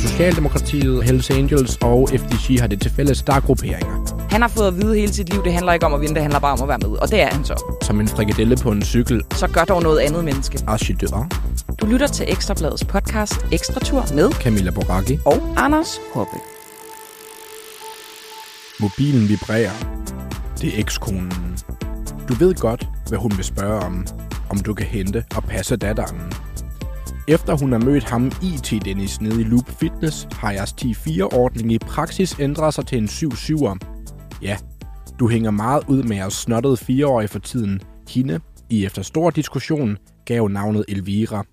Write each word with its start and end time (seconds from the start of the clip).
Socialdemokratiet, 0.00 1.04
Hells 1.04 1.30
Angels 1.30 1.76
og 1.76 2.08
FDG 2.08 2.60
har 2.60 2.66
det 2.66 2.80
til 2.80 2.90
fælles, 2.90 3.22
der 3.22 3.32
er 3.34 3.40
grupperinger. 3.40 4.26
Han 4.30 4.40
har 4.40 4.48
fået 4.48 4.66
at 4.66 4.76
vide 4.76 4.94
hele 4.94 5.12
sit 5.12 5.28
liv, 5.32 5.44
det 5.44 5.52
handler 5.52 5.72
ikke 5.72 5.86
om 5.86 5.94
at 5.94 6.00
vinde, 6.00 6.14
det 6.14 6.22
handler 6.22 6.40
bare 6.40 6.52
om 6.52 6.62
at 6.62 6.68
være 6.68 6.78
med. 6.78 6.88
Og 6.98 7.10
det 7.10 7.20
er 7.20 7.26
han 7.26 7.44
så. 7.44 7.76
Som 7.82 8.00
en 8.00 8.08
frikadelle 8.08 8.56
på 8.56 8.70
en 8.70 8.82
cykel. 8.82 9.22
Så 9.34 9.46
gør 9.48 9.64
dog 9.64 9.82
noget 9.82 9.98
andet 9.98 10.24
menneske. 10.24 10.58
Archidør. 10.66 11.28
Du 11.80 11.86
lytter 11.86 12.06
til 12.06 12.26
Ekstrabladets 12.28 12.84
podcast 12.84 13.46
Ekstra 13.52 13.80
Tur 13.80 14.04
med 14.14 14.30
Camilla 14.32 14.70
Boracchi. 14.70 15.18
og 15.24 15.54
Anders 15.56 16.00
Hoppe. 16.14 16.36
Mobilen 18.80 19.28
vibrerer. 19.28 19.72
Det 20.60 20.74
er 20.74 20.78
ekskonen. 20.80 21.58
Du 22.28 22.34
ved 22.34 22.54
godt, 22.54 22.86
hvad 23.08 23.18
hun 23.18 23.32
vil 23.36 23.44
spørge 23.44 23.80
om. 23.80 24.06
Om 24.52 24.58
du 24.58 24.74
kan 24.74 24.86
hente 24.86 25.24
og 25.36 25.42
passe 25.42 25.76
datteren. 25.76 26.32
Efter 27.28 27.56
hun 27.56 27.72
har 27.72 27.78
mødt 27.78 28.04
ham 28.04 28.32
IT 28.42 28.84
Dennis 28.84 29.20
nede 29.20 29.40
i 29.40 29.44
Loop 29.44 29.70
Fitness, 29.80 30.28
har 30.32 30.50
jeres 30.50 30.72
10-4-ordning 30.72 31.72
i 31.72 31.78
praksis 31.78 32.40
ændret 32.40 32.74
sig 32.74 32.86
til 32.86 32.98
en 32.98 33.04
7-7'er. 33.04 33.76
Ja, 34.42 34.56
du 35.18 35.28
hænger 35.28 35.50
meget 35.50 35.82
ud 35.88 36.02
med 36.02 36.16
jeres 36.16 36.34
snottede 36.34 36.74
4-årige 36.74 37.28
for 37.28 37.38
tiden. 37.38 37.80
Hende, 38.08 38.40
i 38.70 38.84
efter 38.84 39.02
stor 39.02 39.30
diskussion, 39.30 39.98
gav 40.24 40.48
navnet 40.48 40.84
Elvira. 40.88 41.44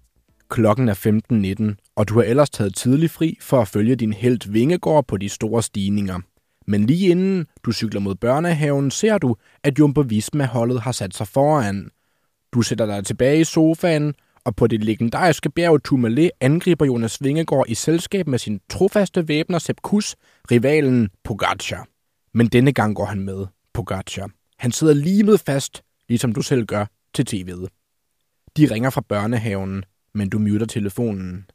Klokken 0.49 0.89
er 0.89 1.73
15.19, 1.79 1.93
og 1.95 2.09
du 2.09 2.13
har 2.13 2.23
ellers 2.23 2.49
taget 2.49 2.75
tidlig 2.75 3.11
fri 3.11 3.37
for 3.41 3.61
at 3.61 3.67
følge 3.67 3.95
din 3.95 4.13
helt 4.13 4.53
Vingegård 4.53 5.07
på 5.07 5.17
de 5.17 5.29
store 5.29 5.63
stigninger. 5.63 6.19
Men 6.67 6.85
lige 6.85 7.07
inden 7.07 7.45
du 7.65 7.71
cykler 7.71 8.01
mod 8.01 8.15
børnehaven, 8.15 8.91
ser 8.91 9.17
du, 9.17 9.35
at 9.63 9.79
Jumbo 9.79 10.01
Visma-holdet 10.01 10.81
har 10.81 10.91
sat 10.91 11.15
sig 11.15 11.27
foran. 11.27 11.89
Du 12.53 12.61
sætter 12.61 12.85
dig 12.85 13.05
tilbage 13.05 13.41
i 13.41 13.43
sofaen, 13.43 14.13
og 14.45 14.55
på 14.55 14.67
det 14.67 14.83
legendariske 14.83 15.49
bjerg 15.49 15.83
Tumale 15.83 16.31
angriber 16.39 16.85
Jonas 16.85 17.23
Vingegaard 17.23 17.65
i 17.69 17.75
selskab 17.75 18.27
med 18.27 18.39
sin 18.39 18.59
trofaste 18.69 19.27
væbner 19.27 19.59
Sepp 19.59 19.81
Kuss, 19.81 20.15
rivalen 20.51 21.09
Pogacar. 21.23 21.87
Men 22.33 22.47
denne 22.47 22.73
gang 22.73 22.95
går 22.95 23.05
han 23.05 23.19
med, 23.19 23.45
Pogacar. 23.73 24.29
Han 24.59 24.71
sidder 24.71 24.93
limet 24.93 25.39
fast, 25.39 25.83
ligesom 26.09 26.33
du 26.33 26.41
selv 26.41 26.65
gør, 26.65 26.85
til 27.13 27.25
tv'et. 27.29 27.67
De 28.57 28.73
ringer 28.73 28.89
fra 28.89 29.01
børnehaven, 29.01 29.83
men 30.13 30.29
du 30.29 30.39
muter 30.39 30.65
telefonen. 30.65 31.45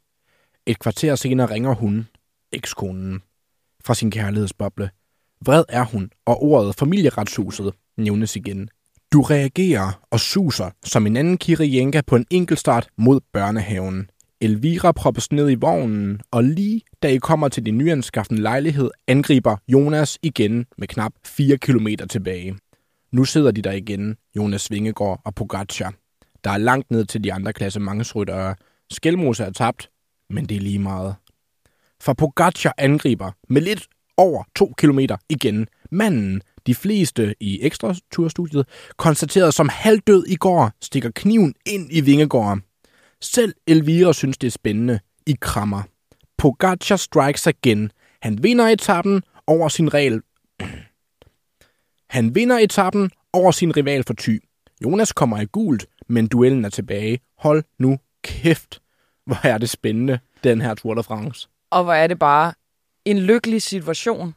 Et 0.65 0.79
kvarter 0.79 1.15
senere 1.15 1.49
ringer 1.49 1.73
hun, 1.73 2.07
ekskonen, 2.51 3.21
fra 3.83 3.95
sin 3.95 4.11
kærlighedsboble. 4.11 4.89
Vred 5.45 5.63
er 5.69 5.83
hun, 5.83 6.11
og 6.25 6.43
ordet 6.43 6.75
familieretshuset 6.75 7.73
nævnes 7.97 8.35
igen. 8.35 8.69
Du 9.13 9.21
reagerer 9.21 10.01
og 10.11 10.19
suser 10.19 10.69
som 10.83 11.07
en 11.07 11.17
anden 11.17 11.37
Kirienka 11.37 12.01
på 12.07 12.15
en 12.15 12.25
enkeltstart 12.29 12.87
mod 12.97 13.19
børnehaven. 13.33 14.09
Elvira 14.41 14.91
proppes 14.91 15.31
ned 15.31 15.49
i 15.49 15.55
vognen, 15.55 16.21
og 16.31 16.43
lige 16.43 16.81
da 17.03 17.07
I 17.07 17.17
kommer 17.17 17.47
til 17.47 17.65
din 17.65 17.77
nyanskaffende 17.77 18.41
lejlighed, 18.41 18.91
angriber 19.07 19.57
Jonas 19.67 20.17
igen 20.23 20.65
med 20.77 20.87
knap 20.87 21.11
4 21.25 21.57
km 21.57 21.87
tilbage. 22.09 22.55
Nu 23.11 23.25
sidder 23.25 23.51
de 23.51 23.61
der 23.61 23.71
igen, 23.71 24.15
Jonas 24.35 24.71
Vingegaard 24.71 25.21
og 25.25 25.35
Pogacar. 25.35 25.93
Der 26.43 26.51
er 26.51 26.57
langt 26.57 26.91
ned 26.91 27.05
til 27.05 27.23
de 27.23 27.33
andre 27.33 27.53
klasse 27.53 27.79
mangesryttere. 27.79 28.55
Skelmose 28.91 29.43
er 29.43 29.51
tabt, 29.51 29.89
men 30.29 30.45
det 30.45 30.57
er 30.57 30.61
lige 30.61 30.79
meget. 30.79 31.15
For 32.01 32.13
Pogacar 32.13 32.73
angriber 32.77 33.31
med 33.49 33.61
lidt 33.61 33.87
over 34.17 34.43
2 34.55 34.73
km 34.77 34.99
igen. 35.29 35.67
Manden, 35.91 36.41
de 36.67 36.75
fleste 36.75 37.35
i 37.39 37.59
ekstra 37.61 37.95
turstudiet, 38.11 38.67
konstaterede 38.97 39.51
som 39.51 39.69
halvdød 39.69 40.25
i 40.27 40.35
går, 40.35 40.71
stikker 40.81 41.11
kniven 41.15 41.55
ind 41.65 41.87
i 41.91 42.01
Vingegården. 42.01 42.63
Selv 43.21 43.53
Elvira 43.67 44.13
synes, 44.13 44.37
det 44.37 44.47
er 44.47 44.51
spændende. 44.51 44.99
I 45.27 45.35
krammer. 45.41 45.81
Pogacar 46.37 46.95
strikes 46.95 47.47
igen. 47.47 47.91
Han 48.21 48.43
vinder 48.43 48.67
etappen 48.67 49.23
over 49.47 49.69
sin 49.69 49.93
regel. 49.93 50.21
Han 52.15 52.35
vinder 52.35 52.57
etappen 52.57 53.11
over 53.33 53.51
sin 53.51 53.77
rival 53.77 54.03
for 54.03 54.13
ty. 54.13 54.37
Jonas 54.83 55.13
kommer 55.13 55.41
i 55.41 55.45
gult, 55.45 55.85
men 56.07 56.27
duellen 56.27 56.65
er 56.65 56.69
tilbage. 56.69 57.19
Hold 57.37 57.63
nu 57.79 57.99
kæft, 58.23 58.81
hvor 59.25 59.39
er 59.43 59.57
det 59.57 59.69
spændende, 59.69 60.19
den 60.43 60.61
her 60.61 60.73
Tour 60.73 60.93
de 60.93 61.03
France. 61.03 61.49
Og 61.71 61.83
hvor 61.83 61.93
er 61.93 62.07
det 62.07 62.19
bare 62.19 62.53
en 63.05 63.19
lykkelig 63.19 63.61
situation, 63.61 64.35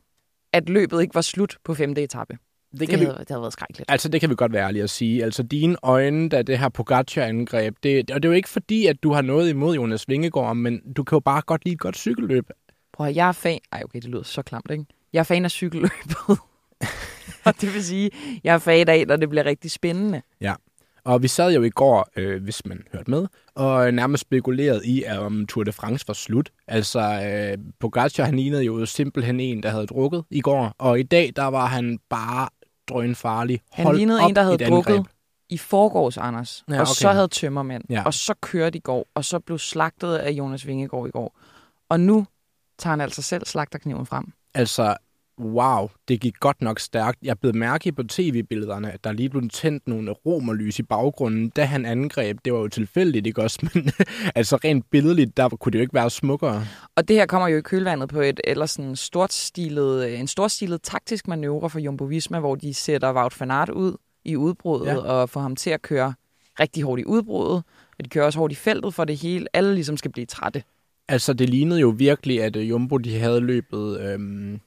at 0.52 0.68
løbet 0.68 1.02
ikke 1.02 1.14
var 1.14 1.20
slut 1.20 1.56
på 1.64 1.74
femte 1.74 2.02
etape. 2.02 2.38
Det, 2.72 2.80
Det, 2.80 2.88
kan 2.88 3.00
vi, 3.00 3.04
havde, 3.04 3.18
det 3.18 3.28
havde 3.28 3.40
været 3.40 3.52
skrækkeligt. 3.52 3.90
altså, 3.90 4.08
det 4.08 4.20
kan 4.20 4.30
vi 4.30 4.34
godt 4.34 4.52
være 4.52 4.66
ærlige 4.66 4.82
at 4.82 4.90
sige. 4.90 5.24
Altså, 5.24 5.42
dine 5.42 5.76
øjne, 5.82 6.28
da 6.28 6.42
det 6.42 6.58
her 6.58 6.68
Pogacar-angreb, 6.68 7.74
det, 7.82 8.10
og 8.10 8.22
det 8.22 8.28
er 8.28 8.32
jo 8.32 8.36
ikke 8.36 8.48
fordi, 8.48 8.86
at 8.86 9.02
du 9.02 9.12
har 9.12 9.22
noget 9.22 9.50
imod 9.50 9.74
Jonas 9.74 10.08
Vingegaard, 10.08 10.56
men 10.56 10.92
du 10.96 11.04
kan 11.04 11.16
jo 11.16 11.20
bare 11.20 11.42
godt 11.46 11.64
lide 11.64 11.72
et 11.72 11.80
godt 11.80 11.96
cykelløb. 11.96 12.50
Prøv 12.92 13.06
at, 13.06 13.16
jeg 13.16 13.28
er 13.28 13.32
fan... 13.32 13.58
Ej, 13.72 13.82
okay, 13.84 14.00
det 14.00 14.10
lyder 14.10 14.22
så 14.22 14.42
klamt, 14.42 14.70
ikke? 14.70 14.84
Jeg 15.12 15.18
er 15.18 15.24
fan 15.24 15.44
af 15.44 15.50
cykelløbet. 15.50 16.16
og 17.46 17.54
det 17.60 17.74
vil 17.74 17.84
sige, 17.84 18.10
jeg 18.44 18.54
er 18.54 18.58
fan 18.58 18.88
af, 18.88 19.04
når 19.06 19.16
det 19.16 19.28
bliver 19.28 19.44
rigtig 19.44 19.70
spændende. 19.70 20.22
Ja. 20.40 20.54
Og 21.08 21.22
vi 21.22 21.28
sad 21.28 21.52
jo 21.52 21.62
i 21.62 21.70
går, 21.70 22.08
øh, 22.16 22.42
hvis 22.42 22.66
man 22.66 22.82
hørte 22.92 23.10
med, 23.10 23.26
og 23.54 23.94
nærmest 23.94 24.20
spekulerede 24.20 24.86
i, 24.86 25.02
at 25.02 25.18
om 25.18 25.46
Tour 25.46 25.64
de 25.64 25.72
France 25.72 26.08
var 26.08 26.14
slut. 26.14 26.50
Altså, 26.66 27.00
øh, 27.00 27.58
Pogacar, 27.80 28.24
han 28.24 28.36
lignede 28.36 28.62
jo 28.64 28.86
simpelthen 28.86 29.40
en, 29.40 29.62
der 29.62 29.68
havde 29.68 29.86
drukket 29.86 30.24
i 30.30 30.40
går, 30.40 30.74
og 30.78 31.00
i 31.00 31.02
dag, 31.02 31.32
der 31.36 31.44
var 31.44 31.66
han 31.66 31.98
bare 32.10 32.48
drønfarlig. 32.88 33.60
Han 33.72 33.84
Hold 33.86 33.96
lignede 33.96 34.20
op 34.20 34.28
en, 34.28 34.36
der 34.36 34.42
havde 34.42 34.64
angreb. 34.64 34.86
drukket 34.86 35.06
i 35.48 35.58
forgårs, 35.58 36.16
Anders. 36.16 36.64
Ja, 36.68 36.74
og 36.74 36.80
okay. 36.80 36.92
så 36.92 37.12
havde 37.12 37.28
tømmermænd. 37.28 37.84
Ja. 37.90 38.02
Og 38.04 38.14
så 38.14 38.34
kørte 38.40 38.78
i 38.78 38.80
går, 38.80 39.06
og 39.14 39.24
så 39.24 39.38
blev 39.38 39.58
slagtet 39.58 40.14
af 40.14 40.30
Jonas 40.30 40.66
Vingegaard 40.66 41.08
i 41.08 41.10
går. 41.10 41.38
Og 41.88 42.00
nu 42.00 42.26
tager 42.78 42.92
han 42.92 43.00
altså 43.00 43.22
selv 43.22 43.46
slagterkniven 43.46 44.06
frem. 44.06 44.32
Altså, 44.54 44.96
wow, 45.40 45.88
det 46.08 46.20
gik 46.20 46.40
godt 46.40 46.62
nok 46.62 46.78
stærkt. 46.80 47.18
Jeg 47.22 47.38
blev 47.38 47.54
mærke 47.54 47.92
på 47.92 48.02
tv-billederne, 48.02 48.92
at 48.92 49.04
der 49.04 49.12
lige 49.12 49.28
blev 49.30 49.48
tændt 49.48 49.88
nogle 49.88 50.10
romerlys 50.10 50.78
i 50.78 50.82
baggrunden, 50.82 51.48
da 51.48 51.64
han 51.64 51.86
angreb. 51.86 52.38
Det 52.44 52.52
var 52.52 52.58
jo 52.58 52.68
tilfældigt, 52.68 53.26
ikke 53.26 53.42
også? 53.42 53.58
Men 53.74 53.90
altså 54.34 54.56
rent 54.56 54.90
billedligt, 54.90 55.36
der 55.36 55.48
kunne 55.48 55.72
det 55.72 55.78
jo 55.78 55.82
ikke 55.82 55.94
være 55.94 56.10
smukkere. 56.10 56.64
Og 56.96 57.08
det 57.08 57.16
her 57.16 57.26
kommer 57.26 57.48
jo 57.48 57.58
i 57.58 57.60
kølvandet 57.60 58.08
på 58.08 58.20
et 58.20 58.40
ellers 58.44 58.70
sådan 58.70 58.96
stortstilet, 58.96 60.20
en 60.20 60.26
storstilet 60.26 60.82
taktisk 60.82 61.28
manøvre 61.28 61.70
for 61.70 61.78
Jumbo 61.78 62.04
Visma, 62.04 62.38
hvor 62.38 62.54
de 62.54 62.74
sætter 62.74 63.12
Wout 63.12 63.40
van 63.40 63.50
Aert 63.50 63.68
ud 63.68 63.96
i 64.24 64.36
udbruddet 64.36 64.86
Ja. 64.86 64.92
ja. 64.92 64.98
og 65.00 65.30
får 65.30 65.40
ham 65.40 65.56
til 65.56 65.70
at 65.70 65.82
køre 65.82 66.14
rigtig 66.60 66.82
hårdt 66.82 67.00
i 67.00 67.04
udbruddet. 67.04 67.62
Og 67.98 68.04
de 68.04 68.08
kører 68.08 68.24
også 68.24 68.38
hårdt 68.38 68.52
i 68.52 68.56
feltet, 68.56 68.94
for 68.94 69.04
det 69.04 69.16
hele 69.16 69.46
alle 69.52 69.74
ligesom 69.74 69.96
skal 69.96 70.10
blive 70.10 70.26
trætte. 70.26 70.62
Altså, 71.08 71.32
det 71.32 71.48
lignede 71.50 71.80
jo 71.80 71.88
virkelig, 71.88 72.42
at 72.42 72.56
øh, 72.56 72.70
Jumbo 72.70 72.96
de 72.96 73.18
havde 73.18 73.40
løbet 73.40 74.00
øhm, 74.00 74.60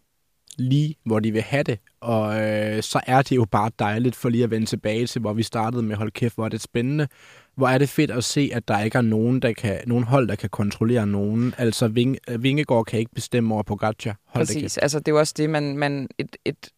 lige, 0.57 0.95
hvor 1.05 1.19
de 1.19 1.31
vil 1.31 1.41
have 1.41 1.63
det. 1.63 1.79
Og 2.01 2.41
øh, 2.41 2.83
så 2.83 3.01
er 3.07 3.21
det 3.21 3.35
jo 3.35 3.45
bare 3.51 3.71
dejligt 3.79 4.15
for 4.15 4.29
lige 4.29 4.43
at 4.43 4.51
vende 4.51 4.65
tilbage 4.65 5.07
til, 5.07 5.21
hvor 5.21 5.33
vi 5.33 5.43
startede 5.43 5.83
med, 5.83 5.95
hold 5.95 6.11
kæft, 6.11 6.35
hvor 6.35 6.45
er 6.45 6.49
det 6.49 6.61
spændende. 6.61 7.07
Hvor 7.55 7.67
er 7.67 7.77
det 7.77 7.89
fedt 7.89 8.11
at 8.11 8.23
se, 8.23 8.49
at 8.53 8.67
der 8.67 8.79
ikke 8.79 8.97
er 8.97 9.01
nogen, 9.01 9.39
der 9.39 9.53
kan, 9.53 9.79
nogen 9.87 10.03
hold, 10.03 10.27
der 10.27 10.35
kan 10.35 10.49
kontrollere 10.49 11.07
nogen. 11.07 11.53
Altså, 11.57 11.87
Ving, 11.87 12.17
Vingegaard 12.39 12.85
kan 12.85 12.99
ikke 12.99 13.11
bestemme 13.15 13.53
over 13.53 13.63
Pogacar. 13.63 14.17
Hold. 14.25 14.45
Præcis. 14.45 14.77
Altså, 14.77 14.99
det 14.99 15.07
er 15.07 15.11
jo 15.11 15.19
også 15.19 15.33
det, 15.37 15.49
man, 15.49 15.77
man 15.77 16.07
et, 16.17 16.35
et, 16.45 16.69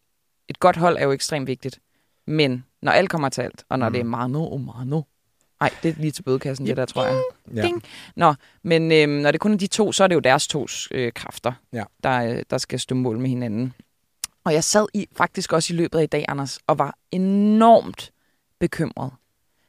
et 0.48 0.58
godt 0.58 0.76
hold 0.76 0.96
er 0.96 1.04
jo 1.04 1.12
ekstremt 1.12 1.46
vigtigt. 1.46 1.80
Men 2.26 2.64
når 2.82 2.92
alt 2.92 3.10
kommer 3.10 3.28
til 3.28 3.42
alt, 3.42 3.64
og 3.68 3.78
når 3.78 3.88
mm. 3.88 3.92
det 3.92 4.00
er 4.00 4.04
mano 4.04 4.50
og 4.50 4.60
mano, 4.60 5.02
Nej, 5.64 5.70
det 5.82 5.88
er 5.90 5.94
lige 6.00 6.10
til 6.10 6.22
bødekassen, 6.22 6.66
det 6.66 6.76
der, 6.76 6.84
tror 6.86 7.04
jeg. 7.06 7.22
Ja. 7.54 7.62
Ding. 7.62 7.82
Nå, 8.16 8.34
men 8.62 8.92
øhm, 8.92 9.10
når 9.12 9.30
det 9.30 9.40
kun 9.40 9.52
er 9.52 9.56
de 9.56 9.66
to, 9.66 9.92
så 9.92 10.04
er 10.04 10.08
det 10.08 10.14
jo 10.14 10.20
deres 10.20 10.48
tos 10.48 10.88
øh, 10.90 11.12
kræfter, 11.12 11.52
Ja. 11.72 11.84
der, 12.02 12.20
øh, 12.30 12.42
der 12.50 12.58
skal 12.58 12.80
stå 12.80 12.94
mål 12.94 13.18
med 13.18 13.28
hinanden. 13.28 13.72
Og 14.44 14.52
jeg 14.54 14.64
sad 14.64 14.86
i 14.94 15.06
faktisk 15.16 15.52
også 15.52 15.74
i 15.74 15.76
løbet 15.76 15.98
af 15.98 16.02
i 16.02 16.06
dag, 16.06 16.24
Anders, 16.28 16.58
og 16.66 16.78
var 16.78 16.94
enormt 17.10 18.12
bekymret. 18.60 19.10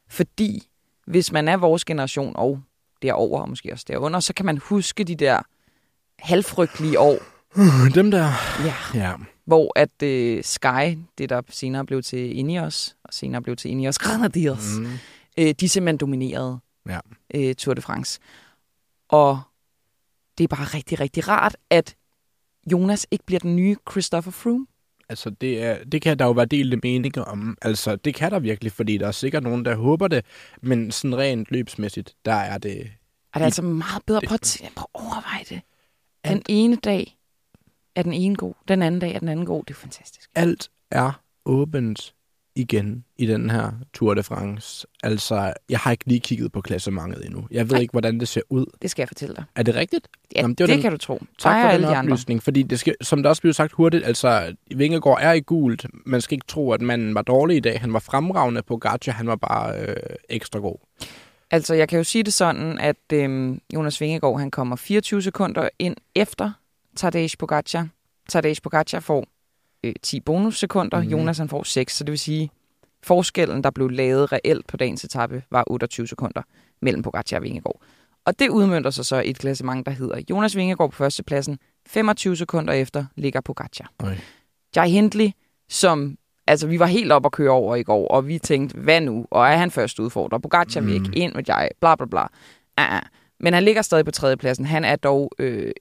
Fordi 0.10 0.68
hvis 1.08 1.32
man 1.32 1.48
er 1.48 1.58
vores 1.58 1.86
generation, 1.86 2.34
og 2.36 2.60
derover 3.02 3.42
og 3.42 3.50
måske 3.50 3.74
også 3.74 3.86
derunder, 3.88 4.20
så 4.20 4.34
kan 4.34 4.46
man 4.46 4.58
huske 4.58 5.04
de 5.04 5.16
der 5.16 5.40
halvfrygtelige 6.20 7.00
år, 7.00 7.18
Dem 7.96 8.12
der. 8.12 8.32
ja, 8.66 8.74
Ja. 8.94 9.14
hvor 9.46 9.72
at 9.76 10.04
øh, 10.04 10.44
Sky, 10.44 10.98
det 11.18 11.30
der 11.30 11.42
senere 11.50 11.86
blev 11.86 12.04
til 12.04 12.38
Ineos, 12.38 12.96
og 13.04 13.14
senere 13.14 13.42
blev 13.42 13.56
til 13.56 13.72
Ineos 13.72 13.98
Grenadiers, 13.98 14.66
Mm. 14.80 14.88
Øh, 15.40 15.56
de 15.60 15.70
simpelthen 15.70 15.98
dominerede 15.98 16.60
Ja. 16.90 17.00
øh, 17.36 17.56
Tour 17.56 17.74
de 17.74 17.82
France. 17.82 18.20
Og 19.10 19.42
det 20.38 20.44
er 20.44 20.48
bare 20.48 20.66
rigtig, 20.66 21.00
rigtig 21.00 21.28
rart, 21.28 21.58
at 21.70 21.96
Jonas 22.72 23.08
ikke 23.12 23.26
bliver 23.26 23.40
den 23.40 23.56
nye 23.56 23.76
Christopher 23.92 24.32
Froome. 24.32 24.68
Altså, 25.10 25.30
det, 25.30 25.64
er, 25.64 25.84
det 25.84 26.02
kan 26.02 26.20
der 26.20 26.26
jo 26.26 26.32
være 26.32 26.46
delte 26.46 26.78
meninger 26.84 27.22
om. 27.22 27.58
Altså, 27.62 27.96
det 27.96 28.16
kan 28.16 28.32
der 28.32 28.40
virkelig, 28.40 28.72
fordi 28.72 28.98
der 28.98 29.08
er 29.08 29.12
sikkert 29.12 29.44
nogen, 29.44 29.66
der 29.66 29.76
håber 29.76 30.08
det. 30.08 30.26
Men 30.62 30.92
sådan 30.92 31.18
rent 31.18 31.52
løbsmæssigt, 31.52 32.16
der 32.26 32.34
er 32.34 32.58
det... 32.58 32.92
Er 33.34 33.40
det 33.40 33.46
altså 33.46 33.62
meget 33.62 34.04
bedre? 34.06 34.22
Prøv 34.28 34.36
at, 34.36 34.62
prøv 34.76 34.86
at 34.96 35.02
overveje 35.02 35.44
det. 35.50 35.62
Den 36.26 36.34
Alt. 36.38 36.46
ene 36.50 36.76
dag 36.76 37.18
er 37.96 38.04
den 38.04 38.14
ene 38.14 38.36
god, 38.36 38.54
den 38.68 38.82
anden 38.82 39.02
dag 39.02 39.16
er 39.16 39.20
den 39.20 39.28
anden 39.28 39.46
god. 39.46 39.64
Det 39.64 39.74
er 39.74 39.78
fantastisk. 39.80 40.30
Alt 40.36 40.72
er 40.92 41.22
åbent 41.46 42.15
igen 42.56 43.04
i 43.18 43.26
den 43.26 43.50
her 43.50 43.72
Tour 43.94 44.14
de 44.14 44.24
France. 44.24 44.88
Altså, 45.04 45.54
jeg 45.70 45.80
har 45.80 45.92
ikke 45.92 46.04
lige 46.08 46.20
kigget 46.20 46.52
på 46.52 46.62
klassementet 46.62 47.26
endnu. 47.26 47.48
Jeg 47.52 47.66
ved 47.66 47.72
Nej. 47.72 47.82
ikke, 47.82 47.92
hvordan 47.92 48.20
det 48.20 48.28
ser 48.28 48.42
ud. 48.50 48.66
Det 48.82 48.92
skal 48.92 49.02
jeg 49.02 49.08
fortælle 49.08 49.36
dig. 49.36 49.44
Er 49.56 49.64
det 49.64 49.76
rigtigt? 49.76 50.08
Ja, 50.36 50.42
Jamen, 50.42 50.56
det, 50.56 50.60
var 50.64 50.68
det 50.68 50.74
den- 50.74 50.82
kan 50.82 50.92
du 50.92 50.98
tro. 50.98 51.18
Tak 51.40 51.54
Dig 51.56 51.62
for 51.62 51.68
den 51.68 51.74
alle 51.76 51.88
de 51.88 51.96
andre. 51.96 52.12
oplysning, 52.14 52.44
fordi 52.44 52.64
det 52.64 52.80
skal, 52.80 52.96
som 53.02 53.24
der 53.24 53.30
også 53.30 53.42
blev 53.42 53.54
sagt 53.54 53.72
hurtigt, 53.72 54.06
altså 54.06 54.56
Vingegaard 54.76 55.18
er 55.22 55.32
i 55.34 55.40
gult. 55.40 55.86
Man 56.06 56.22
skal 56.22 56.36
ikke 56.36 56.48
tro, 56.48 56.72
at 56.72 56.82
manden 56.82 57.16
var 57.16 57.22
dårlig 57.22 57.58
i 57.58 57.60
dag. 57.60 57.82
Han 57.82 57.94
var 57.94 58.00
fremragende 58.00 58.62
på 58.62 58.78
Gacha, 58.78 59.12
han 59.12 59.28
var 59.28 59.36
bare 59.36 59.80
øh, 59.80 59.96
ekstra 60.30 60.60
god. 60.60 60.78
Altså, 61.52 61.74
jeg 61.74 61.90
kan 61.90 61.98
jo 61.98 62.04
sige 62.04 62.24
det 62.24 62.34
sådan, 62.34 62.80
at 62.80 62.98
øhm, 63.14 63.62
Jonas 63.74 64.02
Vingegaard, 64.02 64.40
han 64.40 64.52
kommer 64.52 64.76
24 64.76 65.22
sekunder 65.22 65.70
ind 65.80 65.96
efter 66.16 66.52
Tadej 66.96 67.28
Pogacar. 67.40 67.88
Tadej 68.30 68.54
Pogacar 68.64 69.00
får 69.00 69.26
øh, 69.86 69.94
10 70.04 70.20
bonussekunder, 70.20 70.98
mm-hmm. 70.98 71.12
Jonas 71.12 71.38
han 71.38 71.50
får 71.50 71.64
6, 71.64 71.96
så 71.98 72.04
det 72.04 72.12
vil 72.12 72.20
sige, 72.20 72.50
forskellen, 73.04 73.64
der 73.64 73.70
blev 73.70 73.90
lavet 73.90 74.32
reelt 74.32 74.68
på 74.68 74.78
dagens 74.78 75.04
etape, 75.04 75.44
var 75.52 75.64
28 75.68 76.08
sekunder 76.08 76.42
mellem 76.82 77.02
Pogacar 77.02 77.38
og 77.38 77.44
Vingegaard. 77.44 77.82
Og 78.26 78.40
det 78.40 78.50
udmønter 78.50 78.90
sig 78.90 79.06
så 79.06 79.20
i 79.20 79.30
et 79.30 79.38
klassement, 79.40 79.86
der 79.86 79.92
hedder 79.92 80.22
Jonas 80.30 80.56
Vingegaard 80.56 80.92
på 80.92 80.96
førstepladsen, 80.96 81.60
25 81.88 82.38
sekunder 82.38 82.74
efter 82.74 83.06
ligger 83.16 83.42
Pogacar. 83.42 83.92
Øj. 84.04 84.16
Jai 84.76 84.90
Hindley, 84.90 85.32
som 85.70 86.18
altså 86.48 86.68
vi 86.68 86.80
var 86.80 86.86
helt 86.86 87.12
op 87.12 87.26
at 87.26 87.32
køre 87.32 87.52
over 87.52 87.76
i 87.76 87.84
går, 87.84 88.08
og 88.08 88.28
vi 88.28 88.40
tænkte, 88.40 88.78
hvad 88.78 89.02
nu? 89.02 89.26
Og 89.32 89.48
er 89.48 89.56
han 89.56 89.72
først 89.72 90.00
udfordrer? 90.00 90.40
Pogacar 90.40 90.82
Mm. 90.82 90.88
væk, 90.88 91.02
ind 91.14 91.34
med 91.34 91.44
Jai, 91.48 91.68
bla 91.80 91.96
bla 91.96 92.06
bla. 92.06 92.22
Ah, 92.78 92.96
ah. 92.96 93.02
Men 93.40 93.54
han 93.54 93.64
ligger 93.64 93.82
stadig 93.82 94.06
på 94.06 94.12
tredjepladsen. 94.12 94.66
Han 94.66 94.86
er 94.86 94.96
dog 94.96 95.32
øh, 95.40 95.72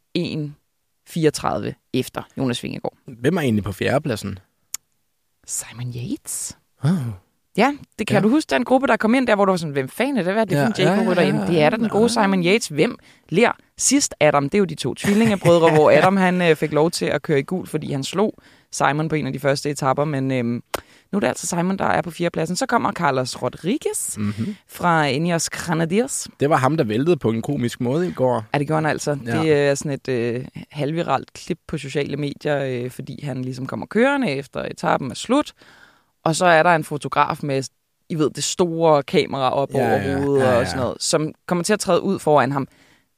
1.34 1.11 1.91
efter 1.95 2.23
Jonas 2.39 2.63
Vingegaard. 2.63 2.95
Hvem 3.07 3.37
er 3.37 3.41
egentlig 3.41 3.65
på 3.65 3.73
fjerdepladsen? 3.73 4.39
Simon 5.47 5.93
Yates. 5.97 6.59
Oh. 6.85 6.91
Ja, 7.57 7.73
det 7.99 8.07
kan 8.07 8.15
Ja. 8.15 8.19
ja. 8.19 8.23
du 8.23 8.29
huske, 8.29 8.51
den 8.51 8.65
gruppe, 8.65 8.87
der 8.87 8.97
kom 8.97 9.15
ind 9.15 9.27
der, 9.27 9.35
hvor 9.35 9.45
du 9.45 9.53
var 9.53 9.57
sådan, 9.57 9.73
hvem 9.73 9.89
fanden 9.89 10.17
er 10.17 10.23
det, 10.23 10.33
hvad 10.33 10.47
det 10.47 10.59
for 10.59 10.67
en 10.67 10.73
Ja, 10.79 10.91
Jacob 10.91 11.17
ja, 11.17 11.23
ja, 11.23 11.37
ja, 11.37 11.47
Det 11.47 11.61
er 11.63 11.71
da 11.71 11.77
den 11.77 11.89
gode 11.89 12.03
ja. 12.03 12.09
Simon 12.09 12.45
Yates. 12.45 12.69
Hvem 12.69 12.99
ler 13.29 13.51
sidst 13.79 14.15
Adam? 14.21 14.45
Det 14.45 14.55
er 14.55 14.59
jo 14.59 14.65
de 14.65 14.75
to 14.75 14.95
tvillingebrødre, 14.95 15.71
hvor 15.75 15.91
Adam 15.91 16.17
han 16.17 16.43
øh, 16.43 16.57
fik 16.57 16.73
lov 16.73 16.91
til 16.91 17.07
at 17.07 17.23
køre 17.23 17.39
i 17.39 17.43
gul, 17.43 17.67
fordi 17.67 17.93
han 17.93 18.05
slog 18.05 18.35
Simon 18.73 19.09
på 19.09 19.15
en 19.15 19.27
af 19.27 19.33
de 19.33 19.41
første 19.41 19.71
etapper, 19.71 20.05
men 20.05 20.33
øhm, 20.33 20.63
nu 21.15 21.19
er 21.19 21.21
det 21.21 21.27
altså 21.29 21.47
Simon, 21.47 21.79
der 21.79 21.85
er 21.85 22.03
på 22.03 22.11
fjerdepladsen. 22.11 22.57
Så 22.57 22.67
kommer 22.67 22.93
Carlos 22.93 23.43
Rodriguez 23.43 24.17
Mm-hmm. 24.19 24.57
fra 24.69 25.07
Ineos 25.07 25.51
Grenadiers. 25.51 26.29
Det 26.41 26.51
var 26.51 26.57
ham, 26.57 26.77
der 26.77 26.85
væltede 26.85 27.17
på 27.17 27.31
en 27.31 27.43
komisk 27.43 27.81
måde 27.81 28.09
i 28.09 28.13
går. 28.13 28.45
Ja, 28.55 28.59
det 28.59 28.67
gjorde 28.67 28.83
han 28.83 28.91
altså. 28.91 29.19
Ja. 29.27 29.37
Ja. 29.37 29.43
Det 29.43 29.53
er 29.53 29.75
sådan 29.75 29.93
et 29.93 30.09
øh, 30.09 30.45
halvviralt 30.71 31.33
klip 31.33 31.59
på 31.69 31.79
sociale 31.79 32.17
medier, 32.17 32.65
øh, 32.65 32.91
fordi 32.91 33.25
han 33.25 33.43
ligesom 33.43 33.67
kommer 33.67 33.87
kørende 33.87 34.31
efter 34.31 34.63
etappen 34.65 35.11
er 35.11 35.15
slut. 35.15 35.53
Og 36.25 36.37
så 36.37 36.47
er 36.47 36.63
der 36.63 36.71
en 36.75 36.85
fotograf 36.85 37.39
med, 37.43 37.63
I 38.09 38.15
ved, 38.15 38.31
det 38.31 38.45
store 38.45 39.03
kamera 39.03 39.51
op 39.51 39.69
Ja, 39.75 39.79
over 39.79 40.03
ja, 40.03 40.19
hovedet 40.19 40.45
ja, 40.45 40.51
ja. 40.53 40.59
og 40.59 40.67
sådan 40.67 40.81
noget, 40.81 40.97
som 41.01 41.33
kommer 41.47 41.65
til 41.65 41.73
at 41.73 41.81
træde 41.81 42.03
ud 42.03 42.19
foran 42.19 42.53
ham. 42.53 42.69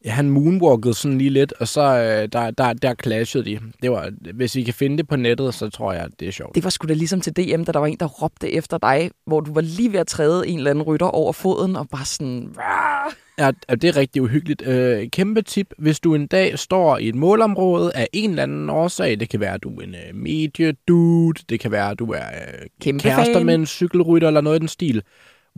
Ja, 0.05 0.11
han 0.11 0.31
moonwalkede 0.31 0.95
sådan 0.95 1.19
lige 1.19 1.31
lidt, 1.31 1.53
og 1.61 1.69
så 1.69 1.81
øh, 1.83 2.29
der, 2.33 2.51
der, 2.51 2.73
der 2.73 2.95
clashede 3.03 3.45
de. 3.45 3.61
Det 3.83 3.91
var, 3.91 4.11
hvis 4.35 4.57
I 4.57 4.63
kan 4.63 4.75
finde 4.75 4.97
det 4.99 5.09
på 5.09 5.17
nettet, 5.17 5.55
så 5.55 5.69
tror 5.71 5.93
jeg, 5.93 6.09
det 6.21 6.29
er 6.29 6.33
sjovt. 6.33 6.55
Det 6.55 6.65
var 6.65 6.71
sgu 6.71 6.89
da 6.89 6.93
ligesom 6.95 7.21
til 7.21 7.33
DM, 7.37 7.65
da 7.65 7.73
der 7.73 7.79
var 7.79 7.87
en, 7.87 7.97
der 8.01 8.07
råbte 8.07 8.53
efter 8.53 8.79
dig, 8.79 9.11
hvor 9.27 9.41
du 9.41 9.53
var 9.55 9.61
lige 9.61 9.93
ved 9.93 10.01
at 10.01 10.07
træde 10.07 10.49
en 10.49 10.59
eller 10.59 10.71
anden 10.71 10.83
rytter 10.85 11.07
over 11.07 11.33
foden, 11.33 11.77
og 11.77 11.89
bare 11.89 12.05
sådan... 12.05 12.55
"Rah!" 12.59 13.13
Ja, 13.39 13.51
ja, 13.69 13.75
det 13.75 13.85
er 13.85 13.97
rigtig 13.97 14.23
uhyggeligt. 14.23 14.67
Øh, 14.67 15.09
kæmpe 15.11 15.43
tip, 15.43 15.67
hvis 15.79 16.01
du 16.01 16.15
en 16.15 16.27
dag 16.27 16.59
står 16.59 16.99
i 16.99 17.09
et 17.09 17.15
målområde 17.15 17.93
af 17.95 18.09
en 18.13 18.31
eller 18.31 18.43
anden 18.43 18.71
årsag, 18.71 19.21
det 19.21 19.29
kan 19.29 19.41
være, 19.41 19.55
at 19.55 19.63
du 19.63 19.77
er 19.77 19.83
en 19.85 19.95
øh, 19.95 20.15
mediedude, 20.15 21.41
det 21.49 21.61
kan 21.61 21.71
være, 21.71 21.91
at 21.91 21.99
du 21.99 22.11
er 22.13 22.27
øh, 22.27 22.67
Kæmpe 22.81 23.03
kærester 23.03 23.35
fan. 23.35 23.47
med 23.47 23.55
en 23.55 23.67
cykelrytter 23.67 24.29
eller 24.29 24.41
noget 24.41 24.57
i 24.57 24.61
den 24.61 24.69
stil. 24.69 25.03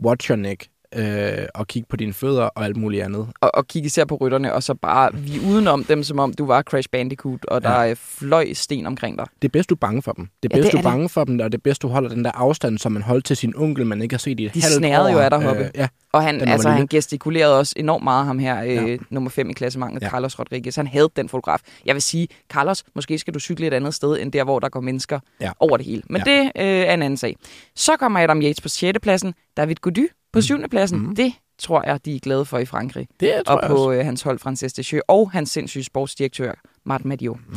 Watch 0.05 0.29
your 0.29 0.37
neck. 0.37 0.67
Øh, 0.95 1.45
og 1.55 1.67
kig 1.67 1.83
på 1.89 1.95
dine 1.95 2.13
fødder 2.13 2.41
og 2.43 2.65
alt 2.65 2.77
muligt 2.77 3.03
andet. 3.03 3.27
og, 3.41 3.51
og 3.55 3.67
kigge 3.67 3.85
især 3.85 4.05
på 4.05 4.15
rytterne, 4.15 4.53
og 4.53 4.63
så 4.63 4.73
bare 4.73 5.13
vi 5.13 5.39
udenom 5.49 5.83
dem, 5.83 6.03
som 6.03 6.19
om 6.19 6.33
du 6.33 6.45
var 6.45 6.61
Crash 6.61 6.89
Bandicoot, 6.91 7.45
og 7.45 7.61
der 7.63 7.71
Ja. 7.71 7.81
ja. 7.81 7.93
fløj 7.97 8.53
sten 8.53 8.85
omkring 8.85 9.17
dig. 9.17 9.25
Det 9.41 9.47
er 9.47 9.51
bedst, 9.51 9.69
du 9.69 9.75
er 9.75 9.79
bange 9.79 10.01
for 10.01 10.11
dem. 10.11 10.29
Det 10.43 10.53
er 10.53 10.57
Ja, 10.57 10.61
bedst, 10.61 10.71
det 10.71 10.71
du 10.71 10.77
er 10.87 10.91
er 10.91 10.93
bange 10.95 11.09
for 11.09 11.23
dem, 11.23 11.39
og 11.39 11.51
det 11.51 11.57
er 11.57 11.61
bedst, 11.63 11.81
du 11.81 11.87
holder 11.87 12.09
den 12.09 12.25
der 12.25 12.31
afstand, 12.31 12.77
som 12.77 12.91
man 12.91 13.01
holdt 13.01 13.25
til 13.25 13.37
sin 13.37 13.53
onkel, 13.55 13.85
man 13.85 14.01
ikke 14.01 14.13
har 14.13 14.19
set 14.19 14.39
i 14.39 14.45
et 14.45 14.53
De 14.53 14.61
halvt 14.61 14.75
år. 14.75 14.79
snærede 14.79 15.11
jo 15.11 15.19
af 15.19 15.29
dig, 15.29 15.41
Hoppe. 15.43 15.63
Øh, 15.63 15.69
ja, 15.75 15.87
Og 16.13 16.23
han, 16.23 16.41
altså, 16.41 16.67
lille. 16.69 16.77
han 16.77 16.87
gestikulerede 16.87 17.57
også 17.59 17.73
enormt 17.77 18.03
meget, 18.03 18.25
ham 18.25 18.39
her, 18.39 18.63
øh, 18.63 18.69
Ja. 18.89 18.97
nummer 19.09 19.29
5 19.29 19.49
i 19.49 19.53
klassementet, 19.53 20.01
Ja. 20.01 20.05
ja. 20.05 20.11
Carlos 20.11 20.39
Rodriguez. 20.39 20.75
Han 20.75 20.87
havde 20.87 21.09
den 21.15 21.29
fotograf. 21.29 21.59
Jeg 21.85 21.95
vil 21.95 22.01
sige, 22.01 22.27
Carlos, 22.49 22.83
måske 22.95 23.17
skal 23.19 23.33
du 23.33 23.39
cykle 23.39 23.67
et 23.67 23.73
andet 23.73 23.93
sted, 23.93 24.21
end 24.21 24.31
der, 24.31 24.43
hvor 24.43 24.59
der 24.59 24.69
går 24.69 24.81
mennesker 24.81 25.19
Ja. 25.41 25.45
ja. 25.45 25.51
over 25.59 25.77
det 25.77 25.85
hele. 25.85 26.01
Men 26.09 26.21
Ja. 26.25 26.31
ja. 26.31 26.41
det 26.41 26.51
øh, 26.55 26.87
er 26.87 26.93
en 26.93 27.01
anden 27.01 27.17
sag. 27.17 27.35
Så 27.75 27.97
kommer 27.97 28.19
Adam 28.19 28.41
Yates 28.41 28.61
på 28.61 28.69
6. 28.69 28.99
pladsen, 29.01 29.33
David 29.57 29.75
Gody 29.75 30.07
på 30.33 30.41
7. 30.41 30.67
pladsen. 30.69 30.99
Mm. 30.99 31.15
Det 31.15 31.33
tror 31.59 31.83
jeg, 31.85 32.05
de 32.05 32.15
er 32.15 32.19
glade 32.19 32.45
for 32.45 32.57
i 32.57 32.65
Frankrig. 32.65 33.07
det 33.19 33.41
tror 33.45 33.55
og 33.55 33.61
jeg 33.61 33.69
på 33.69 33.75
også. 33.75 33.99
øh, 33.99 34.05
hans 34.05 34.21
hold, 34.21 34.39
Frances 34.39 34.73
Descheux, 34.73 35.01
og 35.07 35.31
hans 35.31 35.49
sindssyge 35.49 35.83
sportsdirektør, 35.83 36.53
Martin 36.85 37.09
Madio. 37.09 37.33
Mm. 37.47 37.55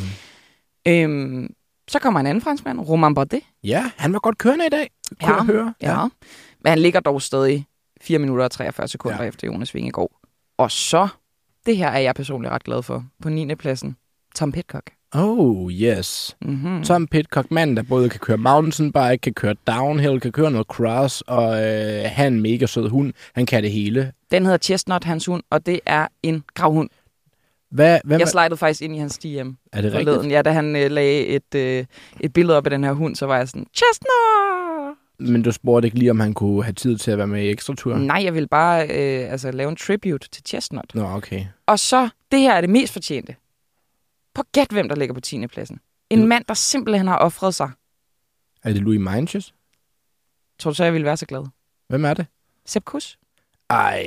Øhm, 0.88 1.54
så 1.88 1.98
kommer 1.98 2.20
en 2.20 2.26
anden 2.26 2.42
franskmand, 2.42 2.80
Romain 2.80 3.14
Bardet. 3.14 3.40
Ja, 3.64 3.90
han 3.96 4.12
var 4.12 4.18
godt 4.18 4.38
kørende 4.38 4.66
i 4.66 4.68
dag, 4.68 4.90
kunne 5.20 5.32
Ja, 5.32 5.36
jeg 5.36 5.44
høre. 5.44 5.74
Ja. 5.82 6.00
ja. 6.00 6.08
Men 6.60 6.70
han 6.70 6.78
ligger 6.78 7.00
dog 7.00 7.22
stadig 7.22 7.66
4 8.00 8.18
minutter 8.18 8.44
og 8.44 8.50
43 8.50 8.88
sekunder 8.88 9.22
ja. 9.22 9.28
efter 9.28 9.46
Jonas 9.46 9.74
Vingegaard. 9.74 10.12
Og 10.58 10.70
så, 10.70 11.08
det 11.66 11.76
her 11.76 11.88
er 11.88 11.98
jeg 11.98 12.14
personligt 12.14 12.52
ret 12.52 12.64
glad 12.64 12.82
for, 12.82 13.04
på 13.22 13.28
9. 13.28 13.54
pladsen, 13.54 13.96
Tom 14.34 14.52
Pitcock. 14.52 14.90
Oh, 15.14 15.72
yes. 15.72 16.36
Mm-hmm. 16.42 16.82
Tom 16.84 17.06
Pitcock, 17.06 17.50
manden, 17.50 17.76
der 17.76 17.82
både 17.82 18.08
kan 18.08 18.20
køre 18.20 18.36
mountainbike, 18.36 19.18
kan 19.22 19.34
køre 19.34 19.54
downhill, 19.66 20.20
kan 20.20 20.32
køre 20.32 20.50
noget 20.50 20.66
cross, 20.66 21.20
og 21.26 21.64
øh, 21.64 22.02
han 22.04 22.24
er 22.24 22.36
en 22.36 22.40
mega 22.40 22.66
sød 22.66 22.88
hund. 22.88 23.12
Han 23.34 23.46
kan 23.46 23.62
det 23.62 23.70
hele. 23.72 24.12
Den 24.30 24.42
hedder 24.44 24.58
Chestnut, 24.58 25.04
hans 25.04 25.26
hund, 25.26 25.42
og 25.50 25.66
det 25.66 25.80
er 25.86 26.06
en 26.22 26.44
gravhund. 26.54 26.88
Hvad, 27.70 28.00
hvad 28.04 28.18
Jeg 28.18 28.28
slidede 28.28 28.56
faktisk 28.56 28.82
ind 28.82 28.96
i 28.96 28.98
hans 28.98 29.18
DM 29.18 29.28
er 29.72 29.80
det 29.80 29.92
forleden. 29.92 30.14
rigtigt? 30.14 30.32
Ja, 30.32 30.42
da 30.42 30.50
han 30.52 30.76
øh, 30.76 30.90
lagde 30.90 31.26
et, 31.26 31.54
øh, 31.54 31.84
et 32.20 32.32
billede 32.32 32.56
op 32.56 32.66
af 32.66 32.70
den 32.70 32.84
her 32.84 32.92
hund, 32.92 33.16
så 33.16 33.26
var 33.26 33.36
jeg 33.36 33.48
sådan, 33.48 33.66
Chestnut! 33.76 34.96
Men 35.18 35.42
du 35.42 35.52
spurgte 35.52 35.86
ikke 35.86 35.98
lige, 35.98 36.10
om 36.10 36.20
han 36.20 36.32
kunne 36.34 36.64
have 36.64 36.72
tid 36.72 36.98
til 36.98 37.10
at 37.10 37.18
være 37.18 37.26
med 37.26 37.42
i 37.42 37.50
ekstra 37.50 37.74
tur? 37.74 37.96
Nej, 37.96 38.20
jeg 38.24 38.34
vil 38.34 38.48
bare 38.48 38.82
øh, 38.82 39.32
altså, 39.32 39.50
lave 39.50 39.70
en 39.70 39.76
tribute 39.76 40.28
til 40.28 40.42
Chestnut. 40.46 40.84
Nå, 40.94 41.04
okay. 41.04 41.44
Og 41.66 41.78
så, 41.78 42.08
det 42.32 42.40
her 42.40 42.52
er 42.52 42.60
det 42.60 42.70
mest 42.70 42.92
fortjente. 42.92 43.34
På 44.34 44.42
gæt, 44.52 44.68
hvem 44.70 44.88
der 44.88 44.96
ligger 44.96 45.14
på 45.14 45.20
10. 45.20 45.46
pladsen. 45.46 45.78
En 46.10 46.20
Du- 46.20 46.26
mand, 46.26 46.44
der 46.48 46.54
simpelthen 46.54 47.06
har 47.08 47.16
offret 47.18 47.54
sig. 47.54 47.70
Er 48.64 48.72
det 48.72 48.82
Louis 48.82 49.00
Minches? 49.00 49.54
Tror 50.58 50.70
du 50.70 50.74
så, 50.74 50.84
jeg 50.84 50.92
ville 50.92 51.04
være 51.04 51.16
så 51.16 51.26
glad? 51.26 51.44
Hvem 51.88 52.04
er 52.04 52.14
det? 52.14 52.26
Sepp 52.66 52.84
Kuss. 52.84 53.18
Ej. 53.70 54.06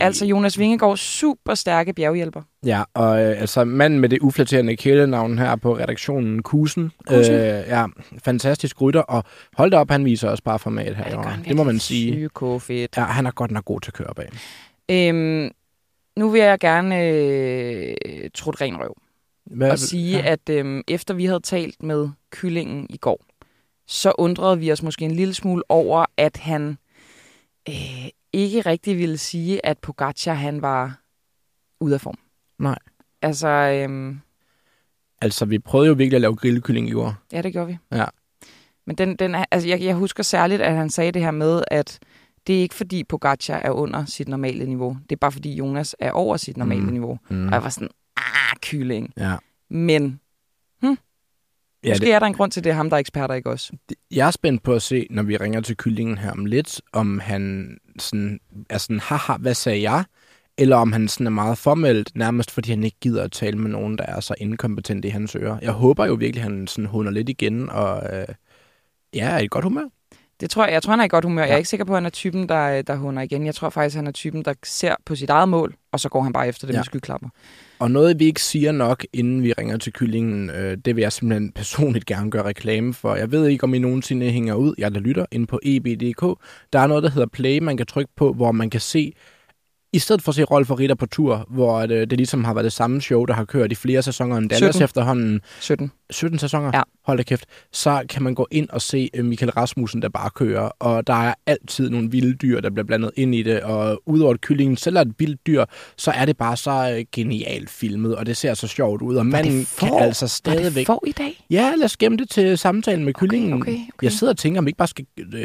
Altså 0.00 0.26
Jonas 0.26 0.58
Vingegaard, 0.58 0.96
super 0.96 1.54
stærke 1.54 1.92
bjerghjælper. 1.92 2.42
Ja, 2.66 2.82
og 2.94 3.22
øh, 3.24 3.40
altså 3.40 3.64
manden 3.64 4.00
med 4.00 4.08
det 4.08 4.18
uflatterende 4.22 4.76
kælenavn 4.76 5.38
her 5.38 5.56
på 5.56 5.76
redaktionen, 5.76 6.42
Kusen. 6.42 6.92
Kusen. 7.06 7.34
Øh, 7.34 7.40
ja, 7.68 7.86
fantastisk 8.24 8.80
rytter, 8.82 9.00
og 9.00 9.24
hold 9.56 9.70
da 9.70 9.76
op, 9.78 9.90
han 9.90 10.04
viser 10.04 10.28
også 10.28 10.42
bare 10.42 10.58
format 10.58 10.96
her. 10.96 11.08
Ja, 11.10 11.22
han 11.22 11.44
det 11.44 11.56
må 11.56 11.64
man 11.64 11.78
sige. 11.78 12.12
Psyko 12.12 12.58
fedt. 12.58 12.96
Ja, 12.96 13.02
han 13.02 13.26
er 13.26 13.30
godt 13.30 13.50
nok 13.50 13.64
god 13.64 13.80
til 13.80 13.90
at 13.90 13.94
køre 13.94 14.14
bag. 14.16 14.28
Øhm, 14.90 15.50
nu 16.16 16.28
vil 16.30 16.40
jeg 16.40 16.58
gerne 16.58 17.02
øh, 17.04 17.94
trutte 18.34 18.60
ren 18.64 18.76
røv 18.80 18.96
Hvad, 19.52 19.70
og 19.70 19.78
sige, 19.78 20.16
ja. 20.18 20.32
at 20.32 20.48
øhm, 20.50 20.82
efter 20.88 21.14
vi 21.14 21.24
havde 21.24 21.40
talt 21.40 21.82
med 21.82 22.08
kyllingen 22.30 22.86
i 22.90 22.96
går, 22.96 23.24
så 23.86 24.12
undrede 24.18 24.58
vi 24.58 24.72
os 24.72 24.82
måske 24.82 25.04
en 25.04 25.10
lille 25.10 25.34
smule 25.34 25.62
over, 25.68 26.04
at 26.16 26.36
han 26.36 26.78
øh, 27.68 27.74
ikke 28.32 28.60
rigtig 28.60 28.98
ville 28.98 29.18
sige, 29.18 29.66
at 29.66 29.78
Pogacar 29.78 30.34
han 30.34 30.62
var 30.62 31.00
ude 31.80 31.94
af 31.94 32.00
form. 32.00 32.18
Nej. 32.58 32.78
Altså, 33.22 33.48
øhm, 33.48 34.20
Altså, 35.20 35.44
vi 35.44 35.58
prøvede 35.58 35.88
jo 35.88 35.94
virkelig 35.94 36.16
at 36.16 36.20
lave 36.20 36.36
grillekylling 36.36 36.88
i 36.88 36.94
år. 36.94 37.14
ja, 37.32 37.42
det 37.42 37.52
gjorde 37.52 37.66
vi. 37.66 37.78
Ja. 37.92 38.04
Men 38.86 38.96
den, 38.96 39.16
den 39.16 39.34
er, 39.34 39.44
altså 39.50 39.68
jeg, 39.68 39.82
jeg 39.82 39.94
husker 39.94 40.22
særligt, 40.22 40.62
at 40.62 40.74
han 40.74 40.90
sagde 40.90 41.12
det 41.12 41.22
her 41.22 41.30
med, 41.30 41.62
at 41.70 41.98
det 42.46 42.56
er 42.56 42.60
ikke 42.60 42.74
fordi 42.74 43.04
Pogacar 43.04 43.58
er 43.58 43.70
under 43.70 44.04
sit 44.04 44.28
normale 44.28 44.66
niveau. 44.66 44.96
Det 45.10 45.16
er 45.16 45.20
bare 45.20 45.32
fordi 45.32 45.54
Jonas 45.54 45.96
er 45.98 46.10
over 46.10 46.36
sit 46.36 46.56
normale 46.56 46.82
mm. 46.82 46.92
niveau. 46.92 47.18
Mm. 47.30 47.46
Og 47.46 47.52
jeg 47.52 47.62
var 47.62 47.68
sådan, 47.68 47.88
ah, 48.16 48.56
kylling. 48.60 49.12
Ja. 49.16 49.36
Men 49.70 50.20
Ja, 51.84 51.90
måske 51.90 52.04
det, 52.04 52.12
er 52.12 52.18
der 52.18 52.26
en 52.26 52.34
grund 52.34 52.52
til, 52.52 52.64
det 52.64 52.70
er 52.70 52.74
ham, 52.74 52.90
der 52.90 52.96
er 52.96 53.00
eksperter, 53.00 53.34
ikke 53.34 53.50
også? 53.50 53.72
jeg 54.10 54.26
er 54.26 54.30
spændt 54.30 54.62
på 54.62 54.74
at 54.74 54.82
se, 54.82 55.06
når 55.10 55.22
vi 55.22 55.36
ringer 55.36 55.60
til 55.60 55.76
kyllingen 55.76 56.18
her 56.18 56.30
om 56.30 56.44
lidt, 56.46 56.80
om 56.92 57.18
han 57.18 57.76
sådan, 57.98 58.40
er 58.70 58.78
sådan, 58.78 59.00
haha, 59.00 59.36
hvad 59.36 59.54
sagde 59.54 59.82
jeg? 59.90 60.04
Eller 60.58 60.76
om 60.76 60.92
han 60.92 61.08
sådan 61.08 61.26
er 61.26 61.30
meget 61.30 61.58
formelt, 61.58 62.16
nærmest 62.16 62.50
fordi 62.50 62.70
han 62.70 62.84
ikke 62.84 62.96
gider 63.00 63.22
at 63.24 63.32
tale 63.32 63.58
med 63.58 63.70
nogen, 63.70 63.98
der 63.98 64.04
er 64.04 64.20
så 64.20 64.34
inkompetent 64.38 65.04
i 65.04 65.08
hans 65.08 65.36
ører. 65.36 65.58
Jeg 65.62 65.72
håber 65.72 66.06
jo 66.06 66.14
virkelig, 66.14 66.44
at 66.44 66.50
han 66.50 66.66
sådan 66.66 66.86
hunder 66.86 67.12
lidt 67.12 67.28
igen, 67.28 67.70
og 67.70 68.16
øh, 68.16 68.26
ja, 69.14 69.28
er 69.28 69.38
i 69.38 69.46
godt 69.46 69.64
humør. 69.64 69.88
Det 70.42 70.50
tror 70.50 70.64
jeg. 70.64 70.72
Jeg 70.72 70.82
tror, 70.82 70.90
han 70.90 71.00
er 71.00 71.04
i 71.04 71.08
godt 71.08 71.24
humør. 71.24 71.42
Ja. 71.42 71.46
Jeg 71.46 71.54
er 71.54 71.58
ikke 71.58 71.68
sikker 71.68 71.84
på, 71.84 71.92
at 71.92 71.96
han 71.96 72.06
er 72.06 72.10
typen, 72.10 72.48
der, 72.48 72.82
der 72.82 72.96
hunder 72.96 73.22
igen. 73.22 73.46
Jeg 73.46 73.54
tror 73.54 73.70
faktisk, 73.70 73.96
han 73.96 74.06
er 74.06 74.10
typen, 74.10 74.44
der 74.44 74.54
ser 74.64 74.94
på 75.06 75.14
sit 75.14 75.30
eget 75.30 75.48
mål, 75.48 75.74
og 75.92 76.00
så 76.00 76.08
går 76.08 76.22
han 76.22 76.32
bare 76.32 76.48
efter 76.48 76.66
det 76.66 76.74
ja. 76.74 76.76
Ja. 76.76 76.80
med 76.80 76.84
skyklapper. 76.84 77.28
Og 77.78 77.90
noget, 77.90 78.18
vi 78.18 78.24
ikke 78.24 78.42
siger 78.42 78.72
nok, 78.72 79.04
inden 79.12 79.42
vi 79.42 79.52
ringer 79.52 79.76
til 79.76 79.92
kyllingen, 79.92 80.50
øh, 80.50 80.76
det 80.84 80.96
vil 80.96 81.02
jeg 81.02 81.12
simpelthen 81.12 81.52
personligt 81.52 82.06
gerne 82.06 82.30
gøre 82.30 82.44
reklame 82.44 82.94
for. 82.94 83.14
Jeg 83.14 83.32
ved 83.32 83.46
ikke, 83.46 83.64
om 83.64 83.74
I 83.74 83.78
nogensinde 83.78 84.30
hænger 84.30 84.54
ud, 84.54 84.74
jeg 84.78 84.94
der 84.94 85.00
lytter, 85.00 85.26
inde 85.30 85.46
på 85.46 85.60
eb.dk. 85.62 86.40
Der 86.72 86.78
er 86.78 86.86
noget, 86.86 87.02
der 87.02 87.10
hedder 87.10 87.28
Play, 87.28 87.58
man 87.58 87.76
kan 87.76 87.86
trykke 87.86 88.12
på, 88.16 88.32
hvor 88.32 88.52
man 88.52 88.70
kan 88.70 88.80
se, 88.80 89.12
i 89.92 89.98
stedet 89.98 90.22
for 90.22 90.32
at 90.32 90.36
se 90.36 90.42
Rolf 90.44 90.70
og 90.70 90.78
Ritter 90.78 90.94
på 90.96 91.06
tur, 91.06 91.46
hvor 91.50 91.86
det, 91.86 92.10
det 92.10 92.18
ligesom 92.18 92.44
har 92.44 92.54
været 92.54 92.64
det 92.64 92.72
samme 92.72 93.00
show, 93.00 93.24
der 93.24 93.34
har 93.34 93.44
kørt 93.44 93.72
i 93.72 93.74
flere 93.74 94.02
sæsoner 94.02 94.36
end 94.36 94.50
Dallas 94.50 94.74
17. 94.74 94.84
efterhånden, 94.84 95.40
17. 95.60 95.92
17 96.10 96.38
sæsoner, 96.38 96.70
Ja. 96.74 96.82
hold 97.06 97.18
da 97.18 97.22
kæft, 97.22 97.44
så 97.72 98.02
kan 98.08 98.22
man 98.22 98.34
gå 98.34 98.46
ind 98.50 98.68
og 98.68 98.82
se 98.82 99.10
øh, 99.14 99.24
Michael 99.24 99.50
Rasmussen, 99.52 100.02
der 100.02 100.08
bare 100.08 100.30
kører, 100.30 100.62
og 100.78 101.06
der 101.06 101.14
er 101.14 101.34
altid 101.46 101.90
nogle 101.90 102.10
vilde 102.10 102.34
dyr, 102.34 102.60
der 102.60 102.70
bliver 102.70 102.84
blandet 102.86 103.10
ind 103.16 103.34
i 103.34 103.42
det, 103.42 103.60
og 103.60 104.02
udover 104.06 104.34
at 104.34 104.40
kyllingen 104.40 104.76
selv 104.76 104.96
er 104.96 105.00
et 105.00 105.12
vildt 105.18 105.46
dyr, 105.46 105.64
så 105.96 106.10
er 106.10 106.24
det 106.24 106.36
bare 106.36 106.56
så 106.56 106.94
øh, 106.98 107.04
genialt 107.12 107.70
filmet, 107.70 108.16
og 108.16 108.26
det 108.26 108.36
ser 108.36 108.54
så 108.54 108.66
sjovt 108.66 109.02
ud, 109.02 109.16
og 109.16 109.26
manden 109.26 109.66
kan 109.78 109.94
altså 109.98 110.40
Hvad 110.44 110.52
er 110.52 110.56
det 110.58 110.64
stadigvæk... 110.66 110.86
for 110.86 111.04
i 111.06 111.12
dag? 111.12 111.44
Ja, 111.50 111.72
lad 111.76 111.84
os 111.84 111.96
gemme 111.96 112.18
det 112.18 112.30
til 112.30 112.58
samtalen 112.58 113.04
med 113.04 113.14
kyllingen. 113.14 113.52
okay, 113.52 113.72
okay. 113.72 113.82
Jeg 114.02 114.12
sidder 114.12 114.32
og 114.32 114.38
tænker, 114.38 114.58
om 114.60 114.66
vi 114.66 114.68
ikke 114.68 114.78
bare 114.78 114.88
skal 114.88 115.06
øh, 115.18 115.38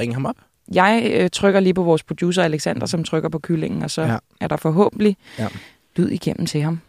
ringe 0.00 0.14
ham 0.14 0.26
op. 0.26 0.36
Jeg 0.72 1.12
øh, 1.20 1.30
trykker 1.30 1.60
lige 1.60 1.74
på 1.74 1.82
vores 1.82 2.02
producer 2.02 2.42
Alexander, 2.42 2.86
som 2.86 3.04
trykker 3.04 3.28
på 3.28 3.38
kyllingen, 3.38 3.82
og 3.82 3.90
så 3.90 4.02
ja. 4.02 4.16
Er 4.40 4.48
der 4.48 4.56
forhåbentlig 4.56 5.16
ja. 5.38 5.46
Lyd 5.96 6.08
igennem 6.08 6.46
til 6.46 6.60
ham. 6.60 6.80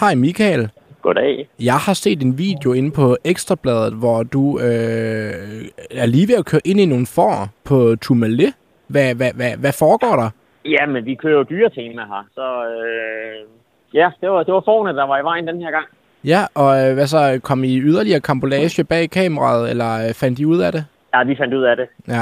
Hej 0.00 0.14
Michael. 0.14 0.70
Goddag. 1.02 1.48
Jeg 1.60 1.74
har 1.74 1.94
set 1.94 2.22
en 2.22 2.38
video 2.38 2.72
inde 2.72 2.90
på 2.90 3.16
Ekstrabladet, 3.24 3.94
hvor 3.94 4.22
du 4.22 4.58
øh, 4.58 4.66
er 5.90 6.06
lige 6.06 6.28
ved 6.28 6.34
at 6.34 6.46
køre 6.46 6.60
ind 6.64 6.80
i 6.80 6.86
nogle 6.86 7.06
får 7.06 7.48
på 7.64 7.96
Tourmalet. 8.02 8.54
Hvad, 8.86 9.14
hvad, 9.14 9.32
hvad, 9.32 9.56
hvad 9.56 9.72
foregår 9.72 10.16
der? 10.16 10.30
Ja, 10.64 10.86
men 10.86 11.04
vi 11.04 11.14
kører 11.14 11.38
jo 11.38 11.42
dyretema 11.42 12.02
her, 12.02 12.24
så 12.34 12.46
øh, 12.74 13.48
ja, 13.94 14.10
det 14.20 14.30
var, 14.30 14.42
det 14.42 14.54
var 14.54 14.62
forne, 14.64 14.96
der 14.96 15.06
var 15.06 15.18
i 15.20 15.24
vejen 15.24 15.46
den 15.46 15.60
her 15.60 15.70
gang. 15.70 15.86
Ja, 16.24 16.44
og 16.54 16.88
øh, 16.88 16.94
hvad 16.94 17.06
så, 17.06 17.40
kom 17.42 17.64
I 17.64 17.78
yderligere 17.80 18.20
kambolage 18.20 18.84
bag 18.84 19.10
kameraet, 19.10 19.70
eller 19.70 20.08
øh, 20.08 20.14
fandt 20.14 20.38
I 20.38 20.44
ud 20.44 20.58
af 20.58 20.72
det? 20.72 20.84
Ja, 21.14 21.24
vi 21.24 21.36
fandt 21.36 21.54
ud 21.54 21.62
af 21.62 21.76
det. 21.76 21.86
Ja, 22.08 22.12
det 22.12 22.18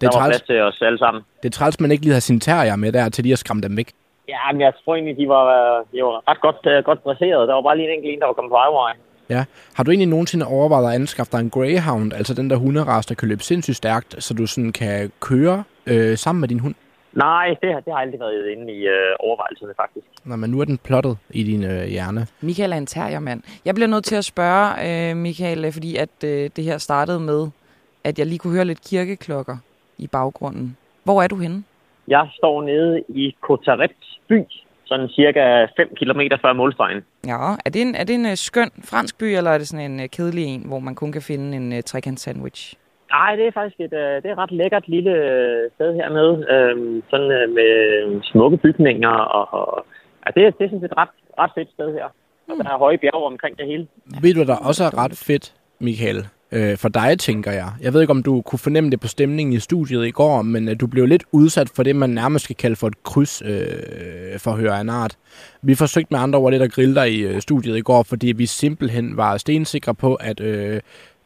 Der 0.00 0.06
er 0.06 0.10
var 0.14 0.20
træls, 0.20 0.36
plads 0.36 0.42
til 0.42 0.60
os 0.60 0.82
alle 0.82 0.98
sammen. 0.98 1.22
det 1.42 1.48
er 1.48 1.52
træls 1.52 1.80
man 1.80 1.90
ikke 1.90 2.04
lige 2.04 2.12
har 2.12 2.20
sin 2.20 2.40
terrier 2.40 2.76
med 2.76 2.92
der, 2.92 3.08
til 3.08 3.24
lige 3.24 3.32
at 3.32 3.38
skræmme 3.38 3.62
dem 3.62 3.76
væk. 3.76 3.92
Ja, 4.28 4.52
men 4.52 4.60
jeg 4.60 4.72
tror 4.84 4.94
egentlig, 4.94 5.16
de 5.16 5.28
var, 5.28 5.44
øh, 5.46 5.84
de 5.92 6.02
var 6.04 6.30
ret 6.30 6.40
godt, 6.40 6.84
godt 6.84 7.04
dresseret. 7.04 7.48
Der 7.48 7.54
var 7.54 7.62
bare 7.62 7.76
lige 7.76 7.88
en 7.92 7.94
enkelt 7.98 8.12
en, 8.14 8.20
der 8.20 8.26
var 8.26 8.32
kommet 8.32 8.50
på 8.50 8.56
afveje. 8.56 8.94
Ja. 9.30 9.44
Har 9.74 9.84
du 9.84 9.90
egentlig 9.90 10.08
nogensinde 10.08 10.46
overvejet 10.46 10.88
at 10.88 10.94
anskaffe 10.94 11.32
dig 11.32 11.40
en 11.40 11.50
Greyhound, 11.50 12.12
altså 12.12 12.34
den 12.34 12.50
der 12.50 12.56
hunderas, 12.56 13.06
der 13.06 13.14
kan 13.14 13.28
løbe 13.28 13.42
sindssygt 13.42 13.76
stærkt, 13.76 14.22
så 14.24 14.34
du 14.34 14.46
sådan 14.46 14.72
kan 14.72 15.12
køre 15.20 15.64
øh, 15.86 16.18
sammen 16.18 16.40
med 16.40 16.48
din 16.48 16.58
hund? 16.58 16.74
Nej, 17.12 17.56
det, 17.62 17.72
har- 17.72 17.80
det 17.80 17.92
har 17.92 18.00
aldrig 18.00 18.20
været 18.20 18.48
inde 18.48 18.72
i 18.72 18.86
øh, 18.86 19.16
overvejelserne, 19.20 19.72
faktisk. 19.76 20.06
Nå, 20.24 20.36
men 20.36 20.50
nu 20.50 20.60
er 20.60 20.64
den 20.64 20.78
plottet 20.78 21.18
i 21.30 21.42
din 21.42 21.64
øh, 21.64 21.84
hjerne. 21.86 22.26
Michael 22.40 22.72
er 22.72 22.76
en 22.76 22.86
terriermand. 22.86 23.42
Jeg 23.64 23.74
bliver 23.74 23.88
nødt 23.88 24.04
til 24.04 24.16
at 24.16 24.24
spørge, 24.24 25.10
øh, 25.10 25.16
Michael, 25.16 25.64
øh, 25.64 25.72
fordi 25.72 25.96
at 25.96 26.24
øh, 26.24 26.50
det 26.56 26.64
her 26.64 26.78
startede 26.78 27.20
med, 27.20 27.48
at 28.04 28.18
jeg 28.18 28.26
lige 28.26 28.38
kunne 28.38 28.52
høre 28.54 28.64
lidt 28.64 28.80
kirkeklokker 28.90 29.56
i 29.98 30.06
baggrunden. 30.06 30.76
Hvor 31.04 31.22
er 31.22 31.28
du 31.28 31.36
henne? 31.36 31.64
Jeg 32.08 32.28
står 32.36 32.62
nede 32.62 33.02
i 33.08 33.36
Kotaret 33.40 33.90
by, 34.28 34.40
sådan 34.84 35.08
cirka 35.08 35.66
5 35.76 35.88
km 35.96 36.20
før 36.42 36.52
målstregen. 36.52 37.02
Ja, 37.26 37.54
er 37.64 37.70
det 37.70 37.82
en, 37.82 37.94
er 37.94 38.04
det 38.04 38.14
en 38.14 38.26
uh, 38.26 38.34
skøn 38.34 38.70
fransk 38.84 39.18
by, 39.18 39.24
eller 39.24 39.50
er 39.50 39.58
det 39.58 39.68
sådan 39.68 39.90
en 39.90 40.00
uh, 40.00 40.06
kedelig 40.06 40.44
en, 40.44 40.62
hvor 40.66 40.78
man 40.78 40.94
kun 40.94 41.12
kan 41.12 41.22
finde 41.22 41.56
en 41.56 41.72
uh, 41.72 41.78
trekant 41.86 42.20
sandwich? 42.20 42.74
Nej, 43.10 43.36
det 43.36 43.46
er 43.46 43.50
faktisk 43.52 43.80
et, 43.80 43.92
øh, 43.92 44.14
det 44.22 44.26
er 44.28 44.32
et 44.32 44.38
ret 44.38 44.52
lækkert 44.52 44.88
lille 44.88 45.10
øh, 45.10 45.70
sted 45.74 45.94
hernede. 45.94 46.34
Øh, 46.54 47.02
sådan 47.10 47.30
øh, 47.38 47.46
med 47.58 47.72
smukke 48.24 48.56
bygninger. 48.56 49.08
Og, 49.38 49.46
og, 49.60 49.84
ja, 50.26 50.30
det, 50.40 50.46
er- 50.46 50.50
det 50.58 50.64
er 50.64 50.68
sådan 50.68 50.84
et 50.84 50.96
ret, 50.96 51.08
ret 51.38 51.50
fedt 51.56 51.68
sted 51.74 51.92
her. 51.92 52.04
Og 52.48 52.64
der 52.64 52.70
er 52.74 52.78
høje 52.78 52.98
bjerge 52.98 53.26
omkring 53.26 53.58
det 53.58 53.66
hele. 53.66 53.86
Ved 54.22 54.34
du, 54.34 54.42
der 54.44 54.56
også 54.56 54.84
er 54.84 54.98
ret 55.04 55.12
fedt, 55.26 55.54
Michael? 55.78 56.26
Øh, 56.52 56.76
for 56.78 56.88
dig, 56.88 57.18
tænker 57.18 57.52
jeg. 57.52 57.68
Jeg 57.82 57.92
ved 57.94 58.00
ikke, 58.00 58.10
om 58.10 58.22
du 58.22 58.42
kunne 58.42 58.58
fornemme 58.58 58.90
det 58.90 59.00
på 59.00 59.08
stemningen 59.08 59.52
i 59.52 59.58
studiet 59.58 60.06
i 60.06 60.10
går, 60.10 60.42
men 60.42 60.68
øh, 60.68 60.76
du 60.80 60.86
blev 60.86 61.06
lidt 61.06 61.24
udsat 61.32 61.70
for 61.76 61.82
det, 61.82 61.96
man 61.96 62.10
nærmest 62.10 62.44
skal 62.44 62.56
kalde 62.56 62.76
for 62.76 62.86
et 62.86 63.02
kryds 63.02 63.42
øh, 63.42 64.38
forhør 64.38 64.72
af 64.72 64.80
en 64.80 64.88
art. 64.88 65.16
Vi 65.62 65.74
forsøgte 65.74 66.08
med 66.10 66.20
andre 66.20 66.38
ord 66.38 66.52
lidt 66.52 66.62
at 66.62 66.72
grille 66.72 66.94
dig 66.94 67.12
i 67.12 67.20
øh, 67.22 67.40
studiet 67.40 67.76
i 67.76 67.80
går, 67.80 68.02
fordi 68.02 68.32
vi 68.32 68.46
simpelthen 68.46 69.16
var 69.16 69.36
stensikre 69.36 69.94
på, 69.94 70.14
at 70.14 70.40
øh, 70.40 70.80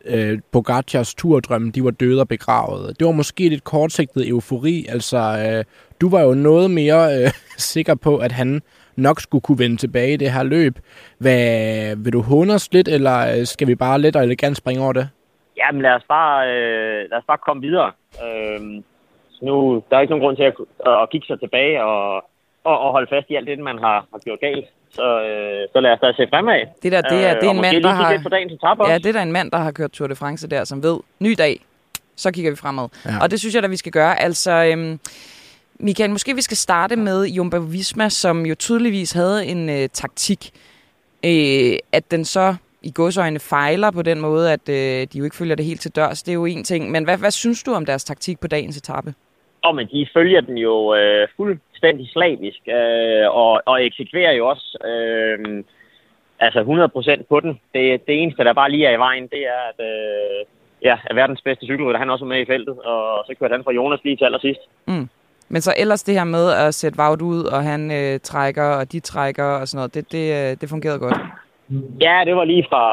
øh, 0.06 0.38
Pogacars 0.52 1.14
turdrømme, 1.14 1.70
de 1.70 1.84
var 1.84 1.90
døde 1.90 2.20
og 2.20 2.28
begravet. 2.28 2.98
Det 2.98 3.06
var 3.06 3.12
måske 3.12 3.48
lidt 3.48 3.64
kortsigtet 3.64 4.28
eufori. 4.28 4.86
Altså, 4.88 5.18
øh, 5.18 5.64
du 6.00 6.08
var 6.10 6.20
jo 6.22 6.34
noget 6.34 6.70
mere 6.70 7.00
øh, 7.16 7.30
sikker 7.72 7.94
på, 7.94 8.16
at 8.16 8.32
han 8.32 8.62
nok 8.96 9.20
skulle 9.20 9.42
kunne 9.42 9.58
vende 9.58 9.76
tilbage 9.76 10.12
i 10.12 10.16
det 10.16 10.32
her 10.32 10.42
løb. 10.42 10.74
Hvad, 11.18 11.96
vil 12.04 12.12
du 12.12 12.22
håne 12.22 12.54
os 12.54 12.72
lidt, 12.72 12.88
eller 12.88 13.38
øh, 13.38 13.46
skal 13.46 13.68
vi 13.68 13.74
bare 13.74 14.00
let 14.00 14.16
og 14.16 14.22
elegant 14.24 14.56
springe 14.56 14.82
over 14.82 14.92
det? 14.92 15.08
Jamen 15.56 15.82
lad 15.82 15.90
os 15.90 16.04
bare, 16.08 16.50
øh, 16.50 17.10
lad 17.10 17.18
os 17.18 17.24
bare 17.26 17.38
komme 17.38 17.62
videre. 17.62 17.92
Øh, 18.24 18.60
så 19.30 19.44
nu, 19.44 19.82
der 19.90 19.96
er 19.96 20.00
ikke 20.00 20.10
nogen 20.10 20.24
grund 20.24 20.36
til 20.36 20.42
at, 20.42 20.54
at 20.86 21.10
kigge 21.10 21.26
sig 21.26 21.40
tilbage 21.40 21.84
og, 21.84 22.14
og, 22.64 22.78
og 22.80 22.92
holde 22.92 23.06
fast 23.10 23.30
i 23.30 23.34
alt 23.34 23.46
det, 23.46 23.58
man 23.58 23.78
har, 23.78 24.06
har 24.12 24.18
gjort 24.18 24.40
galt. 24.40 24.68
Så, 24.94 25.22
øh, 25.22 25.68
så 25.72 25.80
lad 25.80 25.90
os 25.92 25.98
da 26.00 26.12
se 26.12 26.26
fremad. 26.30 26.60
Det 26.82 26.92
der, 26.92 27.00
det 27.00 27.26
er, 27.26 27.34
det 27.40 27.46
er 27.46 27.50
en 27.50 27.60
mand, 27.60 27.82
der 27.82 27.88
har... 27.88 28.20
på 28.22 28.28
dagens 28.28 28.52
etape 28.52 28.88
Ja, 28.88 28.98
det 28.98 29.06
er 29.06 29.12
der 29.12 29.22
en 29.22 29.32
mand, 29.32 29.50
der 29.50 29.58
har 29.58 29.72
kørt 29.72 29.90
Tour 29.90 30.08
de 30.08 30.16
France 30.16 30.48
der, 30.48 30.64
som 30.64 30.82
ved, 30.82 30.98
ny 31.18 31.34
dag, 31.38 31.60
så 32.16 32.30
kigger 32.30 32.50
vi 32.50 32.56
fremad. 32.56 32.88
Ja. 33.04 33.12
Ja. 33.12 33.22
Og 33.22 33.30
det 33.30 33.40
synes 33.40 33.54
jeg, 33.54 33.64
at 33.64 33.70
vi 33.70 33.76
skal 33.76 33.92
gøre. 33.92 34.20
Altså, 34.20 34.50
øhm, 34.50 35.00
Michael, 35.80 36.10
måske 36.10 36.34
vi 36.34 36.42
skal 36.42 36.56
starte 36.56 36.96
med 36.96 37.26
Jumbo 37.26 37.58
Visma, 37.58 38.08
som 38.08 38.46
jo 38.46 38.54
tydeligvis 38.54 39.12
havde 39.12 39.46
en 39.46 39.68
øh, 39.68 39.88
taktik, 39.88 40.50
øh, 41.24 41.78
at 41.92 42.10
den 42.10 42.24
så 42.24 42.54
i 42.82 42.92
godsøjne 42.94 43.38
fejler 43.38 43.90
på 43.90 44.02
den 44.02 44.20
måde, 44.20 44.52
at 44.52 44.68
øh, 44.68 45.06
de 45.12 45.18
jo 45.18 45.24
ikke 45.24 45.36
følger 45.36 45.56
det 45.56 45.64
helt 45.64 45.80
til 45.80 45.90
dørs. 45.90 46.22
Det 46.22 46.32
er 46.32 46.34
jo 46.34 46.44
en 46.44 46.64
ting. 46.64 46.90
Men 46.90 47.04
hvad, 47.04 47.18
hvad 47.18 47.30
synes 47.30 47.62
du 47.62 47.72
om 47.74 47.86
deres 47.86 48.04
taktik 48.04 48.40
på 48.40 48.46
dagens 48.46 48.76
etape? 48.76 49.14
Og 49.64 49.74
men 49.74 49.86
de 49.86 50.08
følger 50.14 50.40
den 50.40 50.58
jo 50.58 50.94
øh, 50.94 51.28
fuldstændig 51.36 52.06
slavisk, 52.12 52.62
øh, 52.68 53.26
og, 53.42 53.62
og 53.66 53.84
eksekverer 53.86 54.32
jo 54.32 54.48
også 54.48 54.78
øh, 54.90 55.64
altså 56.40 56.60
100% 57.20 57.22
på 57.28 57.40
den. 57.40 57.60
Det, 57.74 58.06
det 58.06 58.22
eneste, 58.22 58.44
der 58.44 58.52
bare 58.52 58.70
lige 58.70 58.86
er 58.86 58.94
i 58.96 59.04
vejen, 59.06 59.26
det 59.34 59.42
er, 59.54 59.62
at, 59.70 59.86
øh, 59.90 60.46
ja, 60.82 60.96
er 61.10 61.14
verdens 61.14 61.42
bedste 61.42 61.66
cykelrytter, 61.66 61.98
han 61.98 62.08
er 62.08 62.12
også 62.12 62.24
med 62.24 62.40
i 62.40 62.44
feltet, 62.46 62.78
og 62.78 63.24
så 63.26 63.34
kørte 63.38 63.52
han 63.52 63.64
fra 63.64 63.72
Jonas 63.72 64.04
lige 64.04 64.16
til 64.16 64.24
allersidst. 64.24 64.60
Mm. 64.86 65.08
Men 65.48 65.60
så 65.62 65.74
ellers 65.76 66.02
det 66.02 66.14
her 66.14 66.24
med 66.24 66.50
at 66.50 66.74
sætte 66.74 66.98
Vaut 66.98 67.22
ud, 67.22 67.44
og 67.44 67.62
han 67.62 67.92
øh, 67.92 68.20
trækker, 68.20 68.64
og 68.64 68.92
de 68.92 69.00
trækker 69.00 69.44
og 69.44 69.68
sådan 69.68 69.78
noget, 69.78 69.94
det, 69.94 70.12
det, 70.12 70.50
øh, 70.50 70.56
det 70.60 70.68
fungerede 70.68 70.98
godt. 70.98 71.16
Ja, 72.00 72.22
det 72.26 72.36
var 72.36 72.44
lige 72.44 72.66
fra, 72.68 72.84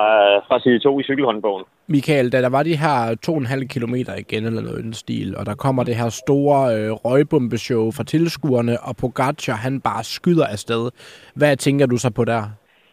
fra 0.47 0.59
side 0.59 0.79
2 0.79 0.99
i 0.99 1.03
cykelhåndbogen. 1.03 1.65
Michael, 1.87 2.31
da 2.31 2.41
der 2.41 2.49
var 2.49 2.63
de 2.63 2.77
her 2.77 3.15
to 3.23 3.31
og 3.31 3.37
en 3.37 3.45
halv 3.45 3.67
kilometer 3.67 4.15
igen, 4.15 4.45
eller 4.45 4.61
noget 4.61 4.79
i 4.79 4.81
den 4.81 4.93
stil, 4.93 5.35
og 5.37 5.45
der 5.45 5.55
kommer 5.55 5.83
det 5.83 5.95
her 5.95 6.09
store 6.09 6.59
øh, 6.75 6.91
røgbombeshow 6.91 7.91
fra 7.91 8.03
tilskuerne, 8.03 8.79
og 8.87 8.95
Pogacar, 9.01 9.55
han 9.55 9.81
bare 9.81 10.03
skyder 10.03 10.45
afsted. 10.45 10.91
Hvad 11.35 11.57
tænker 11.57 11.85
du 11.85 11.97
så 11.97 12.11
på 12.15 12.25
der? 12.25 12.43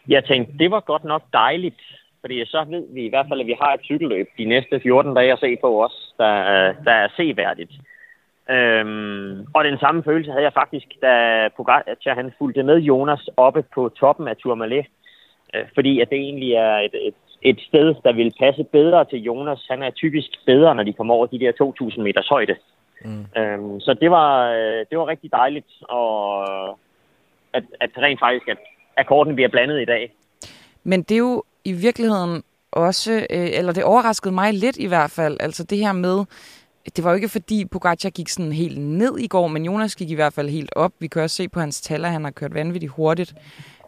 Jeg 0.07 0.25
tænkte, 0.25 0.57
det 0.57 0.71
var 0.71 0.79
godt 0.79 1.03
nok 1.03 1.23
dejligt, 1.33 1.81
fordi 2.21 2.45
så 2.45 2.65
ved 2.69 2.85
vi 2.93 3.05
i 3.05 3.09
hvert 3.09 3.25
fald, 3.29 3.39
at 3.39 3.47
vi 3.47 3.55
har 3.61 3.73
et 3.73 3.81
cykelløb 3.83 4.27
de 4.37 4.45
næste 4.45 4.79
14 4.83 5.15
dage 5.15 5.33
at 5.33 5.39
se 5.39 5.57
på 5.61 5.83
os, 5.85 6.13
der, 6.17 6.33
der 6.85 6.91
er 6.91 7.07
seværdigt. 7.17 7.71
Øhm, 8.49 9.45
og 9.53 9.63
den 9.63 9.77
samme 9.79 10.03
følelse 10.03 10.31
havde 10.31 10.43
jeg 10.43 10.53
faktisk, 10.53 10.87
da 11.01 11.13
Pogacar 11.57 12.15
han 12.15 12.31
fulgte 12.37 12.63
med 12.63 12.77
Jonas 12.77 13.29
oppe 13.37 13.63
på 13.75 13.89
toppen 13.99 14.27
af 14.27 14.37
Tourmalet. 14.37 14.85
Øh, 15.55 15.65
fordi 15.73 15.99
at 15.99 16.09
det 16.09 16.17
egentlig 16.17 16.53
er 16.53 16.75
et, 16.77 16.95
et, 17.07 17.13
et 17.41 17.59
sted, 17.67 17.95
der 18.03 18.13
vil 18.13 18.33
passe 18.39 18.63
bedre 18.63 19.05
til 19.05 19.19
Jonas. 19.19 19.65
Han 19.69 19.83
er 19.83 19.89
typisk 19.89 20.29
bedre, 20.45 20.75
når 20.75 20.83
de 20.83 20.93
kommer 20.93 21.13
over 21.13 21.25
de 21.25 21.39
der 21.39 21.51
2.000 21.91 22.01
meters 22.01 22.27
højde. 22.27 22.55
Mm. 23.05 23.25
Øhm, 23.37 23.79
så 23.79 23.93
det 23.93 24.11
var, 24.11 24.51
øh, 24.51 24.85
det 24.89 24.97
var 24.97 25.07
rigtig 25.07 25.31
dejligt, 25.31 25.71
og 25.89 26.43
at, 27.53 27.63
at 27.79 27.89
rent 27.97 28.19
faktisk, 28.19 28.47
at 28.47 28.57
akkorden 28.97 29.35
bliver 29.35 29.49
blandet 29.49 29.81
i 29.81 29.85
dag. 29.85 30.13
Men 30.83 31.01
det 31.01 31.15
er 31.15 31.19
jo 31.19 31.43
i 31.65 31.73
virkeligheden 31.73 32.43
også, 32.71 33.11
øh, 33.29 33.49
eller 33.57 33.73
det 33.73 33.83
overraskede 33.83 34.33
mig 34.33 34.53
lidt 34.53 34.77
i 34.77 34.87
hvert 34.87 35.11
fald, 35.11 35.37
altså 35.39 35.63
det 35.63 35.77
her 35.77 35.93
med, 35.93 36.25
det 36.95 37.03
var 37.03 37.09
jo 37.09 37.15
ikke 37.15 37.29
fordi 37.29 37.65
Pogacar 37.65 38.09
gik 38.09 38.29
sådan 38.29 38.51
helt 38.51 38.77
ned 38.77 39.17
i 39.19 39.27
går, 39.27 39.47
men 39.47 39.65
Jonas 39.65 39.95
gik 39.95 40.09
i 40.09 40.15
hvert 40.15 40.33
fald 40.33 40.49
helt 40.49 40.71
op. 40.75 40.91
Vi 40.99 41.07
kan 41.07 41.21
også 41.21 41.35
se 41.35 41.49
på 41.49 41.59
hans 41.59 41.81
tal, 41.81 42.05
at 42.05 42.11
han 42.11 42.23
har 42.23 42.31
kørt 42.31 42.53
vanvittigt 42.53 42.91
hurtigt. 42.91 43.33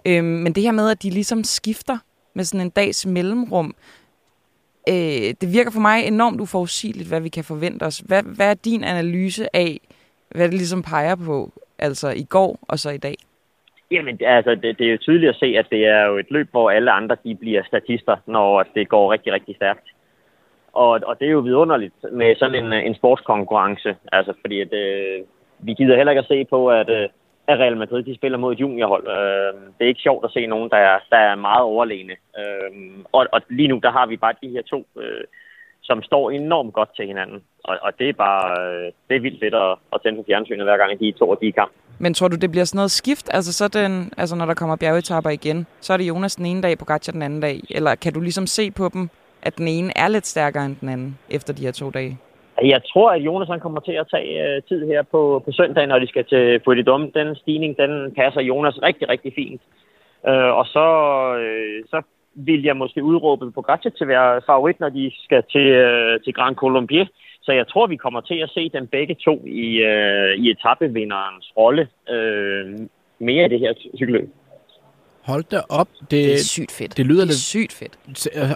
Øhm, 0.08 0.26
men 0.26 0.54
det 0.54 0.64
her 0.64 0.72
med, 0.72 0.92
at 0.92 1.04
de 1.04 1.10
ligesom 1.10 1.44
skifter 1.44 1.98
med 2.34 2.44
sådan 2.44 2.66
en 2.66 2.70
dags 2.70 3.06
mellemrum, 3.06 3.76
øh, 4.90 5.28
det 5.42 5.54
virker 5.54 5.72
for 5.72 5.80
mig 5.80 6.08
enormt 6.08 6.42
uforudsigeligt, 6.42 7.10
hvad 7.10 7.22
vi 7.22 7.30
kan 7.30 7.44
forvente 7.44 7.84
os. 7.84 8.00
Hvad, 8.00 8.24
hvad 8.36 8.50
er 8.50 8.54
din 8.54 8.84
analyse 8.84 9.56
af, 9.56 9.80
hvad 10.36 10.46
det 10.46 10.54
ligesom 10.54 10.84
peger 10.84 11.16
på, 11.16 11.52
altså 11.80 12.10
i 12.10 12.24
går 12.24 12.60
og 12.62 12.80
så 12.80 12.90
i 12.90 12.98
dag? 12.98 13.16
Jamen, 13.92 14.20
altså, 14.26 14.56
det, 14.56 14.78
det 14.78 14.88
er 14.88 14.92
jo 14.92 14.98
tydeligt 14.98 15.30
at 15.30 15.36
se, 15.36 15.46
at 15.46 15.68
det 15.70 15.86
er 15.86 16.06
jo 16.06 16.18
et 16.18 16.32
løb, 16.32 16.48
hvor 16.52 16.72
alle 16.72 16.92
andre 16.92 17.18
de 17.24 17.36
bliver 17.36 17.64
statister, 17.64 18.16
når 18.26 18.64
det 18.76 18.90
går 18.90 19.12
rigtig, 19.12 19.34
rigtig 19.34 19.56
stærkt. 19.56 19.88
Og, 20.74 21.00
og 21.06 21.20
det 21.20 21.28
er 21.28 21.32
jo 21.32 21.40
vidunderligt 21.40 21.94
med 22.12 22.36
sådan 22.36 22.66
en, 22.66 22.74
en 22.74 22.96
sportskonkurrence, 22.96 23.96
altså 24.12 24.34
fordi 24.42 24.62
at, 24.62 24.74
øh, 24.74 25.24
vi 25.60 25.74
gider 25.74 25.96
heller 25.96 26.12
ikke 26.12 26.20
at 26.20 26.28
se 26.28 26.46
på, 26.46 26.70
at, 26.70 26.90
øh, 26.90 27.10
at 27.54 27.60
Real 27.60 27.78
Madrid 27.78 28.04
de 28.04 28.16
spiller 28.16 28.38
mod 28.38 28.54
et 28.54 28.60
juniorhold. 28.60 29.08
Øh, 29.08 29.54
det 29.76 29.84
er 29.84 29.94
ikke 29.94 30.08
sjovt 30.08 30.26
at 30.26 30.32
se 30.32 30.48
nogen, 30.48 30.70
der 30.70 30.78
er, 30.78 31.00
der 31.10 31.18
er 31.18 31.36
meget 31.36 31.62
overlegne. 31.62 32.16
Øh, 32.40 32.72
og, 33.12 33.28
og 33.32 33.42
lige 33.50 33.68
nu, 33.68 33.80
der 33.84 33.92
har 33.92 34.06
vi 34.06 34.18
bare 34.18 34.34
de 34.44 34.50
her 34.50 34.62
to, 34.62 34.88
øh, 34.98 35.24
som 35.82 36.04
står 36.04 36.32
enormt 36.32 36.74
godt 36.74 36.96
til 36.96 37.08
hinanden. 37.08 37.44
Og, 37.64 37.78
og 37.82 37.92
det 38.00 38.10
er 38.10 38.14
bare 38.14 38.62
øh, 38.62 38.92
det 39.08 39.16
er 39.16 39.20
vildt 39.20 39.40
fedt 39.40 39.54
at, 39.54 39.78
at 39.94 40.02
tænde 40.02 40.18
på 40.18 40.26
fjernsynet 40.28 40.66
hver 40.66 40.78
gang, 40.78 41.00
de 41.00 41.12
to 41.12 41.30
og 41.30 41.38
de 41.42 41.46
er 41.46 41.50
i 41.50 41.60
kamp. 41.62 41.72
Men 42.00 42.14
tror 42.14 42.28
du, 42.28 42.36
det 42.36 42.52
bliver 42.52 42.66
sådan 42.66 42.78
noget 42.78 42.92
skift? 42.92 43.30
Altså, 43.34 43.54
så 43.54 43.68
den, 43.68 44.14
altså 44.18 44.36
når 44.36 44.46
der 44.46 44.54
kommer 44.54 44.76
bjergetapper 44.76 45.30
igen, 45.30 45.68
så 45.82 45.94
er 45.94 45.98
det 45.98 46.08
Jonas 46.08 46.36
den 46.36 46.46
ene 46.46 46.62
dag, 46.62 46.78
på 46.78 46.86
Gatja 46.86 47.12
den 47.12 47.22
anden 47.22 47.42
dag? 47.42 47.60
Eller 47.70 47.96
kan 47.96 48.14
du 48.14 48.20
ligesom 48.20 48.48
se 48.48 48.72
på 48.72 48.90
dem, 48.94 49.10
at 49.42 49.58
den 49.58 49.68
ene 49.68 49.92
er 49.96 50.08
lidt 50.08 50.28
stærkere 50.28 50.66
end 50.66 50.76
den 50.82 50.90
anden 50.90 51.18
efter 51.30 51.54
de 51.54 51.62
her 51.62 51.72
to 51.72 51.90
dage? 51.90 52.18
Altså, 52.58 52.70
jeg 52.76 52.82
tror, 52.94 53.10
at 53.12 53.22
Jonas 53.22 53.48
han 53.48 53.60
kommer 53.60 53.80
til 53.80 53.92
at 53.92 54.08
tage 54.12 54.56
øh, 54.56 54.62
tid 54.70 54.86
her 54.86 55.02
på, 55.02 55.42
på 55.46 55.52
søndag, 55.52 55.88
når 55.88 56.00
de 56.00 56.08
skal 56.08 56.26
til 56.26 56.60
Puerto 56.60 56.98
Den 56.98 57.36
stigning, 57.36 57.78
den 57.78 58.14
passer 58.16 58.42
Jonas 58.42 58.82
rigtig, 58.84 59.10
rigtig 59.10 59.34
fint. 59.36 59.62
Øh, 60.28 60.52
og 60.60 60.66
så, 60.66 60.88
øh, 61.44 61.84
så 61.90 62.02
vil 62.36 62.64
jeg 62.64 62.78
måske 62.78 63.04
udråbe 63.04 63.52
Pogacar 63.52 63.90
til 63.90 64.04
at 64.04 64.08
være 64.08 64.42
favorit, 64.46 64.80
når 64.80 64.90
de 64.90 65.12
skal 65.24 65.44
til, 65.52 65.68
øh, 65.68 66.20
til 66.24 66.34
Grand 66.34 66.56
Colombier. 66.56 67.06
Så 67.42 67.52
jeg 67.52 67.68
tror, 67.68 67.88
vi 67.88 67.96
kommer 67.96 68.22
til 68.22 68.40
at 68.44 68.50
se 68.50 68.70
dem 68.70 68.88
begge 68.88 69.16
to 69.16 69.46
i, 69.46 69.78
øh, 69.78 70.36
i 70.36 70.52
etappevinderens 70.52 71.54
rolle 71.58 71.88
øh, 72.10 72.80
mere 73.20 73.46
i 73.46 73.50
det 73.50 73.60
her 73.60 73.74
cykelløb. 73.96 74.30
Hold 75.24 75.44
da 75.52 75.62
op. 75.70 75.88
Det, 76.02 76.12
Det 76.12 76.34
er 76.34 76.38
sygt 76.44 76.72
fedt. 76.72 76.98
det 76.98 77.06
lyder 77.06 77.20
det 77.22 77.24
er 77.24 77.28
lidt- 77.28 77.38
sygt 77.40 77.74
fedt. 77.74 77.98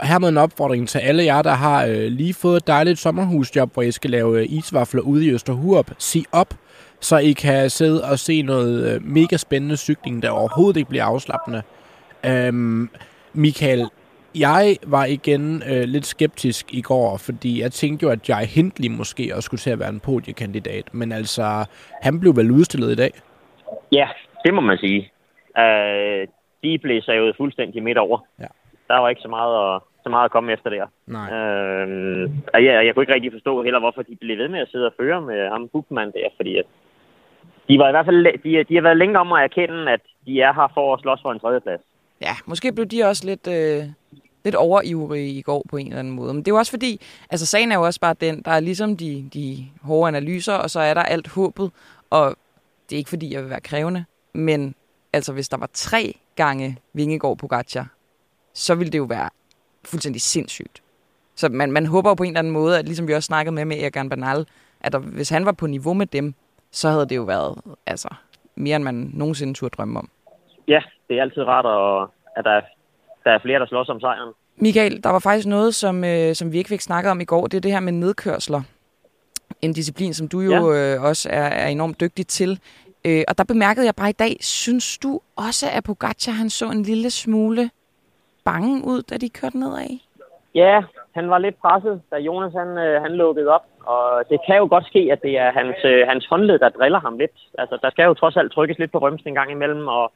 Her 0.03 0.19
med 0.19 0.29
en 0.29 0.37
opfordring 0.37 0.89
til 0.89 0.99
alle 0.99 1.23
jer, 1.23 1.41
der 1.41 1.51
har 1.53 1.85
øh, 1.85 1.95
lige 2.11 2.33
fået 2.33 2.57
et 2.57 2.67
dejligt 2.67 2.99
sommerhusjob, 2.99 3.73
hvor 3.73 3.81
I 3.81 3.91
skal 3.91 4.09
lave 4.09 4.39
øh, 4.39 4.45
isvafler 4.49 5.01
ude 5.01 5.25
i 5.25 5.29
Østerhurup. 5.31 5.91
Sig 5.97 6.25
op, 6.31 6.53
så 6.99 7.17
I 7.17 7.31
kan 7.31 7.69
sidde 7.69 8.03
og 8.03 8.19
se 8.19 8.41
noget 8.41 8.95
øh, 8.95 9.03
mega 9.03 9.37
spændende 9.37 9.77
cykling, 9.77 10.21
der 10.23 10.29
overhovedet 10.29 10.77
ikke 10.77 10.89
bliver 10.89 11.05
afslappende. 11.05 11.61
Øhm, 12.25 12.89
Michael, 13.33 13.87
jeg 14.35 14.77
var 14.87 15.05
igen 15.05 15.63
øh, 15.69 15.83
lidt 15.83 16.05
skeptisk 16.05 16.73
i 16.73 16.81
går, 16.81 17.17
fordi 17.17 17.61
jeg 17.61 17.71
tænkte 17.71 18.03
jo, 18.03 18.09
at 18.11 18.29
Jai 18.29 18.45
Hindley 18.45 18.89
måske 18.89 19.31
også 19.35 19.45
skulle 19.45 19.61
til 19.61 19.69
at 19.69 19.79
være 19.79 19.89
en 19.89 19.99
podiekandidat. 19.99 20.93
Men 20.93 21.11
altså, 21.11 21.65
han 22.01 22.19
blev 22.19 22.35
vel 22.35 22.51
udstillet 22.51 22.91
i 22.91 22.95
dag? 22.95 23.11
Ja, 23.91 24.07
det 24.45 24.53
må 24.53 24.61
man 24.61 24.77
sige. 24.77 25.11
Øh, 25.59 26.27
de 26.65 26.77
blev 26.85 27.01
savet 27.01 27.37
fuldstændig 27.37 27.83
midt 27.83 27.97
over. 27.97 28.17
Ja. 28.39 28.51
Der 28.87 28.97
var 29.01 29.09
ikke 29.09 29.21
så 29.21 29.27
meget 29.37 29.53
at, 29.65 29.81
så 30.03 30.09
meget 30.09 30.25
at 30.25 30.31
komme 30.31 30.53
efter 30.53 30.69
der. 30.69 30.85
Nej. 31.17 31.27
Øh, 31.33 32.29
og 32.53 32.59
jeg, 32.65 32.85
jeg 32.85 32.91
kunne 32.93 33.03
ikke 33.03 33.13
rigtig 33.13 33.31
forstå 33.31 33.63
heller, 33.63 33.79
hvorfor 33.79 34.01
de 34.01 34.15
blev 34.15 34.37
ved 34.37 34.47
med 34.47 34.59
at 34.59 34.71
sidde 34.71 34.85
og 34.85 34.93
føre 34.99 35.21
med 35.21 35.49
ham 35.49 35.69
Bukman 35.73 36.11
der, 36.11 36.27
fordi 36.35 36.57
at 36.57 36.65
de 37.69 37.79
var 37.79 37.87
i 37.87 37.91
hvert 37.91 38.05
fald, 38.05 38.25
de, 38.43 38.63
de 38.69 38.75
har 38.75 38.81
været 38.81 38.97
længe 38.97 39.19
om 39.19 39.31
at 39.33 39.43
erkende, 39.43 39.91
at 39.91 40.01
de 40.25 40.41
er 40.41 40.53
her 40.53 40.71
for 40.73 40.93
at 40.93 41.01
slås 41.01 41.21
for 41.21 41.31
en 41.31 41.39
tredjeplads. 41.39 41.81
Ja, 42.21 42.33
måske 42.45 42.71
blev 42.71 42.85
de 42.85 43.03
også 43.03 43.23
lidt, 43.25 43.47
øh, 43.47 43.83
lidt 44.45 44.55
overivrige 44.55 45.39
i 45.39 45.41
går 45.41 45.63
på 45.69 45.77
en 45.77 45.87
eller 45.87 45.99
anden 45.99 46.13
måde. 46.13 46.33
Men 46.33 46.41
det 46.41 46.47
er 46.47 46.55
jo 46.55 46.57
også 46.57 46.71
fordi, 46.71 47.01
altså 47.29 47.45
sagen 47.45 47.71
er 47.71 47.75
jo 47.75 47.85
også 47.85 47.99
bare 47.99 48.15
den, 48.21 48.41
der 48.41 48.51
er 48.51 48.59
ligesom 48.59 48.97
de, 48.97 49.29
de 49.33 49.65
hårde 49.81 50.07
analyser, 50.07 50.53
og 50.53 50.69
så 50.69 50.79
er 50.79 50.93
der 50.93 51.01
alt 51.01 51.27
håbet. 51.27 51.71
Og 52.09 52.35
det 52.89 52.95
er 52.95 52.97
ikke 52.97 53.09
fordi, 53.09 53.33
jeg 53.33 53.41
vil 53.41 53.49
være 53.49 53.61
krævende, 53.61 54.05
men 54.33 54.75
altså 55.13 55.33
hvis 55.33 55.49
der 55.49 55.57
var 55.57 55.69
tre 55.73 56.15
gange 56.35 56.77
Vingegaard 56.93 57.37
på 57.37 57.47
Gatja, 57.47 57.85
så 58.53 58.75
ville 58.75 58.91
det 58.91 58.97
jo 58.97 59.03
være 59.03 59.29
fuldstændig 59.85 60.21
sindssygt. 60.21 60.81
Så 61.35 61.49
man, 61.49 61.71
man 61.71 61.85
håber 61.85 62.09
jo 62.09 62.13
på 62.13 62.23
en 62.23 62.29
eller 62.29 62.39
anden 62.39 62.53
måde, 62.53 62.79
at 62.79 62.85
ligesom 62.85 63.07
vi 63.07 63.13
også 63.13 63.27
snakkede 63.27 63.55
med 63.55 63.65
med 63.65 63.77
Egan 63.83 64.09
Bernal, 64.09 64.45
at 64.81 64.91
der, 64.91 64.99
hvis 64.99 65.29
han 65.29 65.45
var 65.45 65.51
på 65.51 65.67
niveau 65.67 65.93
med 65.93 66.05
dem, 66.05 66.33
så 66.71 66.89
havde 66.89 67.05
det 67.05 67.15
jo 67.15 67.23
været 67.23 67.61
altså, 67.85 68.09
mere, 68.55 68.75
end 68.75 68.83
man 68.83 69.11
nogensinde 69.13 69.53
turde 69.53 69.75
drømme 69.77 69.99
om. 69.99 70.09
Ja, 70.67 70.81
det 71.09 71.17
er 71.17 71.21
altid 71.21 71.43
rart, 71.43 71.65
at, 71.65 72.09
at 72.37 72.45
der, 72.45 72.51
er, 72.51 72.61
der 73.23 73.31
er 73.31 73.39
flere, 73.39 73.59
der 73.59 73.65
slås 73.65 73.89
om 73.89 73.99
sejren. 73.99 74.33
Michael, 74.57 75.03
der 75.03 75.09
var 75.09 75.19
faktisk 75.19 75.47
noget, 75.47 75.75
som, 75.75 76.03
øh, 76.03 76.35
som 76.35 76.51
vi 76.51 76.57
ikke 76.57 76.67
fik 76.67 76.81
snakket 76.81 77.11
om 77.11 77.21
i 77.21 77.25
går. 77.25 77.47
Det 77.47 77.57
er 77.57 77.61
det 77.61 77.71
her 77.71 77.79
med 77.79 77.93
nedkørsler. 77.93 78.61
En 79.61 79.73
disciplin, 79.73 80.13
som 80.13 80.27
du 80.27 80.39
jo 80.41 80.73
øh, 80.73 81.01
også 81.01 81.29
er, 81.29 81.43
er 81.43 81.67
enormt 81.67 81.99
dygtig 81.99 82.27
til. 82.27 82.59
Øh, 83.07 83.23
og 83.29 83.37
der 83.37 83.43
bemærkede 83.53 83.85
jeg 83.85 83.95
bare 83.95 84.09
i 84.09 84.21
dag, 84.23 84.33
synes 84.39 84.97
du 84.97 85.19
også, 85.47 85.65
at 85.77 85.83
Pogacar 85.83 86.31
han 86.31 86.49
så 86.49 86.65
en 86.65 86.83
lille 86.83 87.09
smule 87.11 87.69
bange 88.45 88.73
ud, 88.91 89.01
da 89.09 89.15
de 89.17 89.29
kørte 89.29 89.59
nedad? 89.59 89.99
Ja, 90.55 90.75
han 91.17 91.29
var 91.29 91.37
lidt 91.37 91.57
presset, 91.61 92.01
da 92.11 92.17
Jonas 92.17 92.53
han, 92.53 92.69
øh, 92.85 93.01
han 93.01 93.11
lukkede 93.11 93.49
op. 93.57 93.65
Og 93.93 94.05
det 94.29 94.39
kan 94.45 94.57
jo 94.57 94.67
godt 94.69 94.85
ske, 94.91 95.01
at 95.11 95.21
det 95.21 95.33
er 95.37 95.51
hans, 95.59 95.77
øh, 95.85 96.07
hans 96.07 96.25
håndled, 96.31 96.59
der 96.59 96.69
driller 96.69 96.99
ham 96.99 97.17
lidt. 97.17 97.37
Altså, 97.57 97.77
der 97.81 97.89
skal 97.89 98.05
jo 98.05 98.13
trods 98.13 98.37
alt 98.37 98.51
trykkes 98.51 98.79
lidt 98.79 98.91
på 98.91 98.97
rømsen 98.97 99.27
en 99.29 99.39
gang 99.39 99.51
imellem. 99.51 99.87
Og, 99.87 100.11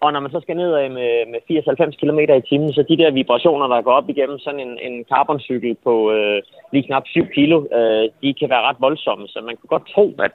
og 0.00 0.12
når 0.12 0.20
man 0.20 0.30
så 0.30 0.40
skal 0.40 0.56
nedad 0.56 0.88
med, 0.88 1.12
med 1.32 1.40
80-90 1.50 2.00
km 2.00 2.18
i 2.18 2.48
timen, 2.48 2.72
så 2.72 2.82
de 2.88 2.96
der 2.96 3.10
vibrationer, 3.10 3.66
der 3.66 3.82
går 3.82 3.92
op 3.92 4.08
igennem 4.08 4.38
sådan 4.38 4.60
en, 4.60 4.78
en 4.78 5.04
carboncykel 5.04 5.76
på 5.84 6.12
øh, 6.12 6.42
lige 6.72 6.86
knap 6.86 7.06
7 7.06 7.26
kilo, 7.34 7.56
øh, 7.78 8.04
de 8.22 8.34
kan 8.34 8.50
være 8.50 8.66
ret 8.68 8.80
voldsomme. 8.80 9.28
Så 9.28 9.40
man 9.46 9.56
kunne 9.56 9.72
godt 9.76 9.88
tro, 9.94 10.14
at 10.18 10.32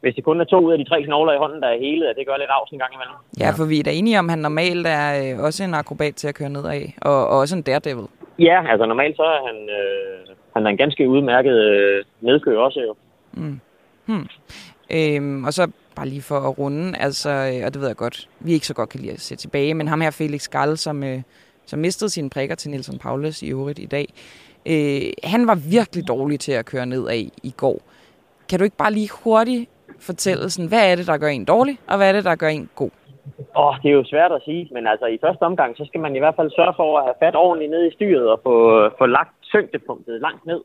hvis 0.00 0.14
det 0.14 0.24
kun 0.24 0.40
er 0.40 0.44
to 0.44 0.58
ud 0.66 0.72
af 0.72 0.78
de 0.78 0.84
tre 0.84 1.02
knogler 1.02 1.32
i 1.32 1.38
hånden, 1.38 1.62
der 1.62 1.68
er 1.68 1.78
hele, 1.78 2.10
at 2.10 2.16
det 2.16 2.26
gør 2.26 2.36
lidt 2.36 2.50
afs 2.50 2.70
en 2.70 2.78
gang 2.78 2.92
imellem. 2.94 3.16
Ja, 3.40 3.50
for 3.50 3.64
vi 3.64 3.78
er 3.78 3.82
da 3.82 3.92
enige 3.92 4.18
om, 4.18 4.26
at 4.26 4.30
han 4.30 4.38
normalt 4.38 4.86
er 4.86 5.34
øh, 5.34 5.44
også 5.44 5.64
en 5.64 5.74
akrobat 5.74 6.14
til 6.14 6.28
at 6.28 6.34
køre 6.34 6.50
nedad, 6.50 6.82
og, 7.02 7.28
og 7.28 7.38
også 7.38 7.56
en 7.56 7.62
daredevil. 7.62 8.06
Ja, 8.38 8.70
altså 8.70 8.86
normalt 8.86 9.16
så 9.16 9.22
er 9.22 9.46
han, 9.48 9.56
øh, 9.78 10.36
han 10.54 10.66
er 10.66 10.70
en 10.70 10.76
ganske 10.76 11.08
udmærket 11.08 11.56
øh, 11.56 12.04
nedkører 12.20 12.60
også 12.60 12.80
jo. 12.80 12.94
Øhm, 14.90 15.44
og 15.44 15.52
så 15.52 15.70
bare 15.96 16.08
lige 16.08 16.22
for 16.22 16.38
at 16.38 16.58
runde, 16.58 16.98
altså, 16.98 17.30
øh, 17.30 17.66
og 17.66 17.74
det 17.74 17.80
ved 17.80 17.88
jeg 17.88 17.96
godt, 17.96 18.28
vi 18.40 18.52
ikke 18.52 18.66
så 18.66 18.74
godt 18.74 18.88
kan 18.88 19.00
lide 19.00 19.12
at 19.12 19.20
se 19.20 19.36
tilbage, 19.36 19.74
men 19.74 19.88
ham 19.88 20.00
her 20.00 20.10
Felix 20.10 20.48
Gall, 20.48 20.76
som, 20.76 21.04
øh, 21.04 21.22
som 21.66 21.78
mistede 21.78 22.10
sine 22.10 22.30
prikker 22.30 22.54
til 22.54 22.70
Nelson 22.70 22.98
Paulus 22.98 23.42
i 23.42 23.50
øvrigt 23.50 23.78
i 23.78 23.86
dag, 23.86 24.06
øh, 24.66 25.12
han 25.30 25.46
var 25.46 25.54
virkelig 25.70 26.08
dårlig 26.08 26.40
til 26.40 26.52
at 26.52 26.66
køre 26.66 26.86
nedad 26.86 27.24
i 27.42 27.54
går. 27.56 27.82
Kan 28.48 28.58
du 28.58 28.64
ikke 28.64 28.76
bare 28.76 28.92
lige 28.92 29.10
hurtigt 29.24 29.70
fortælle, 30.00 30.50
sådan, 30.50 30.68
hvad 30.68 30.92
er 30.92 30.96
det, 30.96 31.06
der 31.06 31.16
gør 31.16 31.28
en 31.28 31.44
dårlig, 31.44 31.78
og 31.86 31.96
hvad 31.96 32.08
er 32.08 32.12
det, 32.12 32.24
der 32.24 32.34
gør 32.34 32.48
en 32.48 32.70
god? 32.74 32.90
Åh, 33.56 33.66
oh, 33.66 33.74
det 33.82 33.88
er 33.90 33.94
jo 34.00 34.04
svært 34.04 34.32
at 34.32 34.42
sige, 34.44 34.68
men 34.72 34.86
altså 34.86 35.06
i 35.06 35.18
første 35.24 35.42
omgang, 35.42 35.76
så 35.76 35.84
skal 35.88 36.00
man 36.00 36.16
i 36.16 36.18
hvert 36.18 36.36
fald 36.36 36.50
sørge 36.50 36.74
for 36.76 36.98
at 36.98 37.04
have 37.04 37.20
fat 37.22 37.36
ordentligt 37.36 37.70
ned 37.70 37.86
i 37.86 37.94
styret 37.94 38.26
og 38.34 38.40
få, 38.42 38.54
få 38.98 39.06
lagt 39.06 39.34
tyngdepunktet 39.52 40.20
langt 40.20 40.46
ned. 40.46 40.60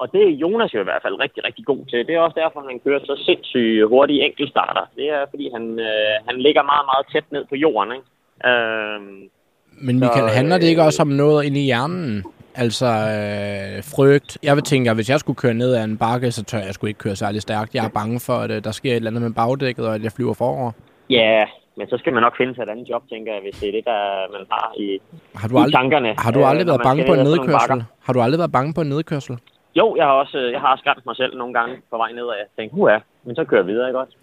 Og 0.00 0.12
det 0.12 0.22
er 0.22 0.38
Jonas 0.42 0.74
jo 0.74 0.80
i 0.80 0.88
hvert 0.88 1.02
fald 1.04 1.20
rigtig, 1.24 1.44
rigtig 1.44 1.64
god 1.64 1.82
til. 1.90 2.06
Det 2.06 2.14
er 2.14 2.20
også 2.20 2.40
derfor, 2.42 2.60
han 2.70 2.80
kører 2.84 3.00
så 3.04 3.14
sindssygt 3.26 3.88
hurtige 3.88 4.24
enkeltstarter. 4.26 4.84
Det 4.96 5.06
er, 5.16 5.22
fordi 5.30 5.50
han, 5.54 5.64
øh, 5.88 6.14
han 6.28 6.36
ligger 6.46 6.62
meget, 6.62 6.86
meget 6.90 7.04
tæt 7.12 7.32
ned 7.32 7.44
på 7.48 7.54
jorden, 7.54 7.92
ikke? 7.96 8.06
Øh, 8.50 9.00
Men 9.86 9.94
Michael, 10.02 10.28
Så, 10.28 10.36
handler 10.38 10.58
det 10.58 10.68
ikke 10.72 10.80
øh, 10.80 10.86
også 10.86 11.02
om 11.02 11.08
noget 11.08 11.44
inde 11.46 11.60
i 11.60 11.64
hjernen? 11.64 12.24
Altså 12.54 12.86
øh, 12.86 13.84
frygt. 13.96 14.38
Jeg 14.42 14.56
vil 14.56 14.62
tænke, 14.64 14.90
at 14.90 14.96
hvis 14.96 15.10
jeg 15.10 15.20
skulle 15.20 15.36
køre 15.36 15.54
ned 15.54 15.74
ad 15.74 15.84
en 15.84 15.98
bakke, 15.98 16.32
så 16.32 16.44
tør 16.44 16.58
jeg 16.58 16.74
sgu 16.74 16.86
ikke 16.86 16.98
køre 16.98 17.16
særlig 17.16 17.42
stærkt. 17.42 17.74
Jeg 17.74 17.84
er 17.84 17.88
bange 17.88 18.20
for, 18.20 18.32
at 18.32 18.50
øh, 18.50 18.64
der 18.64 18.70
sker 18.70 18.90
et 18.90 18.96
eller 18.96 19.10
andet 19.10 19.22
med 19.22 19.30
bagdækket, 19.30 19.86
og 19.88 19.94
at 19.94 20.02
jeg 20.02 20.12
flyver 20.12 20.34
forover. 20.34 20.72
ja, 21.10 21.44
men 21.76 21.88
så 21.88 21.96
skal 21.98 22.12
man 22.12 22.22
nok 22.22 22.36
finde 22.36 22.54
sig 22.54 22.62
et 22.62 22.68
andet 22.68 22.88
job, 22.90 23.02
tænker 23.12 23.32
jeg, 23.32 23.42
hvis 23.42 23.54
det 23.60 23.68
er 23.68 23.72
det, 23.72 23.84
der 23.84 24.00
man 24.32 24.46
har 24.50 24.72
i, 24.76 24.98
Har 25.34 25.48
du 25.48 25.54
i 25.54 25.60
aldrig, 25.62 25.74
tankerne. 25.74 26.14
har 26.18 26.30
du 26.30 26.40
øh, 26.40 26.50
aldrig 26.50 26.66
når 26.66 26.72
været 26.72 26.82
bange 26.88 27.04
på 27.06 27.12
en 27.14 27.18
ned 27.18 27.30
nedkørsel? 27.36 27.84
Har 28.06 28.12
du 28.12 28.20
aldrig 28.20 28.38
været 28.38 28.52
bange 28.52 28.74
på 28.74 28.80
en 28.80 28.88
nedkørsel? 28.88 29.38
Jo, 29.76 29.96
jeg 29.96 30.04
har 30.04 30.12
også 30.12 30.38
øh, 30.38 30.52
jeg 30.52 30.60
har 30.60 30.76
skræmt 30.76 31.06
mig 31.06 31.16
selv 31.16 31.36
nogle 31.38 31.54
gange 31.54 31.74
på 31.90 31.96
vej 31.96 32.12
nedad. 32.12 32.34
Jeg 32.42 32.46
tænkte, 32.56 32.74
huha, 32.74 32.98
men 33.24 33.36
så 33.36 33.44
kører 33.44 33.60
jeg 33.60 33.66
videre, 33.66 33.86
ikke 33.88 33.98
også? 33.98 34.14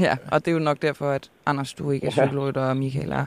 Ja, 0.00 0.16
og 0.30 0.44
det 0.44 0.50
er 0.50 0.52
jo 0.52 0.58
nok 0.58 0.82
derfor, 0.82 1.10
at 1.10 1.30
Anders, 1.46 1.72
du 1.72 1.90
ikke 1.90 2.06
er 2.06 2.10
cykelrytter, 2.10 2.60
og 2.60 2.76
Michael 2.76 3.12
er. 3.12 3.24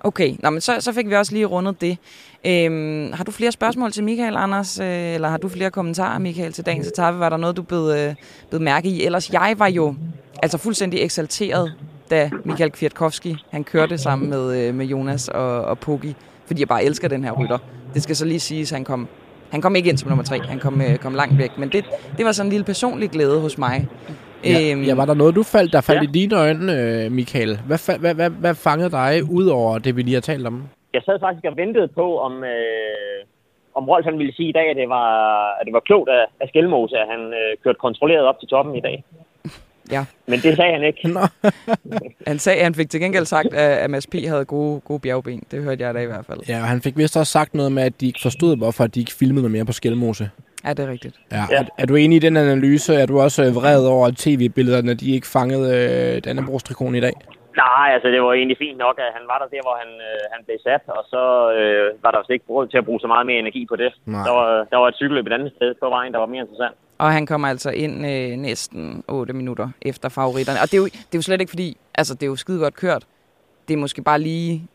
Okay, 0.00 0.34
Nå, 0.38 0.50
men 0.50 0.60
så, 0.60 0.76
så 0.80 0.92
fik 0.92 1.08
vi 1.08 1.14
også 1.14 1.32
lige 1.32 1.44
rundet 1.44 1.80
det. 1.80 1.98
Øhm, 2.46 3.12
har 3.12 3.24
du 3.24 3.30
flere 3.30 3.52
spørgsmål 3.52 3.92
til 3.92 4.04
Michael, 4.04 4.36
Anders? 4.36 4.80
Øh, 4.80 4.86
eller 4.86 5.28
har 5.28 5.36
du 5.36 5.48
flere 5.48 5.70
kommentarer, 5.70 6.18
Michael, 6.18 6.52
til 6.52 6.66
dagens 6.66 6.86
etape? 6.86 7.18
Var 7.18 7.28
der 7.28 7.36
noget, 7.36 7.56
du 7.56 7.62
blev, 7.62 7.92
øh, 7.96 8.14
blev 8.48 8.60
mærke 8.60 8.88
i? 8.88 9.04
Ellers, 9.04 9.32
jeg 9.32 9.54
var 9.58 9.68
jo 9.68 9.94
altså 10.42 10.58
fuldstændig 10.58 11.00
eksalteret, 11.00 11.72
da 12.10 12.30
Michael 12.44 12.70
Kwiatkowski, 12.70 13.36
han 13.50 13.64
kørte 13.64 13.98
sammen 13.98 14.30
med, 14.30 14.58
øh, 14.58 14.74
med 14.74 14.86
Jonas 14.86 15.28
og, 15.28 15.64
og 15.64 15.78
Poggi, 15.78 16.16
fordi 16.46 16.60
jeg 16.60 16.68
bare 16.68 16.84
elsker 16.84 17.08
den 17.08 17.24
her 17.24 17.32
rytter. 17.32 17.58
Det 17.94 18.02
skal 18.02 18.16
så 18.16 18.24
lige 18.24 18.40
siges, 18.40 18.70
han 18.70 18.84
kom, 18.84 19.08
han 19.50 19.60
kom 19.60 19.76
ikke 19.76 19.88
ind 19.90 19.98
som 19.98 20.08
nummer 20.08 20.24
tre, 20.24 20.40
han 20.42 20.58
kom, 20.58 20.80
øh, 20.80 20.96
kom 20.96 21.14
langt 21.14 21.38
væk. 21.38 21.58
Men 21.58 21.68
det, 21.68 21.84
det 22.16 22.26
var 22.26 22.32
sådan 22.32 22.46
en 22.46 22.50
lille 22.50 22.64
personlig 22.64 23.10
glæde 23.10 23.40
hos 23.40 23.58
mig. 23.58 23.88
Ja, 24.44 24.58
ja, 24.86 24.94
var 24.94 25.04
der 25.06 25.14
noget, 25.14 25.34
du 25.34 25.42
faldt, 25.42 25.72
der 25.72 25.80
faldt 25.80 26.02
Ja. 26.02 26.08
i 26.08 26.12
dine 26.12 26.36
øjne, 26.36 26.72
øh, 27.04 27.12
Michael? 27.12 27.58
Hvad, 27.66 27.98
hvad, 27.98 28.14
hvad, 28.14 28.30
hvad 28.30 28.54
fangede 28.54 28.90
dig, 28.90 29.22
ud 29.30 29.46
over 29.46 29.78
det, 29.78 29.96
vi 29.96 30.02
lige 30.02 30.14
har 30.14 30.20
talt 30.20 30.46
om? 30.46 30.62
Jeg 30.94 31.02
sad 31.04 31.20
faktisk 31.20 31.44
og 31.44 31.56
ventede 31.56 31.88
på, 31.88 32.18
om, 32.18 32.44
øh, 32.44 33.20
om 33.74 33.88
Rolf 33.88 34.04
han 34.04 34.18
ville 34.18 34.34
sige 34.34 34.48
i 34.48 34.52
dag, 34.52 34.70
at 34.70 34.76
det 34.76 34.88
var, 34.88 35.08
at 35.60 35.64
det 35.66 35.72
var 35.72 35.80
klogt 35.80 36.08
af, 36.08 36.24
af 36.40 36.48
Skelmose, 36.48 36.96
at 36.96 37.06
han 37.10 37.20
øh, 37.20 37.56
kørte 37.64 37.78
kontrolleret 37.78 38.24
op 38.26 38.38
til 38.40 38.48
toppen 38.48 38.74
i 38.76 38.80
dag. 38.80 39.04
Ja. 39.90 40.04
Men 40.26 40.38
det 40.40 40.56
sagde 40.56 40.72
han 40.72 40.82
ikke. 40.84 41.08
Nå. 41.08 41.20
Han 42.26 42.38
sagde, 42.38 42.62
han 42.62 42.74
fik 42.74 42.90
til 42.90 43.00
gengæld 43.00 43.24
sagt, 43.24 43.54
at, 43.54 43.70
at 43.78 43.90
Mads 43.90 44.06
P. 44.06 44.14
havde 44.28 44.44
gode, 44.44 44.80
gode 44.80 45.00
bjergben. 45.00 45.42
Det 45.50 45.62
hørte 45.62 45.84
jeg 45.84 45.94
da 45.94 46.00
i 46.00 46.06
hvert 46.06 46.26
fald. 46.26 46.40
Ja, 46.48 46.56
og 46.60 46.66
han 46.68 46.80
fik 46.82 46.96
vist 46.96 47.16
også 47.16 47.32
sagt 47.32 47.54
noget 47.54 47.72
med, 47.72 47.82
at 47.82 48.00
de 48.00 48.06
ikke 48.06 48.20
forstod, 48.22 48.56
hvorfor 48.56 48.86
de 48.86 49.00
ikke 49.00 49.12
filmede 49.12 49.42
noget 49.42 49.50
mere 49.52 49.64
på 49.64 49.72
Skelmose. 49.72 50.30
Ja, 50.64 50.72
det 50.72 50.84
er 50.86 50.90
rigtigt. 50.90 51.16
Ja. 51.32 51.44
Ja. 51.50 51.56
Er, 51.58 51.64
er 51.78 51.86
du 51.86 51.94
enig 51.94 52.16
i 52.16 52.18
den 52.18 52.36
analyse? 52.36 52.94
Er 52.94 53.06
du 53.06 53.20
også 53.20 53.44
øh, 53.44 53.54
vred 53.54 53.86
over 53.86 54.06
at 54.06 54.16
tv-billederne, 54.16 54.94
de 54.94 55.14
ikke 55.14 55.26
fangede 55.26 55.68
øh, 55.78 56.22
Dannebrogs-trikonen 56.24 56.94
i 56.94 57.00
dag? 57.00 57.12
Nej, 57.56 57.88
altså 57.94 58.08
det 58.08 58.22
var 58.22 58.32
egentlig 58.32 58.58
fint 58.58 58.78
nok, 58.78 58.96
at 58.98 59.10
han 59.16 59.24
var 59.30 59.38
der 59.42 59.48
der, 59.54 59.62
hvor 59.66 59.76
han, 59.82 59.90
øh, 60.08 60.20
han 60.32 60.40
blev 60.46 60.58
sat, 60.66 60.82
og 60.98 61.02
så 61.12 61.22
øh, 61.58 62.02
var 62.04 62.10
der 62.10 62.18
også 62.18 62.32
ikke 62.32 62.44
råd 62.50 62.66
til 62.68 62.78
at 62.78 62.84
bruge 62.84 63.00
så 63.00 63.06
meget 63.06 63.26
mere 63.26 63.38
energi 63.38 63.66
på 63.68 63.76
det. 63.76 63.90
Nej. 64.06 64.24
Der 64.26 64.32
var, 64.38 64.48
der 64.70 64.76
var 64.76 64.88
et 64.88 64.94
cykelløb 64.94 65.26
et 65.26 65.32
andet 65.32 65.52
sted 65.56 65.74
på 65.82 65.88
vejen, 65.88 66.12
der 66.12 66.18
var 66.18 66.26
mere 66.26 66.40
interessant. 66.40 66.74
Og 66.98 67.12
han 67.12 67.26
kommer 67.26 67.48
altså 67.48 67.70
ind 67.70 68.06
øh, 68.06 68.30
næsten 68.48 69.04
8 69.08 69.32
minutter 69.32 69.68
efter 69.82 70.08
favoritterne. 70.08 70.58
Og 70.62 70.66
det 70.70 70.74
er, 70.74 70.78
jo, 70.78 70.84
det 70.84 71.14
er 71.14 71.18
jo 71.20 71.22
slet 71.22 71.40
ikke 71.40 71.50
fordi, 71.50 71.76
altså 71.94 72.14
det 72.14 72.22
er 72.22 72.26
jo 72.26 72.36
skide 72.36 72.58
godt 72.58 72.74
kørt. 72.74 73.04
Det 73.68 73.74
er 73.74 73.78
måske 73.78 74.02
bare 74.02 74.20
lige, 74.20 74.68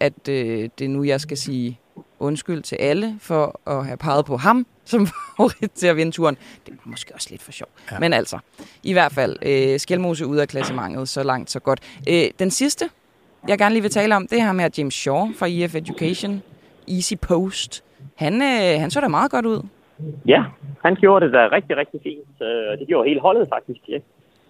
at 0.00 0.28
øh, 0.28 0.68
det 0.78 0.84
er 0.84 0.88
nu, 0.88 1.04
jeg 1.04 1.20
skal 1.20 1.36
sige 1.36 1.80
undskyld 2.18 2.62
til 2.62 2.76
alle 2.76 3.14
for 3.20 3.60
at 3.66 3.86
have 3.86 3.96
peget 3.96 4.24
på 4.26 4.36
ham 4.36 4.66
som 4.86 5.06
favorit 5.36 5.70
til 5.70 5.86
at 5.86 5.96
vinde 5.96 6.12
turen. 6.12 6.36
Det 6.66 6.72
er 6.72 6.76
måske 6.84 7.14
også 7.14 7.28
lidt 7.30 7.42
for 7.42 7.52
sjov. 7.52 7.68
Ja. 7.92 7.98
Men 7.98 8.12
altså, 8.12 8.38
i 8.82 8.92
hvert 8.92 9.12
fald, 9.12 9.36
øh, 9.42 9.78
Skelmose 9.78 10.26
ud 10.26 10.36
af 10.36 10.48
klassementet, 10.48 11.08
så 11.08 11.22
langt, 11.22 11.50
så 11.50 11.60
godt. 11.60 11.80
Øh, 12.08 12.30
den 12.38 12.50
sidste, 12.50 12.84
jeg 13.48 13.58
gerne 13.58 13.74
lige 13.74 13.82
vil 13.82 13.90
tale 13.90 14.16
om, 14.16 14.26
det 14.26 14.38
er 14.38 14.52
her 14.52 14.68
James 14.78 14.94
Shaw 14.94 15.28
fra 15.38 15.46
EF 15.48 15.74
Education, 15.74 16.42
Easy 16.88 17.14
Post. 17.28 17.84
Han, 18.16 18.34
øh, 18.34 18.80
han 18.80 18.90
så 18.90 19.00
da 19.00 19.08
meget 19.08 19.30
godt 19.30 19.46
ud. 19.46 19.66
Ja, 20.26 20.44
han 20.84 20.94
gjorde 20.94 21.26
det 21.26 21.32
da 21.34 21.48
rigtig, 21.52 21.76
rigtig 21.76 22.00
fint. 22.02 22.42
Øh, 22.42 22.78
det 22.78 22.88
gjorde 22.88 23.08
hele 23.08 23.20
holdet 23.20 23.48
faktisk. 23.48 23.80
Ja. 23.88 23.98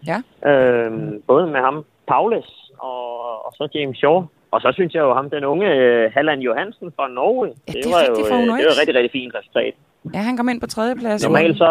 Ja. 0.07 0.19
Øhm, 0.51 1.23
både 1.27 1.47
med 1.47 1.61
ham, 1.61 1.85
Paulus, 2.09 2.71
og, 2.79 3.47
og 3.47 3.53
så 3.53 3.69
James 3.75 3.99
Shaw. 3.99 4.27
Og 4.51 4.61
så 4.61 4.71
synes 4.75 4.95
jeg 4.95 5.01
jo 5.01 5.15
ham, 5.15 5.31
den 5.31 5.45
unge 5.45 5.69
øh, 5.75 6.13
Halland 6.15 6.41
Johansen 6.41 6.93
fra 6.97 7.09
Norge. 7.09 7.47
Ja, 7.47 7.73
det 7.73 7.87
er 7.87 7.91
var 7.95 8.03
jo 8.09 8.13
øh, 8.13 8.59
det 8.59 8.67
var 8.71 8.81
rigtig, 8.81 8.95
rigtig 8.95 9.13
fint 9.13 9.35
resultat. 9.35 9.75
Ja, 10.15 10.19
han 10.19 10.37
kom 10.37 10.49
ind 10.49 10.61
på 10.61 10.67
tredjeplads. 10.67 11.25
Normalt 11.25 11.59
så... 11.59 11.71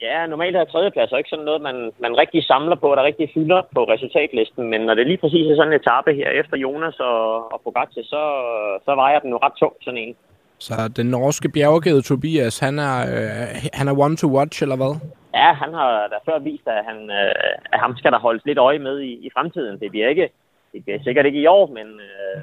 Ja, 0.00 0.26
normalt 0.26 0.56
er 0.56 0.64
tredjeplads 0.64 1.12
ikke 1.18 1.30
sådan 1.30 1.44
noget, 1.44 1.62
man, 1.62 1.92
man 1.98 2.18
rigtig 2.18 2.44
samler 2.44 2.76
på, 2.76 2.94
der 2.96 3.02
rigtig 3.02 3.30
fylder 3.34 3.62
på 3.74 3.84
resultatlisten. 3.84 4.70
Men 4.70 4.80
når 4.80 4.94
det 4.94 5.06
lige 5.06 5.22
præcis 5.24 5.46
er 5.50 5.56
sådan 5.56 5.72
en 5.72 5.80
etape 5.80 6.14
her 6.14 6.30
efter 6.30 6.56
Jonas 6.56 7.00
og, 7.00 7.52
og 7.52 7.60
Pogacar, 7.64 8.02
så, 8.12 8.22
så 8.84 8.94
vejer 8.94 9.18
den 9.18 9.30
jo 9.30 9.38
ret 9.42 9.52
tungt 9.60 9.84
sådan 9.84 9.98
en. 9.98 10.14
Så 10.58 10.74
den 10.96 11.06
norske 11.06 11.48
bjergkæde 11.48 12.02
Tobias, 12.02 12.58
han 12.58 12.78
er, 12.78 12.96
øh, 13.12 13.46
han 13.72 13.88
er 13.88 13.98
one 13.98 14.16
to 14.16 14.26
watch, 14.36 14.62
eller 14.62 14.76
hvad? 14.76 14.94
Ja, 15.34 15.52
han 15.62 15.74
har 15.74 15.92
da 16.12 16.16
før 16.30 16.38
vist, 16.38 16.66
at, 16.66 16.84
han, 16.88 16.98
øh, 17.10 17.72
at 17.72 17.80
ham 17.80 17.96
skal 17.96 18.12
der 18.12 18.18
holdes 18.18 18.44
lidt 18.44 18.58
øje 18.58 18.78
med 18.78 19.00
i, 19.00 19.12
i 19.26 19.28
fremtiden. 19.34 19.80
Det 19.80 19.90
bliver, 19.90 20.08
ikke, 20.08 20.28
det 20.72 20.84
bliver 20.84 20.98
sikkert 21.02 21.26
ikke 21.26 21.40
i 21.40 21.46
år, 21.46 21.66
men, 21.66 21.86
øh, 22.08 22.42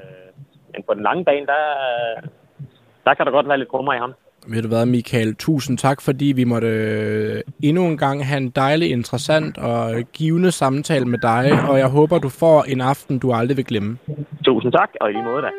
men 0.72 0.82
på 0.86 0.94
den 0.94 1.02
lange 1.02 1.24
bane, 1.24 1.46
der, 1.46 1.62
der 3.04 3.14
kan 3.14 3.26
der 3.26 3.32
godt 3.32 3.48
være 3.48 3.58
lidt 3.58 3.68
krummer 3.68 3.94
i 3.94 3.98
ham. 3.98 4.12
Ved 4.46 4.62
du 4.62 4.68
hvad, 4.68 4.86
Michael? 4.86 5.34
Tusind 5.34 5.78
tak, 5.78 6.00
fordi 6.00 6.24
vi 6.24 6.44
måtte 6.44 6.68
øh, 6.68 7.40
endnu 7.62 7.86
en 7.86 7.98
gang 7.98 8.26
have 8.26 8.36
en 8.36 8.50
dejlig, 8.50 8.90
interessant 8.90 9.58
og 9.58 9.94
givende 10.12 10.50
samtale 10.50 11.04
med 11.04 11.18
dig, 11.18 11.52
og 11.70 11.78
jeg 11.78 11.88
håber, 11.88 12.18
du 12.18 12.28
får 12.28 12.62
en 12.62 12.80
aften, 12.80 13.18
du 13.18 13.32
aldrig 13.32 13.56
vil 13.56 13.64
glemme. 13.64 13.98
Tusind 14.44 14.72
tak, 14.72 14.90
og 15.00 15.10
i 15.10 15.12
lige 15.12 15.24
måde 15.24 15.42
da. 15.42 15.50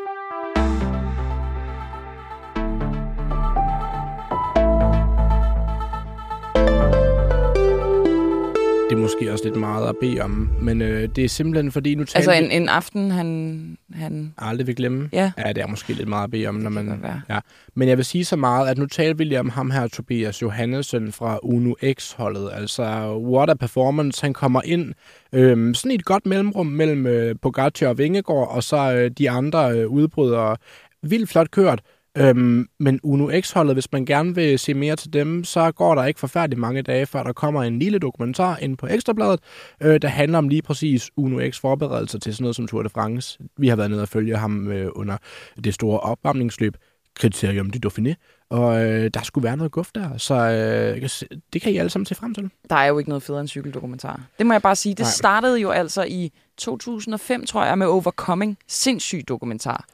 Det 8.91 8.97
er 8.97 9.01
måske 9.01 9.31
også 9.31 9.43
lidt 9.43 9.55
meget 9.55 9.89
at 9.89 9.95
bede 10.01 10.21
om, 10.21 10.49
men 10.61 10.81
øh, 10.81 11.09
det 11.15 11.25
er 11.25 11.29
simpelthen 11.29 11.71
fordi, 11.71 11.95
nu 11.95 12.05
Altså 12.15 12.31
en, 12.31 12.51
en 12.51 12.69
aften, 12.69 13.11
han... 13.11 13.77
han 13.93 14.33
aldrig 14.37 14.67
vil 14.67 14.75
glemme. 14.75 15.09
ja, 15.13 15.31
Ja, 15.37 15.53
det 15.53 15.63
er 15.63 15.67
måske 15.67 15.93
lidt 15.93 16.07
meget 16.07 16.23
at 16.23 16.31
bede 16.31 16.47
om, 16.47 16.55
når 16.55 16.69
man... 16.69 17.05
Ja. 17.29 17.39
Men 17.75 17.89
jeg 17.89 17.97
vil 17.97 18.05
sige 18.05 18.25
så 18.25 18.35
meget, 18.35 18.69
at 18.69 18.77
nu 18.77 18.85
taler 18.85 19.13
vi 19.13 19.23
lige 19.23 19.39
om 19.39 19.49
ham 19.49 19.71
her, 19.71 19.87
Tobias 19.87 20.41
Johannesson 20.41 21.11
fra 21.11 21.39
Uno 21.43 21.73
X-holdet. 21.93 22.49
Altså, 22.53 23.17
what 23.17 23.49
a 23.49 23.53
performance. 23.53 24.21
Han 24.23 24.33
kommer 24.33 24.61
ind 24.65 24.93
øhm, 25.33 25.73
sådan 25.73 25.91
i 25.91 25.95
et 25.95 26.05
godt 26.05 26.25
mellemrum 26.25 26.65
mellem 26.65 27.07
øh, 27.07 27.35
Pogacar 27.41 27.87
og 27.87 27.97
Vingegaard, 27.97 28.55
og 28.55 28.63
så 28.63 28.93
øh, 28.93 29.11
de 29.17 29.29
andre 29.29 29.79
øh, 29.79 29.87
udbrydere. 29.87 30.57
Vildt 31.03 31.29
flot 31.29 31.51
kørt. 31.51 31.81
Øhm, 32.17 32.67
men 32.79 32.99
Uno 33.03 33.29
X-holdet, 33.41 33.75
hvis 33.75 33.91
man 33.91 34.05
gerne 34.05 34.35
vil 34.35 34.59
se 34.59 34.73
mere 34.73 34.95
til 34.95 35.13
dem, 35.13 35.43
så 35.43 35.71
går 35.71 35.95
der 35.95 36.05
ikke 36.05 36.19
forfærdeligt 36.19 36.59
mange 36.59 36.81
dage, 36.81 37.05
før 37.05 37.23
der 37.23 37.33
kommer 37.33 37.63
en 37.63 37.79
lille 37.79 37.99
dokumentar 37.99 38.57
ind 38.57 38.77
på 38.77 38.87
Ekstrabladet, 38.87 39.39
øh, 39.81 40.01
der 40.01 40.07
handler 40.07 40.37
om 40.37 40.49
lige 40.49 40.61
præcis 40.61 41.11
Uno 41.17 41.49
X 41.51 41.59
forberedelser 41.59 42.19
til 42.19 42.33
sådan 42.33 42.43
noget 42.43 42.55
som 42.55 42.67
Tour 42.67 42.83
de 42.83 42.89
France. 42.89 43.39
Vi 43.57 43.67
har 43.67 43.75
været 43.75 43.89
nede 43.89 44.01
og 44.01 44.09
følge 44.09 44.37
ham 44.37 44.71
øh, 44.71 44.89
under 44.95 45.17
det 45.63 45.73
store 45.73 45.99
opvarmningsløb, 45.99 46.77
Criterium 47.19 47.69
du 47.69 47.89
Dauphiné, 47.89 48.13
og 48.49 48.85
øh, 48.85 49.11
der 49.13 49.21
skulle 49.23 49.43
være 49.43 49.57
noget 49.57 49.71
guf 49.71 49.89
der, 49.95 50.17
så 50.17 50.35
øh, 50.35 51.09
det 51.53 51.61
kan 51.61 51.71
I 51.71 51.77
alle 51.77 51.89
sammen 51.89 52.05
se 52.05 52.15
frem 52.15 52.33
til. 52.33 52.49
Der 52.69 52.75
er 52.75 52.85
jo 52.85 52.97
ikke 52.97 53.09
noget 53.09 53.23
federe 53.23 53.41
end 53.41 53.47
cykeldokumentar. 53.49 54.21
Det 54.37 54.45
må 54.45 54.53
jeg 54.53 54.61
bare 54.61 54.75
sige. 54.75 54.95
Det 54.95 54.99
Nej. 54.99 55.09
startede 55.09 55.59
jo 55.59 55.69
altså 55.69 56.03
i 56.03 56.31
2005, 56.57 57.45
tror 57.45 57.65
jeg, 57.65 57.77
med 57.77 57.87
Overcoming. 57.87 58.57
Sindssyg 58.67 59.23
dokumentar. 59.27 59.85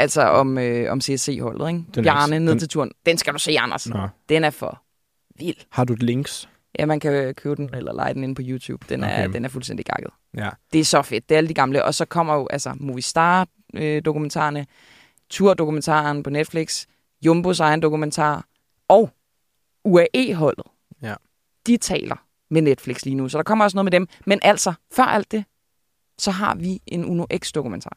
Altså 0.00 0.22
om, 0.22 0.58
øh, 0.58 0.92
om 0.92 1.00
CSC-holdet, 1.00 1.68
ikke? 1.68 1.84
Den 1.94 1.98
er 1.98 2.02
Bjarne 2.02 2.38
ned 2.38 2.50
den- 2.52 2.58
til 2.58 2.68
turen. 2.68 2.90
Den 3.06 3.18
skal 3.18 3.32
du 3.32 3.38
se, 3.38 3.58
Anders. 3.58 3.88
Nå. 3.88 4.08
Den 4.28 4.44
er 4.44 4.50
for 4.50 4.82
vild. 5.38 5.56
Har 5.70 5.84
du 5.84 5.92
et 5.92 6.02
links? 6.02 6.48
Ja, 6.78 6.86
man 6.86 7.00
kan 7.00 7.34
købe 7.34 7.56
den 7.56 7.74
eller 7.74 7.92
lege 7.92 8.14
den 8.14 8.22
inde 8.24 8.34
på 8.34 8.42
YouTube. 8.44 8.86
Den 8.88 9.04
er, 9.04 9.24
Okay. 9.24 9.32
den 9.32 9.44
er 9.44 9.48
fuldstændig 9.48 9.86
gakket. 9.86 10.10
Ja. 10.36 10.50
Det 10.72 10.80
er 10.80 10.84
så 10.84 11.02
fedt. 11.02 11.28
Det 11.28 11.34
er 11.34 11.38
alle 11.38 11.48
de 11.48 11.54
gamle. 11.54 11.84
Og 11.84 11.94
så 11.94 12.04
kommer 12.04 12.34
jo 12.34 12.46
altså 12.50 12.74
Movistar-dokumentarerne, 12.80 14.66
Tour-dokumentaren 15.30 16.22
på 16.22 16.30
Netflix, 16.30 16.86
Jumbos 17.22 17.60
egen 17.60 17.82
dokumentar, 17.82 18.44
og 18.88 19.10
UAE-holdet. 19.84 20.64
Ja. 21.02 21.14
De 21.66 21.76
taler 21.76 22.16
med 22.50 22.62
Netflix 22.62 23.02
lige 23.04 23.14
nu, 23.14 23.28
så 23.28 23.38
der 23.38 23.44
kommer 23.44 23.64
også 23.64 23.76
noget 23.76 23.84
med 23.84 23.92
dem. 23.92 24.08
Men 24.26 24.38
altså, 24.42 24.72
før 24.92 25.02
alt 25.02 25.32
det, 25.32 25.44
så 26.18 26.30
har 26.30 26.54
vi 26.54 26.80
en 26.86 27.04
Uno 27.04 27.26
X-dokumentar. 27.38 27.96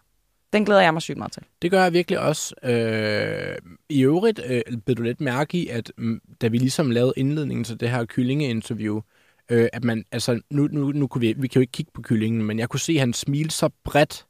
Den 0.53 0.65
glæder 0.65 0.81
jeg 0.81 0.93
mig 0.93 1.01
sygt 1.01 1.17
meget 1.17 1.31
til. 1.31 1.43
Det 1.61 1.71
gør 1.71 1.83
jeg 1.83 1.93
virkelig 1.93 2.19
også. 2.19 2.55
Øh, 2.63 3.57
I 3.89 4.03
øvrigt 4.03 4.41
øh, 4.45 4.61
blev 4.85 4.97
du 4.97 5.03
lidt 5.03 5.21
mærke 5.21 5.57
i, 5.57 5.67
at 5.67 5.91
mm, 5.97 6.21
da 6.41 6.47
vi 6.47 6.57
ligesom 6.57 6.91
lavede 6.91 7.13
indledningen 7.17 7.63
til 7.63 7.79
det 7.79 7.89
her 7.89 8.05
kyllingeinterview, 8.05 9.01
øh, 9.51 9.67
at 9.73 9.83
man, 9.83 10.03
altså 10.11 10.41
nu, 10.49 10.67
nu, 10.71 10.91
nu 10.91 11.07
kunne 11.07 11.21
vi, 11.21 11.33
vi 11.37 11.47
kan 11.47 11.59
jo 11.59 11.61
ikke 11.61 11.71
kigge 11.71 11.91
på 11.93 12.01
kyllingen, 12.01 12.43
men 12.43 12.59
jeg 12.59 12.69
kunne 12.69 12.79
se, 12.79 12.93
at 12.93 12.99
han 12.99 13.13
smilte 13.13 13.55
så 13.55 13.69
bredt, 13.83 14.25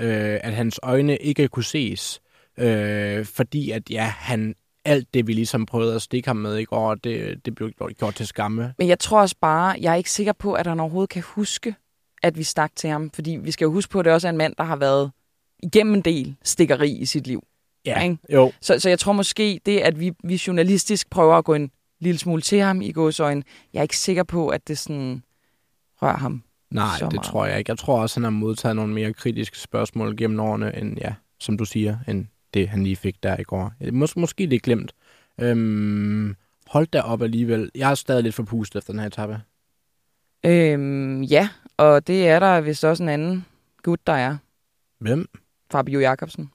øh, 0.00 0.38
at 0.42 0.52
hans 0.52 0.80
øjne 0.82 1.16
ikke 1.16 1.48
kunne 1.48 1.64
ses. 1.64 2.20
Øh, 2.58 3.24
fordi 3.24 3.70
at 3.70 3.90
ja, 3.90 4.04
han, 4.04 4.54
alt 4.84 5.14
det 5.14 5.26
vi 5.26 5.32
ligesom 5.32 5.66
prøvede 5.66 5.94
at 5.94 6.02
stikke 6.02 6.28
ham 6.28 6.36
med 6.36 6.56
i 6.56 6.64
går, 6.64 6.94
det, 6.94 7.46
det 7.46 7.54
blev 7.54 7.70
gjort, 7.70 7.96
gjort 7.96 8.14
til 8.14 8.26
skamme. 8.26 8.74
Men 8.78 8.88
jeg 8.88 8.98
tror 8.98 9.20
også 9.20 9.36
bare, 9.40 9.76
jeg 9.80 9.92
er 9.92 9.96
ikke 9.96 10.10
sikker 10.10 10.32
på, 10.32 10.52
at 10.52 10.66
han 10.66 10.80
overhovedet 10.80 11.10
kan 11.10 11.22
huske, 11.26 11.74
at 12.22 12.38
vi 12.38 12.42
stak 12.42 12.72
til 12.76 12.90
ham. 12.90 13.10
Fordi 13.10 13.30
vi 13.30 13.50
skal 13.50 13.64
jo 13.64 13.72
huske 13.72 13.90
på, 13.90 13.98
at 13.98 14.04
det 14.04 14.12
også 14.12 14.28
er 14.28 14.30
en 14.30 14.36
mand, 14.36 14.54
der 14.58 14.64
har 14.64 14.76
været 14.76 15.10
igennem 15.62 15.94
en 15.94 16.00
del 16.02 16.36
stikkeri 16.42 16.90
i 16.90 17.06
sit 17.06 17.26
liv. 17.26 17.44
Ja, 17.84 18.02
Ikke? 18.02 18.18
jo. 18.32 18.52
Så, 18.60 18.78
så 18.78 18.88
jeg 18.88 18.98
tror 18.98 19.12
måske, 19.12 19.60
det 19.66 19.78
at 19.78 20.00
vi, 20.00 20.12
vi 20.24 20.42
journalistisk 20.46 21.10
prøver 21.10 21.34
at 21.36 21.44
gå 21.44 21.54
en 21.54 21.70
lille 22.00 22.18
smule 22.18 22.42
til 22.42 22.60
ham 22.60 22.80
i 22.82 22.92
gåsøjne, 22.92 23.42
jeg 23.72 23.78
er 23.78 23.82
ikke 23.82 23.98
sikker 23.98 24.22
på, 24.22 24.48
at 24.48 24.68
det 24.68 24.78
sådan 24.78 25.22
rører 26.02 26.16
ham. 26.16 26.42
Nej, 26.70 26.96
det 27.00 27.12
meget. 27.12 27.24
tror 27.26 27.46
jeg 27.46 27.58
ikke. 27.58 27.70
Jeg 27.70 27.78
tror 27.78 28.00
også, 28.00 28.16
han 28.20 28.24
har 28.24 28.30
modtaget 28.30 28.76
nogle 28.76 28.94
mere 28.94 29.12
kritiske 29.12 29.58
spørgsmål 29.58 30.16
gennem 30.16 30.40
årene, 30.40 30.76
end, 30.78 30.98
ja, 30.98 31.14
som 31.40 31.58
du 31.58 31.64
siger, 31.64 31.98
end 32.08 32.26
det, 32.54 32.68
han 32.68 32.82
lige 32.84 32.96
fik 32.96 33.22
der 33.22 33.40
i 33.40 33.42
går. 33.42 33.72
Mås- 33.82 34.12
måske 34.16 34.46
det 34.46 34.56
er 34.56 34.60
glemt. 34.60 34.92
Øhm, 35.40 36.36
hold 36.66 36.86
da 36.86 37.00
op 37.00 37.22
alligevel. 37.22 37.70
Jeg 37.74 37.90
er 37.90 37.94
stadig 37.94 38.22
lidt 38.22 38.34
forpustet 38.34 38.78
efter 38.78 38.92
den 38.92 39.00
her 39.00 39.06
etape. 39.06 39.40
Øhm, 40.46 41.22
ja, 41.22 41.48
og 41.76 42.06
det 42.06 42.28
er 42.28 42.38
der 42.38 42.60
vist 42.60 42.84
også 42.84 43.02
en 43.02 43.08
anden 43.08 43.44
gut, 43.82 44.06
der 44.06 44.12
er. 44.12 44.36
Hvem? 44.98 45.28
Fabio 45.72 46.00
Jacobsen. 46.00 46.50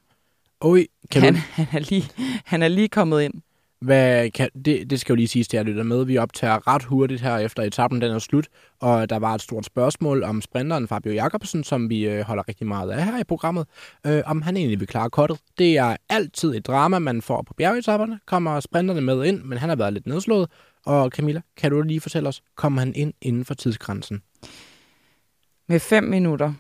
Oj, 0.62 0.86
kan 1.12 1.22
Han, 1.22 1.34
du, 1.34 1.40
han, 1.54 1.68
er 1.72 1.80
lige, 1.80 2.04
han 2.46 2.64
er 2.64 2.68
lige 2.68 2.88
kommet 2.90 3.22
ind. 3.22 3.34
hvad, 3.82 4.30
kan, 4.32 4.50
det, 4.66 4.90
det 4.90 5.00
skal 5.00 5.14
jo 5.14 5.16
lige 5.16 5.28
siges 5.28 5.48
til 5.48 5.58
jer 5.58 5.64
lytter 5.64 5.84
med. 5.84 6.06
Vi 6.06 6.18
optager 6.18 6.68
ret 6.68 6.84
hurtigt 6.84 7.22
her 7.22 7.38
efter 7.38 7.64
etappen 7.64 8.02
den 8.02 8.12
er 8.12 8.20
slut, 8.20 8.48
og 8.80 9.10
der 9.10 9.20
var 9.20 9.36
et 9.36 9.42
stort 9.42 9.66
spørgsmål 9.66 10.24
om 10.24 10.42
sprinteren 10.42 10.88
Fabio 10.88 11.12
Jacobsen, 11.14 11.64
som 11.64 11.90
vi 11.90 12.08
øh, 12.10 12.22
holder 12.26 12.48
rigtig 12.48 12.68
meget 12.68 12.92
af 12.92 13.06
her 13.06 13.20
i 13.20 13.24
programmet, 13.24 13.68
øh, 14.06 14.22
om 14.26 14.42
han 14.42 14.58
egentlig 14.58 14.80
vil 14.80 14.88
klare 14.88 15.10
kottet. 15.10 15.40
Det 15.58 15.78
er 15.78 15.96
altid 16.10 16.56
et 16.56 16.68
drama, 16.68 17.00
man 17.00 17.22
får 17.22 17.42
på 17.42 17.54
bjergetapperne. 17.54 18.20
Kommer 18.26 18.60
sprinterne 18.60 19.02
med 19.02 19.26
ind, 19.26 19.44
men 19.44 19.58
han 19.58 19.70
har 19.70 19.76
været 19.76 19.94
lidt 19.94 20.08
nedslået. 20.08 20.50
Og 20.86 21.10
Camilla, 21.10 21.42
kan 21.58 21.72
du 21.72 21.82
lige 21.82 22.02
fortælle 22.02 22.30
os, 22.30 22.44
kommer 22.56 22.80
han 22.82 22.94
ind 22.96 23.14
inden 23.22 23.46
for 23.46 23.54
tidsgrænsen? 23.54 24.22
Med 25.68 25.80
fem 25.80 26.04
minutter 26.04 26.54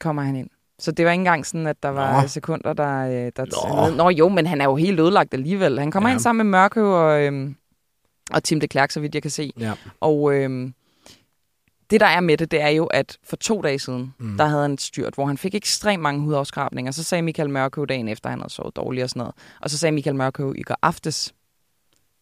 kommer 0.00 0.22
han 0.22 0.36
ind. 0.36 0.50
Så 0.78 0.92
det 0.92 1.04
var 1.04 1.10
ikke 1.12 1.20
engang 1.20 1.46
sådan, 1.46 1.66
at 1.66 1.82
der 1.82 1.88
var 1.88 2.22
Nå. 2.22 2.28
sekunder, 2.28 2.72
der... 2.72 2.98
øh, 3.06 3.32
der 3.36 3.88
Nå. 3.90 3.96
Nå. 3.96 4.08
Jo, 4.10 4.28
men 4.28 4.46
han 4.46 4.60
er 4.60 4.64
jo 4.64 4.76
helt 4.76 5.00
ødelagt 5.00 5.34
alligevel. 5.34 5.78
Han 5.78 5.90
kommer 5.90 6.08
Ja. 6.08 6.12
ja. 6.12 6.14
ind 6.16 6.20
sammen 6.22 6.46
med 6.46 6.50
Mørkøv 6.58 6.92
og, 6.92 7.22
øhm, 7.22 7.56
og 8.30 8.44
Tim 8.44 8.60
de 8.60 8.68
Klerk, 8.68 8.90
så 8.90 9.00
vidt 9.00 9.14
jeg 9.14 9.22
kan 9.22 9.30
se. 9.30 9.52
Ja. 9.58 9.72
Og 10.00 10.34
øhm, 10.34 10.74
det, 11.90 12.00
der 12.00 12.06
er 12.06 12.20
med 12.20 12.36
det, 12.36 12.50
det 12.50 12.60
er 12.60 12.68
jo, 12.68 12.84
at 12.86 13.18
for 13.24 13.36
to 13.36 13.60
dage 13.62 13.78
siden, 13.78 14.14
mm. 14.18 14.36
der 14.36 14.44
havde 14.46 14.62
han 14.62 14.72
et 14.72 14.80
styrt, 14.80 15.14
hvor 15.14 15.26
han 15.26 15.38
fik 15.38 15.54
ekstremt 15.54 16.02
mange 16.02 16.20
hudafskrabninger. 16.20 16.92
Så 16.92 17.02
sagde 17.04 17.22
Michael 17.22 17.50
Mørkøv 17.50 17.86
dagen 17.86 18.08
efter, 18.08 18.30
han 18.30 18.38
havde 18.38 18.52
sovet 18.52 18.76
dårligt 18.76 19.04
og 19.04 19.10
sådan 19.10 19.20
noget. 19.20 19.34
Og 19.60 19.70
så 19.70 19.78
sagde 19.78 19.92
Michael 19.92 20.16
Mørkøv 20.16 20.54
i 20.58 20.62
går 20.62 20.76
aftes, 20.82 21.34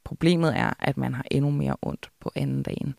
problemet 0.04 0.56
er, 0.58 0.70
at 0.78 0.96
man 0.96 1.14
har 1.14 1.24
endnu 1.30 1.50
mere 1.50 1.76
ondt 1.82 2.10
på 2.20 2.32
anden 2.34 2.62
dagen. 2.62 2.94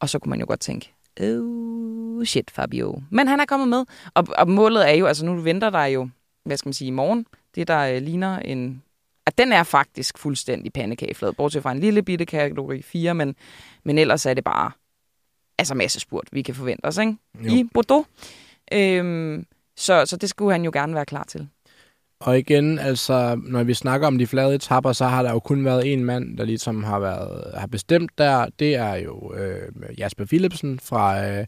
Og 0.00 0.08
så 0.08 0.18
kunne 0.18 0.30
man 0.30 0.40
jo 0.40 0.46
godt 0.48 0.60
tænke, 0.60 0.93
oh 1.20 2.24
shit, 2.24 2.50
Fabio. 2.50 3.02
Men 3.10 3.28
han 3.28 3.40
er 3.40 3.44
kommet 3.44 3.68
med, 3.68 3.84
og, 4.14 4.26
og 4.38 4.50
målet 4.50 4.90
er 4.90 4.94
jo, 4.94 5.06
altså 5.06 5.26
nu 5.26 5.34
venter 5.34 5.70
der 5.70 5.84
jo, 5.84 6.08
hvad 6.44 6.56
skal 6.56 6.68
man 6.68 6.74
sige, 6.74 6.88
i 6.88 6.90
morgen, 6.90 7.26
det 7.54 7.68
der 7.68 7.80
øh, 7.80 8.02
ligner 8.02 8.38
en 8.38 8.82
at 9.26 9.38
den 9.38 9.52
er 9.52 9.62
faktisk 9.62 10.18
fuldstændig 10.18 10.72
pandekageflad, 10.72 11.32
bortset 11.32 11.62
fra 11.62 11.72
en 11.72 11.80
lille 11.80 12.02
bitte 12.02 12.26
kategori 12.26 12.82
4, 12.82 13.14
men, 13.14 13.36
men 13.84 13.98
ellers 13.98 14.26
er 14.26 14.34
det 14.34 14.44
bare 14.44 14.70
altså 15.58 15.74
masse 15.74 16.00
spurt, 16.00 16.28
vi 16.32 16.42
kan 16.42 16.54
forvente 16.54 16.84
os 16.84 16.98
ikke? 16.98 17.16
i 17.40 17.64
Bordeaux. 17.74 18.06
Øhm, 18.72 19.46
så, 19.76 20.06
så 20.06 20.16
det 20.16 20.30
skulle 20.30 20.52
han 20.52 20.64
jo 20.64 20.70
gerne 20.74 20.94
være 20.94 21.04
klar 21.04 21.24
til. 21.24 21.48
Og 22.20 22.38
igen, 22.38 22.78
altså, 22.78 23.40
når 23.46 23.64
vi 23.64 23.74
snakker 23.74 24.06
om 24.06 24.18
de 24.18 24.26
flade 24.26 24.54
etapper, 24.54 24.92
så 24.92 25.04
har 25.04 25.22
der 25.22 25.30
jo 25.30 25.38
kun 25.40 25.64
været 25.64 25.92
en 25.92 26.04
mand, 26.04 26.38
der 26.38 26.44
ligesom 26.44 26.84
har, 26.84 26.98
været, 26.98 27.54
har 27.54 27.66
bestemt 27.66 28.18
der. 28.18 28.46
Det 28.58 28.74
er 28.74 28.94
jo 28.94 29.34
øh, 29.34 29.72
Jasper 29.98 30.24
Philipsen 30.24 30.80
fra, 30.80 31.26
øh, 31.26 31.46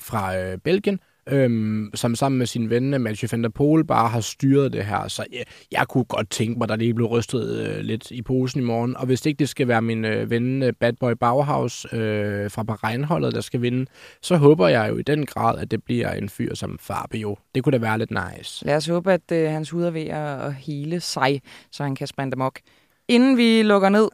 fra 0.00 0.36
øh, 0.38 0.58
Belgien, 0.58 1.00
øhm, 1.30 1.90
som 1.94 2.14
sammen 2.14 2.38
med 2.38 2.46
sin 2.46 2.70
ven 2.70 3.00
Mathieu 3.00 3.28
van 3.32 3.42
der 3.42 3.48
Poel 3.48 3.84
bare 3.84 4.08
har 4.08 4.20
styret 4.20 4.72
det 4.72 4.84
her. 4.84 5.08
Så 5.08 5.26
jeg, 5.32 5.44
jeg 5.72 5.86
kunne 5.88 6.04
godt 6.04 6.30
tænke 6.30 6.58
mig, 6.58 6.70
at 6.70 6.80
det 6.80 6.94
blev 6.94 7.06
rystet 7.06 7.58
øh, 7.58 7.80
lidt 7.80 8.10
i 8.10 8.22
posen 8.22 8.60
i 8.60 8.64
morgen. 8.64 8.96
Og 8.96 9.06
hvis 9.06 9.26
ikke 9.26 9.38
det 9.38 9.48
skal 9.48 9.68
være 9.68 9.82
min 9.82 10.04
øh, 10.04 10.30
ven 10.30 10.62
øh, 10.62 10.72
Bad 10.72 10.92
Boy 10.92 11.12
Bauhaus 11.12 11.86
øh, 11.92 12.50
fra 12.50 12.62
Bahrein-holdet, 12.62 13.34
der 13.34 13.40
skal 13.40 13.62
vinde, 13.62 13.86
så 14.22 14.36
håber 14.36 14.68
jeg 14.68 14.90
jo 14.90 14.96
i 14.96 15.02
den 15.02 15.26
grad, 15.26 15.58
at 15.58 15.70
det 15.70 15.84
bliver 15.84 16.12
en 16.12 16.28
fyr 16.28 16.54
som 16.54 16.78
Fabio. 16.80 17.36
Det 17.54 17.64
kunne 17.64 17.72
da 17.72 17.78
være 17.78 17.98
lidt 17.98 18.10
nice. 18.10 18.66
Lad 18.66 18.76
os 18.76 18.86
håbe, 18.86 19.12
at 19.12 19.32
øh, 19.32 19.50
hans 19.50 19.70
hud 19.70 19.84
er 19.84 19.90
ved 19.90 20.06
at 20.06 20.54
hele 20.54 21.00
sig, 21.00 21.42
så 21.72 21.82
han 21.82 21.94
kan 21.94 22.06
sprinte 22.06 22.36
mok. 22.36 22.60
Inden 23.08 23.36
vi 23.36 23.62
lukker 23.62 23.88
ned, 23.88 24.08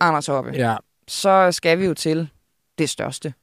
Anders 0.00 0.26
Hoppe, 0.26 0.50
ja. 0.54 0.76
så 1.08 1.52
skal 1.52 1.78
vi 1.78 1.84
jo 1.84 1.94
til 1.94 2.28
det 2.78 2.90
største. 2.90 3.34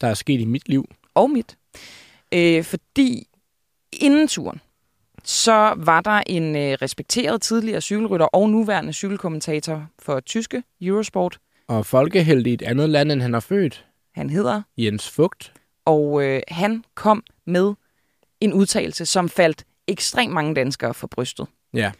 Der 0.00 0.08
er 0.08 0.14
sket 0.14 0.40
i 0.40 0.44
mit 0.44 0.68
liv. 0.68 0.84
Og 1.14 1.30
mit. 1.30 1.56
Øh, 2.34 2.64
fordi 2.64 3.28
inden 3.92 4.28
turen, 4.28 4.60
så 5.24 5.74
var 5.76 6.00
der 6.00 6.22
en 6.26 6.56
øh, 6.56 6.72
respekteret 6.82 7.42
tidligere 7.42 7.80
cykelrytter 7.80 8.26
og 8.26 8.50
nuværende 8.50 8.92
cykelkommentator 8.92 9.86
for 9.98 10.20
tyske 10.20 10.62
Eurosport. 10.80 11.38
Og 11.68 11.86
folkeheld 11.86 12.46
i 12.46 12.52
et 12.52 12.62
andet 12.62 12.90
land, 12.90 13.12
end 13.12 13.22
han 13.22 13.34
er 13.34 13.40
født. 13.40 13.86
Han 14.14 14.30
hedder? 14.30 14.62
Jens 14.76 15.10
Fugt. 15.10 15.52
Og 15.84 16.24
øh, 16.24 16.42
han 16.48 16.84
kom 16.94 17.22
med 17.46 17.74
en 18.40 18.52
udtalelse, 18.52 19.06
som 19.06 19.28
faldt 19.28 19.64
ekstremt 19.86 20.32
mange 20.32 20.54
danskere 20.54 20.94
for 20.94 21.06
brystet. 21.06 21.46
Ja. 21.74 21.92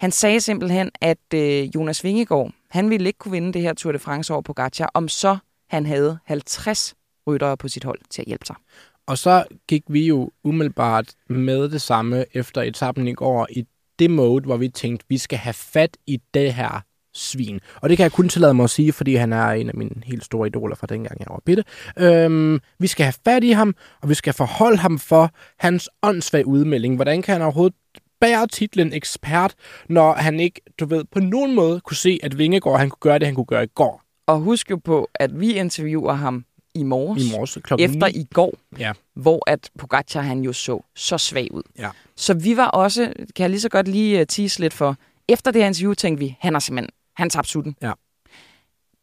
Han 0.00 0.10
sagde 0.10 0.40
simpelthen, 0.40 0.90
at 1.00 1.34
øh, 1.34 1.64
Jonas 1.74 2.04
Vingegaard, 2.04 2.50
han 2.68 2.90
ville 2.90 3.06
ikke 3.06 3.18
kunne 3.18 3.32
vinde 3.32 3.52
det 3.52 3.62
her 3.62 3.74
Tour 3.74 3.92
de 3.92 3.98
France 3.98 4.32
over 4.32 4.42
Pogacar, 4.42 4.90
om 4.94 5.08
så 5.08 5.36
han 5.68 5.86
havde 5.86 6.18
50 6.24 6.94
ryttere 7.26 7.56
på 7.56 7.68
sit 7.68 7.84
hold 7.84 7.98
til 8.10 8.22
at 8.22 8.26
hjælpe 8.26 8.46
sig. 8.46 8.56
Og 9.06 9.18
så 9.18 9.44
gik 9.68 9.82
vi 9.88 10.06
jo 10.06 10.30
umiddelbart 10.44 11.14
med 11.28 11.68
det 11.68 11.82
samme 11.82 12.24
efter 12.32 12.62
etappen 12.62 13.08
i 13.08 13.12
går 13.12 13.46
i 13.50 13.66
det 13.98 14.10
mode, 14.10 14.44
hvor 14.44 14.56
vi 14.56 14.68
tænkte, 14.68 15.06
vi 15.08 15.18
skal 15.18 15.38
have 15.38 15.54
fat 15.54 15.96
i 16.06 16.20
det 16.34 16.54
her 16.54 16.84
svin. 17.14 17.60
Og 17.74 17.88
det 17.88 17.96
kan 17.96 18.04
jeg 18.04 18.12
kun 18.12 18.28
tillade 18.28 18.54
mig 18.54 18.64
at 18.64 18.70
sige, 18.70 18.92
fordi 18.92 19.14
han 19.14 19.32
er 19.32 19.46
en 19.46 19.68
af 19.68 19.74
mine 19.74 20.02
helt 20.04 20.24
store 20.24 20.46
idoler 20.48 20.76
fra 20.76 20.86
dengang, 20.86 21.20
jeg 21.20 21.26
var 21.30 21.40
bitte. 21.46 21.64
Øhm, 21.98 22.60
vi 22.78 22.86
skal 22.86 23.04
have 23.04 23.14
fat 23.24 23.44
i 23.44 23.50
ham, 23.50 23.74
og 24.02 24.08
vi 24.08 24.14
skal 24.14 24.32
forholde 24.32 24.78
ham 24.78 24.98
for 24.98 25.30
hans 25.58 25.90
åndssvage 26.02 26.46
udmelding. 26.46 26.96
Hvordan 26.96 27.22
kan 27.22 27.32
han 27.32 27.42
overhovedet 27.42 27.76
bære 28.20 28.46
titlen 28.46 28.92
ekspert, 28.92 29.54
når 29.88 30.12
han 30.12 30.40
ikke, 30.40 30.60
du 30.80 30.86
ved, 30.86 31.04
på 31.04 31.20
nogen 31.20 31.54
måde 31.54 31.80
kunne 31.80 31.96
se, 31.96 32.18
at 32.22 32.38
Vingegaard 32.38 32.78
han 32.78 32.90
kunne 32.90 33.00
gøre 33.00 33.18
det, 33.18 33.26
han 33.26 33.34
kunne 33.34 33.46
gøre 33.46 33.64
i 33.64 33.72
går. 33.74 34.02
Og 34.26 34.40
husk 34.40 34.70
jo 34.70 34.76
på, 34.76 35.08
at 35.14 35.40
vi 35.40 35.52
interviewer 35.52 36.12
ham 36.12 36.44
i 36.74 36.82
morges, 36.82 37.24
I 37.24 37.32
morges 37.32 37.56
efter 37.56 38.06
9. 38.06 38.12
i 38.12 38.24
går, 38.34 38.54
ja. 38.78 38.92
hvor 39.14 39.50
at 39.50 39.70
Pogacar 39.78 40.20
han 40.20 40.40
jo 40.40 40.52
så 40.52 40.84
så 40.94 41.18
svag 41.18 41.52
ud. 41.52 41.62
Ja. 41.78 41.90
Så 42.16 42.34
vi 42.34 42.56
var 42.56 42.66
også, 42.66 43.12
kan 43.36 43.42
jeg 43.42 43.50
lige 43.50 43.60
så 43.60 43.68
godt 43.68 43.88
lige 43.88 44.20
uh, 44.20 44.26
tease 44.26 44.60
lidt 44.60 44.72
for, 44.72 44.96
efter 45.28 45.50
det 45.50 45.62
her 45.62 45.66
interview 45.68 45.94
tænkte 45.94 46.24
vi, 46.24 46.36
han 46.40 46.52
har 46.52 46.60
simpelthen, 46.60 46.90
han 47.16 47.30
tabte 47.30 47.50
sutten. 47.50 47.76
Ja. 47.82 47.92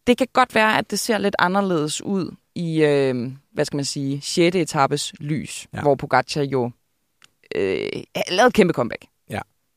Det 0.07 0.17
kan 0.17 0.27
godt 0.33 0.55
være, 0.55 0.77
at 0.77 0.91
det 0.91 0.99
ser 0.99 1.17
lidt 1.17 1.35
anderledes 1.39 2.01
ud 2.01 2.35
i, 2.55 2.83
øh, 2.83 3.31
hvad 3.51 3.65
skal 3.65 3.77
man 3.77 3.85
sige, 3.85 4.21
6. 4.21 4.55
etappes 4.55 5.13
lys, 5.19 5.67
ja. 5.73 5.81
hvor 5.81 5.95
Pogacar 5.95 6.41
jo 6.41 6.71
øh, 7.55 7.89
lavede 8.31 8.47
et 8.47 8.53
kæmpe 8.53 8.73
comeback. 8.73 9.05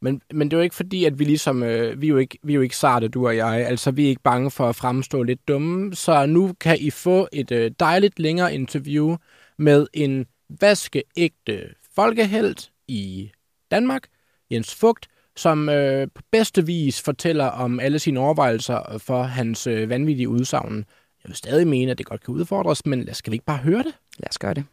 Men, 0.02 0.22
men 0.32 0.50
det 0.50 0.56
er 0.56 0.58
jo 0.58 0.62
ikke 0.62 0.74
fordi, 0.74 1.04
at 1.04 1.18
vi 1.18 1.24
ligesom, 1.24 1.62
øh, 1.62 2.00
vi, 2.00 2.06
er 2.06 2.10
jo 2.10 2.16
ikke, 2.16 2.38
vi 2.42 2.52
er 2.52 2.54
jo 2.54 2.60
ikke 2.60 2.76
sarte, 2.76 3.08
du 3.08 3.26
og 3.26 3.36
jeg. 3.36 3.66
Altså, 3.66 3.90
vi 3.90 4.04
er 4.04 4.08
ikke 4.08 4.22
bange 4.22 4.50
for 4.50 4.68
at 4.68 4.76
fremstå 4.76 5.22
lidt 5.22 5.48
dumme. 5.48 5.94
Så 5.94 6.26
nu 6.26 6.52
kan 6.60 6.78
I 6.80 6.90
få 6.90 7.28
et 7.32 7.52
øh, 7.52 7.70
dejligt 7.80 8.18
længere 8.18 8.54
interview 8.54 9.16
med 9.58 9.86
en 9.92 10.26
vaskeægte 10.60 11.74
folkehelt 11.94 12.70
i 12.88 13.30
Danmark, 13.70 14.02
Jens 14.50 14.74
Fugt, 14.74 15.08
som 15.36 15.68
øh, 15.68 16.08
på 16.14 16.22
bedste 16.32 16.66
vis 16.66 17.02
fortæller 17.02 17.46
om 17.46 17.80
alle 17.80 17.98
sine 17.98 18.20
overvejelser 18.20 18.98
for 18.98 19.22
hans 19.22 19.66
øh, 19.66 19.88
vanvittige 19.88 20.28
udsagn. 20.28 20.76
Jeg 21.24 21.28
vil 21.28 21.36
stadig 21.36 21.66
mene, 21.66 21.90
at 21.90 21.98
det 21.98 22.06
godt 22.06 22.24
kan 22.24 22.34
udfordres, 22.34 22.86
men 22.86 23.04
lad 23.04 23.14
skal 23.14 23.30
vi 23.30 23.34
ikke 23.34 23.46
bare 23.46 23.58
høre 23.58 23.82
det? 23.82 23.94
Lad 24.18 24.28
os 24.28 24.38
gøre 24.38 24.54
det. 24.54 24.64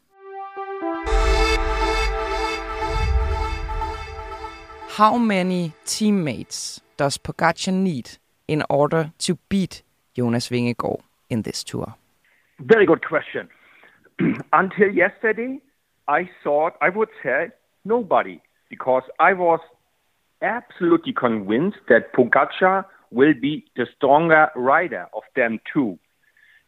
How 5.00 5.18
many 5.18 5.72
teammates 5.86 6.82
does 6.98 7.18
Pogacar 7.18 7.72
need 7.72 8.18
in 8.50 8.66
order 8.70 9.14
to 9.20 9.38
beat 9.48 9.82
Jonas 10.14 10.50
Vingegaard 10.50 11.00
in 11.30 11.44
this 11.44 11.64
tour? 11.64 11.96
Very 12.60 12.86
good 12.86 13.06
question. 13.06 13.48
Until 14.52 14.90
yesterday, 14.94 15.62
I 16.10 16.30
thought 16.44 16.74
I 16.82 16.90
would 16.90 17.08
say 17.24 17.48
nobody 17.86 18.42
because 18.70 19.04
I 19.22 19.32
was 19.32 19.62
absolutely 20.42 21.14
convinced 21.14 21.80
that 21.88 22.12
Pogacar 22.12 22.84
will 23.10 23.34
be 23.42 23.64
the 23.78 23.88
stronger 23.96 24.50
rider 24.54 25.08
of 25.14 25.24
them 25.34 25.62
two. 25.74 25.98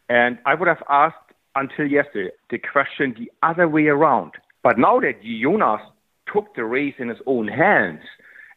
And 0.08 0.38
I 0.46 0.54
would 0.54 0.68
have 0.68 0.82
asked 0.88 1.34
until 1.54 1.86
yesterday 1.86 2.30
the 2.48 2.56
question 2.56 3.14
the 3.18 3.30
other 3.46 3.68
way 3.68 3.88
around. 3.88 4.32
But 4.62 4.78
now 4.78 5.00
that 5.00 5.22
Jonas 5.22 5.82
took 6.32 6.54
the 6.54 6.64
race 6.64 6.94
in 6.98 7.08
his 7.08 7.18
own 7.26 7.48
hands 7.48 8.00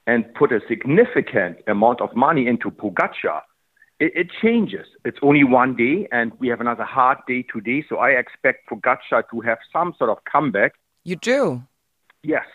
and 0.07 0.31
put 0.35 0.51
a 0.51 0.59
significant 0.67 1.57
amount 1.67 2.01
of 2.01 2.15
money 2.15 2.47
into 2.47 2.69
Pogacar, 2.69 3.41
it, 3.99 4.11
it, 4.15 4.27
changes. 4.41 4.85
It's 5.03 5.17
only 5.21 5.43
one 5.43 5.75
day, 5.75 6.07
and 6.11 6.31
we 6.39 6.47
have 6.49 6.61
another 6.61 6.83
hard 6.83 7.17
day 7.27 7.43
today. 7.43 7.83
So 7.87 7.97
I 7.97 8.09
expect 8.09 8.69
Pogacar 8.69 9.23
to 9.31 9.41
have 9.41 9.57
some 9.71 9.93
sort 9.97 10.09
of 10.09 10.17
comeback. 10.31 10.73
You 11.03 11.15
do? 11.15 11.63
Yes. 12.23 12.45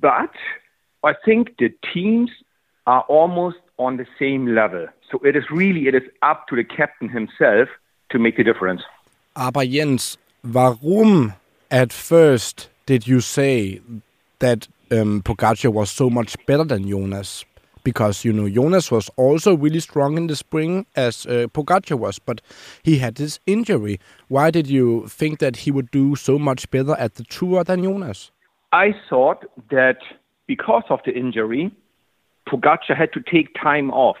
But 0.00 0.32
I 1.02 1.14
think 1.24 1.56
the 1.58 1.70
teams 1.92 2.30
are 2.86 3.02
almost 3.02 3.58
on 3.78 3.96
the 3.96 4.06
same 4.18 4.54
level. 4.54 4.86
So 5.10 5.18
it 5.24 5.36
is 5.36 5.44
really 5.50 5.86
it 5.88 5.94
is 5.94 6.02
up 6.22 6.46
to 6.48 6.56
the 6.56 6.64
captain 6.64 7.08
himself 7.08 7.68
to 8.10 8.18
make 8.18 8.36
the 8.36 8.44
difference. 8.44 8.82
Aber 9.34 9.64
Jens, 9.64 10.18
warum 10.44 11.34
at 11.70 11.92
first 11.92 12.68
did 12.86 13.06
you 13.06 13.20
say 13.20 13.80
that 14.42 14.68
um, 14.90 15.22
Pogacar 15.22 15.72
was 15.72 15.90
so 15.90 16.10
much 16.10 16.36
better 16.46 16.64
than 16.64 16.88
Jonas? 16.88 17.44
Because, 17.84 18.24
you 18.24 18.32
know, 18.32 18.48
Jonas 18.48 18.90
was 18.90 19.08
also 19.16 19.56
really 19.56 19.80
strong 19.80 20.16
in 20.16 20.26
the 20.26 20.36
spring 20.36 20.86
as 20.94 21.26
uh, 21.26 21.46
Pogacar 21.52 21.98
was, 21.98 22.18
but 22.18 22.40
he 22.82 22.98
had 22.98 23.16
this 23.16 23.40
injury. 23.46 23.98
Why 24.28 24.50
did 24.50 24.68
you 24.68 25.08
think 25.08 25.38
that 25.40 25.56
he 25.56 25.70
would 25.70 25.90
do 25.90 26.14
so 26.14 26.38
much 26.38 26.70
better 26.70 26.94
at 26.94 27.14
the 27.14 27.24
Tour 27.24 27.64
than 27.64 27.82
Jonas? 27.82 28.30
I 28.72 28.94
thought 29.08 29.44
that 29.70 29.98
because 30.46 30.84
of 30.90 31.00
the 31.04 31.12
injury, 31.12 31.72
Pogacar 32.48 32.96
had 32.96 33.12
to 33.14 33.20
take 33.20 33.48
time 33.60 33.90
off 33.90 34.16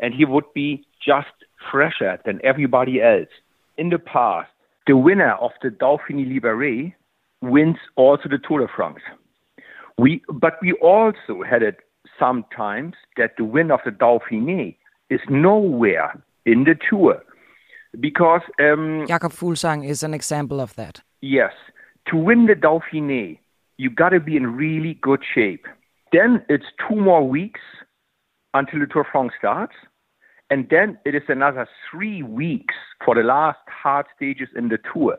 and 0.00 0.12
he 0.12 0.24
would 0.24 0.52
be 0.54 0.84
just 1.04 1.34
fresher 1.70 2.18
than 2.24 2.40
everybody 2.42 3.00
else. 3.00 3.28
In 3.76 3.90
the 3.90 3.98
past, 3.98 4.50
the 4.86 4.96
winner 4.96 5.32
of 5.34 5.52
the 5.62 5.68
Dauphiné 5.70 6.26
Libéré 6.26 6.94
wins 7.40 7.76
also 7.96 8.28
the 8.28 8.38
Tour 8.38 8.60
de 8.60 8.68
France. 8.74 9.00
We, 9.98 10.22
but 10.28 10.54
we 10.60 10.72
also 10.74 11.42
had 11.48 11.62
it 11.62 11.78
sometimes 12.18 12.94
that 13.16 13.32
the 13.38 13.44
win 13.44 13.70
of 13.70 13.80
the 13.84 13.90
Dauphiné 13.90 14.76
is 15.10 15.20
nowhere 15.28 16.22
in 16.44 16.64
the 16.64 16.76
Tour 16.88 17.22
because 18.00 18.42
um, 18.58 19.04
Jakob 19.06 19.32
Fuglsang 19.32 19.88
is 19.88 20.02
an 20.02 20.14
example 20.14 20.60
of 20.60 20.74
that. 20.74 21.00
Yes, 21.20 21.52
to 22.08 22.16
win 22.16 22.46
the 22.46 22.54
Dauphiné, 22.54 23.38
you 23.76 23.90
got 23.90 24.10
to 24.10 24.20
be 24.20 24.36
in 24.36 24.56
really 24.56 24.94
good 25.00 25.22
shape. 25.34 25.66
Then 26.12 26.44
it's 26.48 26.66
two 26.88 26.96
more 26.96 27.26
weeks 27.26 27.60
until 28.52 28.80
the 28.80 28.86
Tour 28.86 29.06
France 29.10 29.32
starts, 29.38 29.74
and 30.50 30.66
then 30.70 30.98
it 31.04 31.14
is 31.14 31.22
another 31.28 31.66
three 31.90 32.22
weeks 32.22 32.74
for 33.04 33.14
the 33.14 33.22
last 33.22 33.58
hard 33.68 34.06
stages 34.14 34.48
in 34.56 34.68
the 34.68 34.78
Tour. 34.92 35.18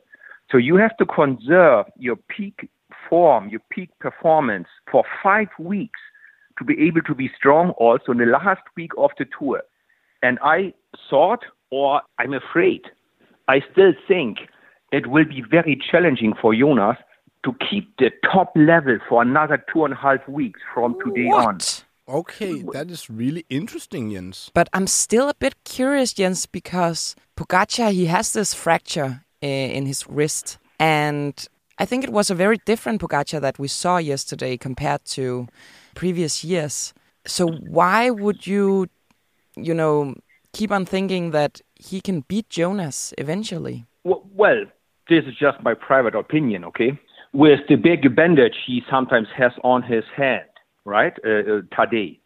So 0.52 0.58
you 0.58 0.76
have 0.76 0.96
to 0.98 1.06
conserve 1.06 1.86
your 1.98 2.16
peak 2.16 2.70
form, 3.10 3.50
your 3.50 3.62
peak 3.70 3.89
performance 4.00 4.68
for 4.91 5.04
five 5.24 5.48
weeks 5.60 6.00
to 6.58 6.63
be 6.63 6.80
able 6.88 7.02
to 7.02 7.15
be 7.15 7.30
strong 7.36 7.72
also 7.72 8.12
in 8.12 8.18
the 8.18 8.26
last 8.26 8.62
week 8.76 8.91
of 8.98 9.12
the 9.18 9.26
tour. 9.38 9.62
And 10.24 10.39
I 10.41 10.74
thought, 11.10 11.44
or 11.70 12.02
I'm 12.20 12.34
afraid, 12.34 12.82
I 13.48 13.62
still 13.72 13.94
think 14.08 14.38
it 14.91 15.08
will 15.08 15.26
be 15.26 15.44
very 15.50 15.80
challenging 15.91 16.34
for 16.41 16.56
Jonas 16.56 16.98
to 17.44 17.54
keep 17.70 17.96
the 17.98 18.12
top 18.32 18.52
level 18.56 18.98
for 19.08 19.22
another 19.22 19.63
two 19.72 19.86
and 19.86 19.94
a 19.94 19.98
half 19.98 20.28
weeks 20.28 20.60
from 20.74 20.96
today 21.06 21.28
on. 21.28 21.60
Okay, 22.08 22.62
that 22.74 22.91
is 22.91 23.10
really 23.10 23.46
interesting, 23.50 24.12
Jens. 24.12 24.52
But 24.54 24.70
I'm 24.74 24.88
still 24.88 25.28
a 25.28 25.34
bit 25.34 25.56
curious, 25.63 26.13
Jens, 26.13 26.46
because 26.46 27.15
Pogacar, 27.36 27.91
he 27.91 28.06
has 28.06 28.34
this 28.34 28.54
fracture 28.54 29.24
uh, 29.41 29.48
in 29.48 29.86
his 29.86 30.08
wrist. 30.08 30.58
And 30.80 31.48
I 31.78 31.86
think 31.86 32.04
it 32.04 32.12
was 32.12 32.30
a 32.30 32.36
very 32.36 32.58
different 32.66 33.02
Pogacar 33.02 33.42
that 33.42 33.60
we 33.60 33.68
saw 33.68 33.98
yesterday 33.98 34.56
compared 34.58 35.04
to 35.06 35.48
previous 35.94 36.44
years. 36.44 36.94
So 37.26 37.48
why 37.48 38.10
would 38.10 38.48
you, 38.48 38.88
you 39.58 39.74
know, 39.74 40.16
keep 40.54 40.72
on 40.72 40.86
thinking 40.86 41.32
that 41.32 41.62
he 41.76 42.00
can 42.00 42.22
beat 42.22 42.50
Jonas 42.50 43.14
eventually? 43.18 43.86
Well, 44.04 44.66
this 45.10 45.26
is 45.26 45.36
just 45.36 45.62
my 45.64 45.74
private 45.74 46.16
opinion, 46.16 46.64
okay? 46.66 46.98
With 47.34 47.60
the 47.68 47.76
big 47.76 48.16
bandage 48.16 48.56
he 48.66 48.82
sometimes 48.90 49.28
has 49.36 49.52
on 49.64 49.84
his 49.84 50.06
hand, 50.16 50.46
right, 50.86 51.14
uh, 51.26 51.30
uh, 51.30 51.62
Tadej, 51.76 52.20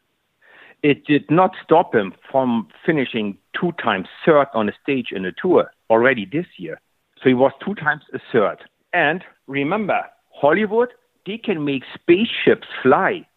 it 0.83 1.05
did 1.05 1.29
not 1.29 1.51
stop 1.63 1.93
him 1.93 2.13
from 2.31 2.67
finishing 2.85 3.37
two 3.59 3.71
times 3.83 4.07
third 4.25 4.47
on 4.53 4.69
a 4.69 4.73
stage 4.81 5.07
in 5.11 5.25
a 5.25 5.31
tour 5.31 5.71
already 5.89 6.25
this 6.31 6.45
year. 6.57 6.79
So 7.17 7.29
he 7.29 7.33
was 7.33 7.51
two 7.65 7.75
times 7.75 8.03
a 8.13 8.19
third. 8.31 8.59
And 8.93 9.23
remember, 9.47 10.01
Hollywood, 10.31 10.89
they 11.25 11.37
can 11.37 11.65
make 11.65 11.83
spaceships 11.93 12.67
fly. 12.81 13.27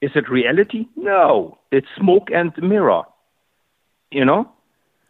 Is 0.00 0.12
it 0.14 0.30
reality? 0.30 0.86
No. 0.96 1.58
It's 1.70 1.86
smoke 1.98 2.28
and 2.32 2.52
mirror. 2.58 3.02
You 4.10 4.24
know? 4.24 4.50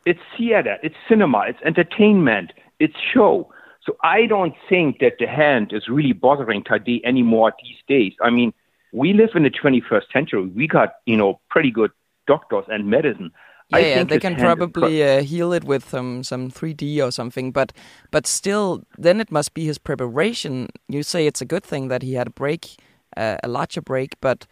It's 0.06 0.20
theater, 0.37 0.78
it's 0.83 0.94
cinema, 1.09 1.44
it's 1.46 1.61
entertainment, 1.64 2.52
it's 2.78 2.96
show. 3.12 3.52
So 3.85 3.96
I 4.02 4.26
don't 4.26 4.54
think 4.68 4.98
that 5.00 5.14
the 5.18 5.26
hand 5.26 5.72
is 5.72 5.88
really 5.88 6.12
bothering 6.12 6.64
Tadej 6.64 7.02
anymore 7.04 7.52
these 7.62 7.76
days. 7.87 8.14
I 8.22 8.30
mean, 8.30 8.52
we 8.92 9.12
live 9.12 9.30
in 9.35 9.42
the 9.42 9.50
21st 9.50 10.11
century. 10.12 10.46
We 10.46 10.66
got, 10.66 10.94
you 11.06 11.16
know, 11.16 11.40
pretty 11.48 11.70
good 11.70 11.90
doctors 12.26 12.64
and 12.68 12.88
medicine. 12.88 13.30
Yeah, 13.70 13.78
I 13.78 13.80
yeah, 13.80 14.04
they 14.04 14.18
can 14.18 14.35
hand 14.35 14.59
pro- 14.59 14.68
probably 14.68 15.02
uh, 15.02 15.22
heal 15.22 15.52
it 15.52 15.64
with 15.64 15.88
some 15.88 16.24
some 16.24 16.50
3D 16.50 17.00
or 17.06 17.11
something, 17.11 17.52
but 17.52 17.72
but 18.11 18.26
still, 18.26 18.83
then 18.98 19.20
it 19.20 19.30
must 19.30 19.54
be 19.54 19.64
his 19.64 19.78
preparation. 19.78 20.68
You 20.88 21.02
say 21.02 21.26
it's 21.26 21.40
a 21.40 21.46
good 21.46 21.64
thing 21.64 21.88
that 21.88 22.02
he 22.02 22.14
had 22.14 22.26
a 22.26 22.30
break, 22.30 22.76
uh, 23.16 23.37
a 23.42 23.48
larger 23.48 23.80
break, 23.80 24.20
but 24.20 24.46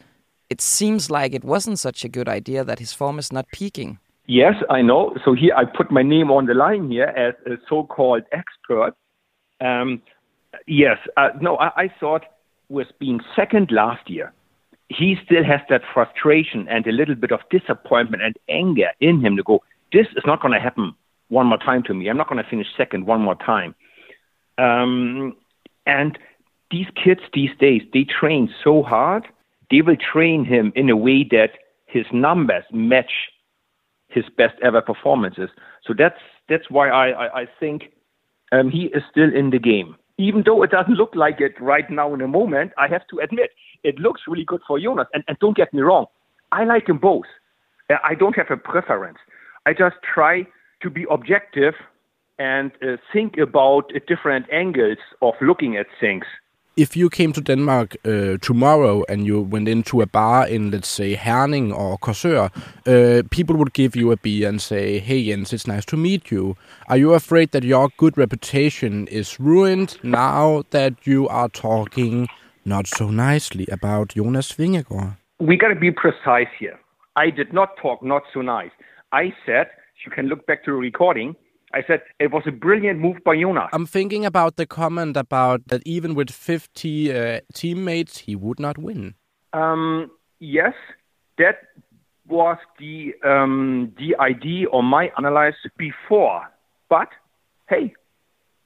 it 0.50 0.60
seems 0.60 1.10
like 1.10 1.34
it 1.34 1.44
wasn't 1.44 1.78
such 1.78 2.04
a 2.04 2.08
good 2.08 2.28
idea 2.28 2.64
that 2.64 2.78
his 2.78 2.92
form 2.92 3.18
is 3.18 3.32
not 3.32 3.46
peaking. 3.52 3.98
Yes, 4.26 4.54
I 4.70 4.82
know. 4.82 5.16
So 5.24 5.34
here 5.34 5.54
I 5.56 5.64
put 5.64 5.90
my 5.90 6.02
name 6.02 6.30
on 6.30 6.46
the 6.46 6.54
line 6.54 6.90
here 6.90 7.12
as 7.16 7.34
a 7.46 7.56
so-called 7.68 8.22
expert. 8.32 8.94
Um, 9.60 10.02
yes, 10.66 10.98
uh, 11.16 11.30
no, 11.40 11.56
I, 11.56 11.84
I 11.84 11.92
thought 11.98 12.24
with 12.68 12.88
being 12.98 13.20
second 13.34 13.70
last 13.70 14.08
year, 14.08 14.32
he 14.88 15.16
still 15.24 15.44
has 15.44 15.60
that 15.68 15.82
frustration 15.92 16.66
and 16.68 16.86
a 16.86 16.92
little 16.92 17.14
bit 17.14 17.30
of 17.30 17.40
disappointment 17.50 18.22
and 18.22 18.36
anger 18.48 18.88
in 19.00 19.20
him 19.20 19.36
to 19.36 19.42
go, 19.42 19.62
this 19.92 20.06
is 20.16 20.22
not 20.26 20.40
going 20.40 20.54
to 20.54 20.60
happen 20.60 20.94
one 21.28 21.46
more 21.46 21.58
time 21.58 21.82
to 21.84 21.94
me. 21.94 22.08
I'm 22.08 22.16
not 22.16 22.28
going 22.28 22.42
to 22.42 22.48
finish 22.48 22.66
second 22.76 23.06
one 23.06 23.20
more 23.20 23.34
time. 23.34 23.74
Um, 24.56 25.36
and 25.86 26.18
these 26.70 26.86
kids 27.02 27.20
these 27.32 27.50
days, 27.60 27.82
they 27.92 28.04
train 28.04 28.52
so 28.64 28.82
hard, 28.82 29.26
they 29.70 29.82
will 29.82 29.96
train 29.96 30.44
him 30.44 30.72
in 30.74 30.88
a 30.90 30.96
way 30.96 31.24
that 31.30 31.50
his 31.86 32.06
numbers 32.12 32.64
match 32.72 33.10
his 34.08 34.24
best 34.36 34.54
ever 34.62 34.80
performances. 34.80 35.50
So 35.84 35.94
that's 35.96 36.20
that's 36.48 36.70
why 36.70 36.88
I 36.88 37.08
I, 37.08 37.40
I 37.42 37.46
think 37.60 37.92
um, 38.52 38.70
he 38.70 38.84
is 38.86 39.02
still 39.10 39.34
in 39.34 39.50
the 39.50 39.58
game. 39.58 39.96
Even 40.18 40.42
though 40.44 40.62
it 40.62 40.70
doesn't 40.70 40.94
look 40.94 41.14
like 41.14 41.40
it 41.40 41.54
right 41.60 41.88
now 41.90 42.12
in 42.12 42.20
the 42.20 42.26
moment, 42.26 42.72
I 42.76 42.88
have 42.88 43.06
to 43.08 43.20
admit 43.20 43.50
it 43.84 43.98
looks 43.98 44.22
really 44.26 44.44
good 44.44 44.60
for 44.66 44.78
Jonas. 44.78 45.06
And, 45.14 45.22
and 45.28 45.38
don't 45.38 45.56
get 45.56 45.72
me 45.72 45.80
wrong, 45.80 46.06
I 46.52 46.64
like 46.64 46.86
them 46.86 46.98
both. 46.98 47.26
Uh, 47.88 47.94
I 48.04 48.14
don't 48.14 48.36
have 48.36 48.50
a 48.50 48.56
preference. 48.56 49.18
I 49.64 49.72
just 49.72 49.96
try 50.02 50.46
to 50.82 50.90
be 50.90 51.06
objective 51.10 51.74
and 52.38 52.70
uh, 52.82 52.96
think 53.12 53.36
about 53.38 53.90
uh, 53.94 53.98
different 54.06 54.46
angles 54.52 54.98
of 55.22 55.34
looking 55.40 55.76
at 55.76 55.86
things. 56.00 56.24
If 56.78 56.96
you 56.96 57.10
came 57.10 57.32
to 57.32 57.40
Denmark 57.40 57.96
uh, 58.04 58.36
tomorrow 58.40 59.02
and 59.08 59.26
you 59.26 59.42
went 59.42 59.68
into 59.68 60.00
a 60.00 60.06
bar 60.06 60.46
in, 60.46 60.70
let's 60.70 60.86
say, 60.88 61.16
Herning 61.16 61.72
or 61.72 61.98
Korsør, 61.98 62.50
uh, 62.86 63.22
people 63.30 63.56
would 63.56 63.72
give 63.72 63.96
you 63.96 64.12
a 64.12 64.16
beer 64.16 64.48
and 64.48 64.62
say, 64.62 65.00
hey 65.00 65.24
Jens, 65.24 65.52
it's 65.52 65.66
nice 65.66 65.84
to 65.86 65.96
meet 65.96 66.30
you. 66.30 66.56
Are 66.88 66.96
you 66.96 67.14
afraid 67.14 67.50
that 67.50 67.64
your 67.64 67.88
good 67.96 68.16
reputation 68.16 69.08
is 69.08 69.40
ruined 69.40 69.98
now 70.04 70.62
that 70.70 70.94
you 71.04 71.26
are 71.28 71.48
talking 71.48 72.28
not 72.64 72.86
so 72.86 73.10
nicely 73.10 73.66
about 73.72 74.14
Jonas 74.14 74.52
Vingegaard? 74.52 75.16
we 75.40 75.56
got 75.56 75.68
to 75.68 75.76
be 75.76 75.90
precise 75.90 76.48
here. 76.58 76.78
I 77.16 77.30
did 77.30 77.52
not 77.52 77.76
talk 77.80 78.02
not 78.02 78.22
so 78.32 78.42
nice. 78.42 78.70
I 79.12 79.32
said, 79.46 79.68
you 80.04 80.10
can 80.12 80.26
look 80.26 80.46
back 80.46 80.64
to 80.64 80.72
the 80.72 80.76
recording, 80.76 81.34
I 81.74 81.82
said 81.86 82.02
it 82.18 82.30
was 82.30 82.42
a 82.46 82.52
brilliant 82.52 82.98
move 82.98 83.18
by 83.24 83.36
Jonas. 83.36 83.68
I'm 83.72 83.86
thinking 83.86 84.24
about 84.24 84.56
the 84.56 84.66
comment 84.66 85.16
about 85.16 85.68
that 85.68 85.82
even 85.84 86.14
with 86.14 86.30
50 86.30 87.12
uh, 87.12 87.40
teammates, 87.52 88.18
he 88.18 88.34
would 88.34 88.58
not 88.58 88.78
win. 88.78 89.14
Um, 89.52 90.10
yes, 90.38 90.72
that 91.36 91.58
was 92.26 92.58
the 92.78 93.14
um, 93.24 93.92
the 93.98 94.16
idea 94.18 94.68
or 94.68 94.82
my 94.82 95.10
analysis 95.16 95.70
before. 95.76 96.42
But 96.88 97.08
hey, 97.68 97.94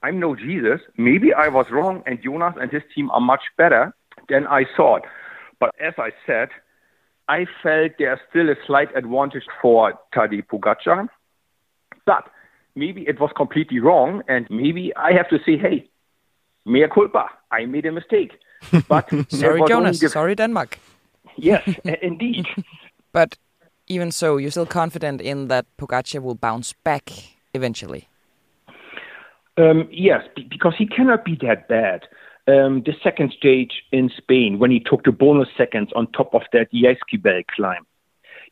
I'm 0.03 0.21
no 0.21 0.35
Jesus. 0.37 0.81
Maybe 0.97 1.33
I 1.33 1.49
was 1.49 1.67
wrong, 1.71 2.03
and 2.07 2.23
Jonas 2.23 2.55
and 2.61 2.71
his 2.71 2.83
team 2.95 3.11
are 3.11 3.21
much 3.21 3.43
better 3.57 3.95
than 4.29 4.47
I 4.47 4.65
thought. 4.77 5.03
But 5.61 5.75
as 5.81 5.95
I 5.99 6.11
said, 6.27 6.49
I 7.29 7.47
felt 7.63 7.93
there's 7.99 8.19
still 8.31 8.49
a 8.51 8.57
slight 8.67 8.95
advantage 8.97 9.45
for 9.61 9.95
Tadej 10.15 10.47
Pogacar. 10.47 11.09
But 12.05 12.29
maybe 12.75 13.03
it 13.09 13.21
was 13.21 13.31
completely 13.37 13.81
wrong, 13.81 14.23
and 14.29 14.47
maybe 14.51 14.93
I 14.97 15.13
have 15.13 15.29
to 15.31 15.39
say, 15.45 15.57
hey, 15.57 15.89
mea 16.65 16.87
culpa, 16.89 17.29
I 17.51 17.67
made 17.67 17.87
a 17.87 17.93
mistake. 17.93 18.33
But 18.89 19.09
Sorry, 19.29 19.63
Jonas. 19.69 20.01
the- 20.01 20.09
Sorry, 20.09 20.35
Denmark. 20.35 20.79
Yes, 21.37 21.63
indeed. 22.03 22.47
But 23.13 23.37
even 23.89 24.13
so, 24.13 24.37
you're 24.39 24.51
still 24.51 24.67
confident 24.67 25.21
in 25.21 25.49
that 25.49 25.65
Pogacar 25.77 26.21
will 26.23 26.35
bounce 26.35 26.75
back 26.85 27.11
eventually. 27.55 28.09
Um, 29.59 29.89
yes, 29.91 30.23
because 30.51 30.75
he 30.79 30.87
cannot 30.87 31.25
be 31.25 31.37
that 31.43 31.69
bad. 31.69 32.01
Um, 32.49 32.83
the 32.85 32.95
second 33.03 33.33
stage 33.33 33.83
in 33.93 34.11
Spain, 34.17 34.59
when 34.59 34.71
he 34.71 34.81
took 34.81 35.05
the 35.05 35.13
bonus 35.13 35.49
seconds 35.57 35.91
on 35.95 36.07
top 36.13 36.35
of 36.35 36.43
that 36.53 36.69
Esquibel 36.73 37.43
climb, 37.55 37.87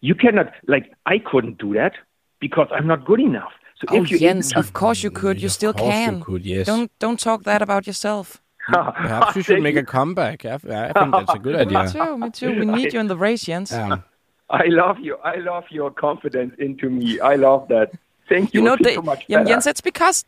you 0.00 0.14
cannot 0.14 0.52
like 0.68 0.92
I 1.06 1.18
couldn't 1.18 1.58
do 1.58 1.74
that 1.74 1.92
because 2.40 2.68
I'm 2.70 2.86
not 2.86 3.04
good 3.04 3.20
enough. 3.20 3.52
So 3.80 3.86
Oh, 3.90 4.02
if 4.02 4.10
you 4.10 4.18
Jens, 4.18 4.52
of 4.56 4.72
course 4.72 5.02
you 5.02 5.10
could. 5.10 5.40
You 5.40 5.46
Of 5.46 5.52
still 5.52 5.72
course 5.72 5.84
you 5.94 6.04
can. 6.04 6.20
could, 6.20 6.44
yes. 6.44 6.66
Don't 6.66 6.90
don't 6.98 7.18
talk 7.18 7.42
that 7.44 7.62
about 7.62 7.86
yourself. 7.86 8.40
Perhaps 8.72 9.36
you 9.36 9.42
should 9.42 9.62
make 9.62 9.76
a 9.76 9.84
comeback. 9.84 10.44
I, 10.44 10.54
I 10.54 10.92
think 10.92 11.10
that's 11.12 11.34
a 11.34 11.38
good 11.46 11.54
Me 11.68 11.76
idea. 11.76 11.88
too. 11.92 12.18
Me 12.18 12.30
too. 12.30 12.50
We 12.60 12.66
need 12.66 12.92
you 12.92 13.00
in 13.00 13.08
the 13.08 13.16
race, 13.16 13.46
Jens. 13.46 13.72
Um, 13.72 14.02
I 14.50 14.66
love 14.66 14.98
you. 15.06 15.16
I 15.24 15.36
love 15.36 15.64
your 15.70 15.90
confidence 15.90 16.54
into 16.58 16.90
me. 16.90 17.18
I 17.20 17.36
love 17.36 17.68
that. 17.68 17.88
Thank 18.28 18.52
you. 18.54 18.60
you 18.60 18.64
know, 18.66 18.74
I 18.74 18.82
they, 18.84 18.94
so 18.94 19.02
much 19.02 19.26
Jan- 19.28 19.44
better. 19.44 19.48
Jens, 19.50 19.66
it's 19.66 19.80
because 19.80 20.24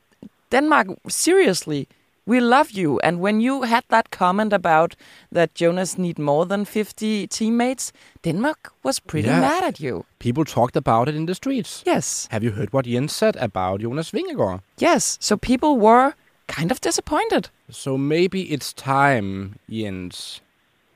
Denmark, 0.51 0.87
seriously, 1.09 1.87
we 2.26 2.40
love 2.40 2.70
you. 2.70 2.98
And 3.00 3.20
when 3.20 3.40
you 3.40 3.62
had 3.62 3.85
that 3.88 4.11
comment 4.11 4.52
about 4.52 4.94
that 5.32 5.54
Jonas 5.54 5.98
need 5.98 6.18
more 6.18 6.46
than 6.46 6.64
50 6.64 7.26
teammates, 7.26 7.92
Denmark 8.24 8.72
was 8.85 9.00
pretty 9.00 9.28
Yeah. 9.28 9.40
mad 9.40 9.64
at 9.64 9.80
you. 9.80 10.04
people 10.18 10.44
talked 10.44 10.76
about 10.76 11.08
it 11.08 11.14
in 11.16 11.26
the 11.26 11.35
streets. 11.35 11.82
Yes, 11.87 12.28
Have 12.30 12.44
you 12.44 12.52
heard 12.52 12.72
what 12.72 12.87
Jens 12.87 13.12
said 13.12 13.37
about 13.37 13.80
Jonas 13.80 14.12
Vingegaard? 14.12 14.61
yes. 14.78 15.18
So 15.20 15.37
people 15.37 15.78
were 15.80 16.12
kind 16.48 16.70
of 16.72 16.80
disappointed. 16.80 17.48
So 17.70 17.98
maybe 17.98 18.38
it's 18.54 18.72
time, 18.72 19.54
Jens. 19.68 20.40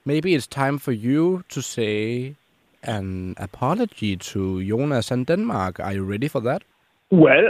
Maybe 0.04 0.34
it's 0.34 0.46
time 0.46 0.78
for 0.78 0.92
you 0.92 1.42
to 1.48 1.60
say 1.60 2.34
an 2.82 3.34
apology 3.36 4.16
to 4.16 4.62
Jonas 4.62 5.10
and 5.10 5.26
Denmark. 5.26 5.80
Are 5.80 5.94
you 5.94 6.04
ready 6.10 6.28
for 6.28 6.40
that? 6.42 6.62
Well, 7.10 7.48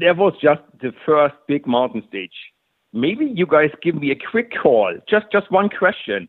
that 0.00 0.16
was 0.16 0.34
just 0.40 0.60
the 0.80 0.92
first 1.06 1.34
big 1.46 1.66
mountain 1.66 2.02
stage. 2.08 2.34
Maybe 2.92 3.26
you 3.26 3.46
guys 3.46 3.70
give 3.82 3.96
me 3.96 4.10
a 4.10 4.16
quick 4.30 4.52
call. 4.62 4.94
Just 5.08 5.26
just 5.32 5.50
one 5.50 5.68
question. 5.68 6.28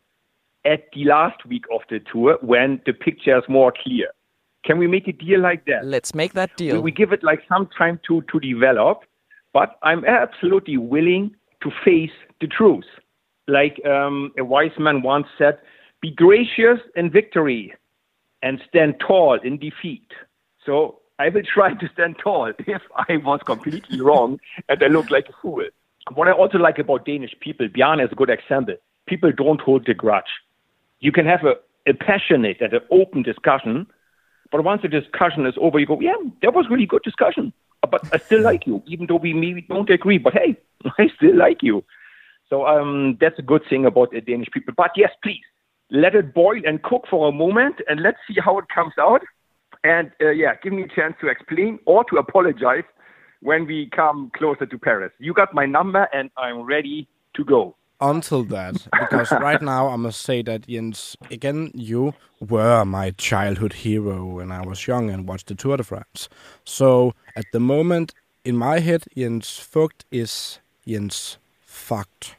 At 0.65 0.85
the 0.93 1.05
last 1.05 1.45
week 1.45 1.65
of 1.71 1.81
the 1.91 1.99
tour, 2.11 2.39
when 2.41 2.81
the 2.87 2.93
picture 2.93 3.37
is 3.37 3.43
more 3.47 3.71
clear, 3.71 4.07
can 4.65 4.79
we 4.79 4.87
make 4.87 5.07
a 5.07 5.11
deal 5.11 5.39
like 5.39 5.65
that? 5.65 5.85
Let's 5.85 6.15
make 6.15 6.33
that 6.33 6.57
deal. 6.57 6.81
we 6.81 6.91
give 6.91 7.11
it 7.13 7.23
like 7.23 7.41
some 7.47 7.69
time 7.77 7.99
to 8.07 8.21
to 8.31 8.39
develop. 8.39 9.03
but 9.53 9.69
I'm 9.83 10.03
absolutely 10.03 10.77
willing 10.77 11.33
to 11.63 11.69
face 11.85 12.17
the 12.41 12.47
truth. 12.47 12.89
Like 13.47 13.75
um, 13.85 14.31
a 14.37 14.43
wise 14.43 14.77
man 14.77 15.01
once 15.01 15.27
said, 15.37 15.55
be 16.01 16.11
gracious 16.11 16.79
in 16.95 17.09
victory 17.09 17.73
and 18.41 18.59
stand 18.67 18.95
tall 18.99 19.39
in 19.43 19.57
defeat. 19.57 20.09
So 20.65 20.99
I 21.17 21.29
will 21.29 21.43
try 21.43 21.73
to 21.73 21.89
stand 21.93 22.17
tall 22.21 22.51
if 22.59 22.81
I 22.95 23.17
was 23.17 23.39
completely 23.45 24.01
wrong 24.01 24.39
and 24.69 24.83
I 24.83 24.87
look 24.87 25.09
like 25.09 25.29
a 25.29 25.33
fool. 25.41 25.63
What 26.13 26.27
I 26.27 26.31
also 26.31 26.57
like 26.57 26.77
about 26.77 27.05
Danish 27.05 27.33
people, 27.39 27.67
Bjarne 27.67 27.99
is 27.99 28.11
a 28.11 28.15
good 28.15 28.29
example. 28.29 28.75
People 29.07 29.31
don't 29.31 29.61
hold 29.61 29.87
a 29.89 29.93
grudge. 29.93 30.23
You 30.99 31.11
can 31.11 31.25
have 31.25 31.43
a, 31.43 31.55
a 31.89 31.93
passionate 31.93 32.61
and 32.61 32.73
an 32.73 32.81
open 32.91 33.23
discussion, 33.23 33.87
but 34.51 34.63
once 34.63 34.81
the 34.81 34.87
discussion 34.87 35.45
is 35.45 35.55
over, 35.59 35.79
you 35.79 35.85
go, 35.85 35.99
yeah, 35.99 36.15
that 36.41 36.53
was 36.53 36.67
really 36.69 36.85
good 36.85 37.01
discussion. 37.03 37.53
But 37.89 38.07
I 38.13 38.17
still 38.17 38.41
like 38.41 38.65
you, 38.65 38.81
even 38.87 39.07
though 39.07 39.17
we 39.17 39.33
maybe 39.33 39.61
don't 39.61 39.89
agree. 39.89 40.17
But 40.17 40.33
hey, 40.33 40.57
I 40.97 41.09
still 41.15 41.35
like 41.35 41.61
you. 41.61 41.83
So 42.49 42.65
um, 42.65 43.17
that's 43.19 43.39
a 43.39 43.43
good 43.43 43.63
thing 43.69 43.85
about 43.85 44.11
the 44.11 44.21
Danish 44.21 44.49
people. 44.51 44.73
But 44.75 44.91
yes, 44.95 45.11
please 45.23 45.43
let 45.91 46.15
it 46.15 46.33
boil 46.33 46.61
and 46.65 46.81
cook 46.81 47.05
for 47.09 47.27
a 47.27 47.31
moment, 47.31 47.75
and 47.87 48.01
let's 48.01 48.17
see 48.27 48.39
how 48.43 48.57
it 48.57 48.65
comes 48.73 48.93
out. 48.99 49.21
And 49.85 50.09
uh, 50.19 50.31
yeah, 50.31 50.55
give 50.63 50.73
me 50.73 50.81
a 50.81 50.87
chance 50.87 51.13
to 51.21 51.27
explain 51.27 51.77
or 51.85 52.03
to 52.05 52.17
apologize 52.17 52.85
when 53.41 53.67
we 53.67 53.87
come 53.95 54.31
closer 54.35 54.65
to 54.65 54.79
Paris. 54.79 55.11
You 55.19 55.31
got 55.31 55.53
my 55.53 55.67
number, 55.67 56.07
and 56.11 56.31
I'm 56.37 56.63
ready 56.63 57.07
to 57.35 57.45
go. 57.45 57.75
Until 58.01 58.43
that, 58.45 58.75
because 58.99 59.31
right 59.47 59.61
now 59.61 59.89
I 59.89 59.95
must 59.95 60.23
say 60.23 60.41
that 60.41 60.67
Jens, 60.67 61.15
again, 61.29 61.69
you 61.75 62.15
were 62.39 62.83
my 62.83 63.11
childhood 63.11 63.73
hero 63.73 64.25
when 64.25 64.51
I 64.51 64.65
was 64.65 64.87
young 64.87 65.11
and 65.11 65.27
watched 65.27 65.47
the 65.47 65.55
Tour 65.55 65.77
de 65.77 65.83
France. 65.83 66.29
So 66.63 67.13
at 67.35 67.45
the 67.53 67.59
moment, 67.59 68.15
in 68.43 68.57
my 68.57 68.79
head, 68.79 69.03
Jens 69.15 69.59
Vogt 69.71 70.03
is 70.09 70.59
Jens 70.87 71.37
fucked. 71.61 72.37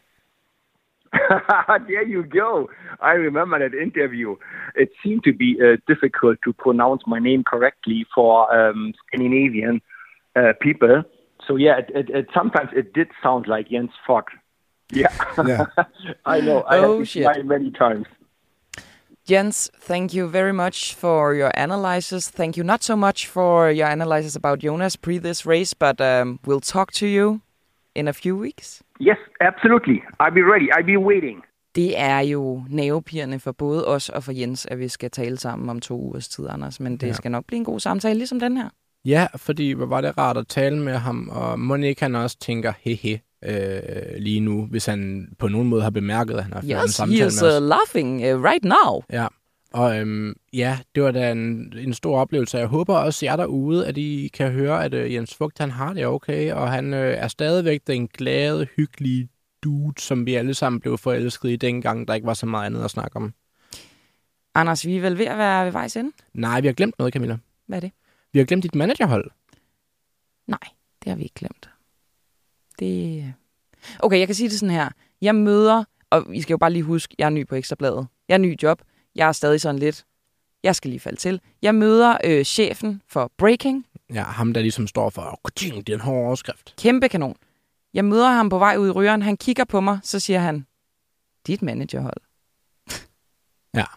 there 1.89 2.07
you 2.07 2.23
go. 2.25 2.69
I 3.01 3.13
remember 3.13 3.59
that 3.59 3.77
interview. 3.77 4.37
It 4.75 4.91
seemed 5.03 5.25
to 5.25 5.33
be 5.33 5.59
uh, 5.63 5.77
difficult 5.87 6.39
to 6.45 6.53
pronounce 6.53 7.03
my 7.07 7.19
name 7.19 7.45
correctly 7.45 8.07
for 8.15 8.53
um, 8.55 8.93
Scandinavian 9.07 9.81
uh, 10.35 10.53
people. 10.61 11.03
So 11.47 11.57
yeah, 11.57 11.79
it, 11.79 11.91
it, 11.95 12.11
it, 12.11 12.27
sometimes 12.35 12.71
it 12.75 12.93
did 12.93 13.09
sound 13.23 13.47
like 13.47 13.71
Jens 13.71 13.91
Fock. 14.07 14.27
Yeah, 14.93 15.09
Yeah. 15.45 15.67
I 16.27 16.41
know. 16.41 16.63
I 16.69 16.79
Oh, 16.79 16.99
have 16.99 16.99
to 16.99 17.05
shit. 17.05 17.45
many 17.45 17.71
times. 17.71 18.07
Jens, 19.25 19.69
thank 19.77 20.15
you 20.15 20.29
very 20.29 20.53
much 20.53 20.95
for 20.95 21.35
your 21.35 21.51
analysis. 21.57 22.31
Thank 22.31 22.57
you 22.57 22.63
not 22.63 22.85
so 22.85 22.95
much 22.97 23.27
for 23.27 23.71
your 23.73 23.89
analysis 23.89 24.37
about 24.37 24.61
Jonas 24.61 24.95
pre 24.95 25.19
this 25.19 25.45
race, 25.45 25.75
but 25.75 26.01
um, 26.01 26.39
we'll 26.47 26.61
talk 26.61 26.93
to 26.93 27.07
you 27.09 27.41
in 27.97 28.07
a 28.07 28.13
few 28.13 28.37
weeks. 28.37 28.85
Yes, 29.01 29.19
absolutely. 29.41 29.99
I'll 30.23 30.35
be 30.35 30.45
ready. 30.53 30.69
I'll 30.77 30.87
be 30.87 30.99
waiting. 30.99 31.39
Det 31.75 31.99
er 32.01 32.21
jo 32.21 32.65
nervepirrende 32.71 33.39
for 33.41 33.53
både 33.53 33.87
os 33.87 34.09
og 34.09 34.25
for 34.25 34.33
Jens, 34.33 34.67
at 34.67 34.79
vi 34.79 34.89
skal 34.89 35.11
tale 35.11 35.39
sammen 35.39 35.69
om 35.71 35.81
to 35.81 36.01
ugers 36.01 36.29
tid, 36.29 36.47
Anders. 36.51 36.81
Men 36.81 36.97
det 36.97 37.07
Ja. 37.07 37.13
skal 37.13 37.31
nok 37.31 37.45
blive 37.47 37.59
en 37.59 37.65
god 37.65 37.81
samtale, 37.81 38.15
ligesom 38.15 38.41
den 38.41 38.57
her. 38.57 38.69
Ja, 39.05 39.27
fordi 39.37 39.73
hvor 39.73 39.87
var 39.87 40.01
det 40.01 40.19
rart 40.19 40.37
at 40.37 40.49
tale 40.49 40.79
med 40.83 40.93
ham, 40.93 41.29
og 41.33 41.61
Monique 41.61 42.05
han 42.05 42.15
også 42.15 42.39
tænker, 42.39 42.73
hehe, 42.81 43.21
øh, 43.45 44.17
lige 44.19 44.41
nu, 44.41 44.67
hvis 44.67 44.87
han 44.87 45.29
på 45.39 45.49
nogen 45.49 45.69
måde 45.69 45.83
har 45.83 45.91
bemærket, 45.91 46.35
at 46.35 46.43
han 46.43 46.53
har 46.53 46.61
ført 46.61 46.71
en 46.71 46.85
Yes, 46.85 46.91
samtale 46.95 47.21
he 47.21 47.27
is 47.27 47.43
med 47.43 47.51
os. 47.57 47.63
uh, 47.63 47.69
laughing 47.69 48.35
uh, 48.35 48.43
right 48.45 48.65
now. 48.65 49.03
Ja, 49.13 49.27
og 49.77 49.99
øhm, 49.99 50.37
ja, 50.53 50.79
det 50.95 51.03
var 51.03 51.11
da 51.11 51.33
en, 51.33 51.73
en 51.79 51.95
stor 51.95 52.19
oplevelse. 52.19 52.59
Jeg 52.59 52.67
håber 52.67 52.97
også, 52.97 53.27
jer 53.27 53.37
derude, 53.37 53.87
at 53.87 53.99
I 53.99 54.31
kan 54.35 54.53
høre, 54.53 54.85
at 54.85 54.95
øh, 54.95 55.15
Jens 55.15 55.35
Fugt, 55.35 55.59
han 55.59 55.71
har 55.71 55.93
det 55.93 56.07
okay, 56.07 56.53
og 56.53 56.73
han 56.73 56.95
øh, 56.95 57.15
er 57.19 57.29
stadigvæk 57.29 57.81
den 57.87 58.09
glade, 58.09 58.67
hyggelige 58.77 59.29
dude, 59.65 60.01
som 60.01 60.27
vi 60.27 60.35
alle 60.35 60.55
sammen 60.55 60.81
blev 60.81 60.99
forelsket 60.99 61.51
i 61.51 61.57
dengang, 61.57 62.09
der 62.09 62.15
ikke 62.15 62.27
var 62.27 62.35
så 62.35 62.47
meget 62.47 62.67
andet 62.67 62.85
at 62.85 62.91
snakke 62.91 63.17
om. 63.17 63.35
Anders, 64.55 64.87
vi 64.87 64.97
er 64.97 65.01
vel 65.01 65.19
ved 65.19 65.27
at 65.27 65.39
være 65.39 65.65
ved 65.65 65.73
vejs 65.73 65.97
ende. 65.97 66.13
Nej, 66.35 66.61
vi 66.61 66.67
har 66.67 66.75
glemt 66.75 66.99
noget, 66.99 67.13
Camilla. 67.13 67.39
Hvad 67.67 67.79
er 67.79 67.81
det? 67.81 67.91
Vi 68.33 68.39
har 68.39 68.47
glemt 68.47 68.63
dit 68.63 68.75
managerhold. 68.75 69.31
Nej, 70.47 70.69
det 71.05 71.11
har 71.11 71.17
vi 71.17 71.23
ikke 71.23 71.35
glemt. 71.35 71.71
Det... 72.79 73.35
Okay, 73.99 74.19
jeg 74.19 74.29
kan 74.29 74.35
sige 74.35 74.49
det 74.49 74.59
sådan 74.59 74.75
her. 74.75 74.89
Jeg 75.21 75.35
møder, 75.35 75.85
og 76.11 76.35
I 76.35 76.43
skal 76.43 76.53
jo 76.53 76.59
bare 76.59 76.73
lige 76.73 76.83
huske, 76.83 77.15
jeg 77.19 77.27
er 77.27 77.31
ny 77.31 77.47
på 77.47 77.55
Ekstrabladet. 77.55 78.07
Jeg 78.29 78.35
er 78.35 78.39
ny 78.39 78.57
job. 78.63 78.83
Jeg 79.17 79.29
er 79.29 79.33
stadig 79.33 79.61
sådan 79.61 79.79
lidt, 79.79 80.05
jeg 80.63 80.77
skal 80.77 80.89
lige 80.91 81.01
falde 81.01 81.19
til. 81.21 81.41
Jeg 81.63 81.75
møder 81.75 82.17
øh, 82.25 82.45
chefen 82.45 83.03
for 83.09 83.33
Breaking. 83.39 83.87
Ja, 84.15 84.23
ham 84.23 84.53
der 84.53 84.61
ligesom 84.61 84.87
står 84.87 85.11
for, 85.11 85.41
det 85.63 85.89
er 85.89 85.95
en 85.95 86.01
hård 86.01 86.27
overskrift. 86.27 86.75
Kæmpe 86.79 87.09
kanon. 87.09 87.37
Jeg 87.95 88.05
møder 88.05 88.29
ham 88.31 88.49
på 88.49 88.59
vej 88.59 88.77
ud 88.77 88.89
i 88.89 88.91
rygeren. 88.91 89.23
Han 89.23 89.37
kigger 89.37 89.65
på 89.65 89.81
mig, 89.81 89.99
så 90.03 90.21
siger 90.21 90.39
han, 90.39 90.67
dit 91.47 91.63
managerhold. 91.63 92.17
Ja. 93.75 93.83
Og 93.83 93.89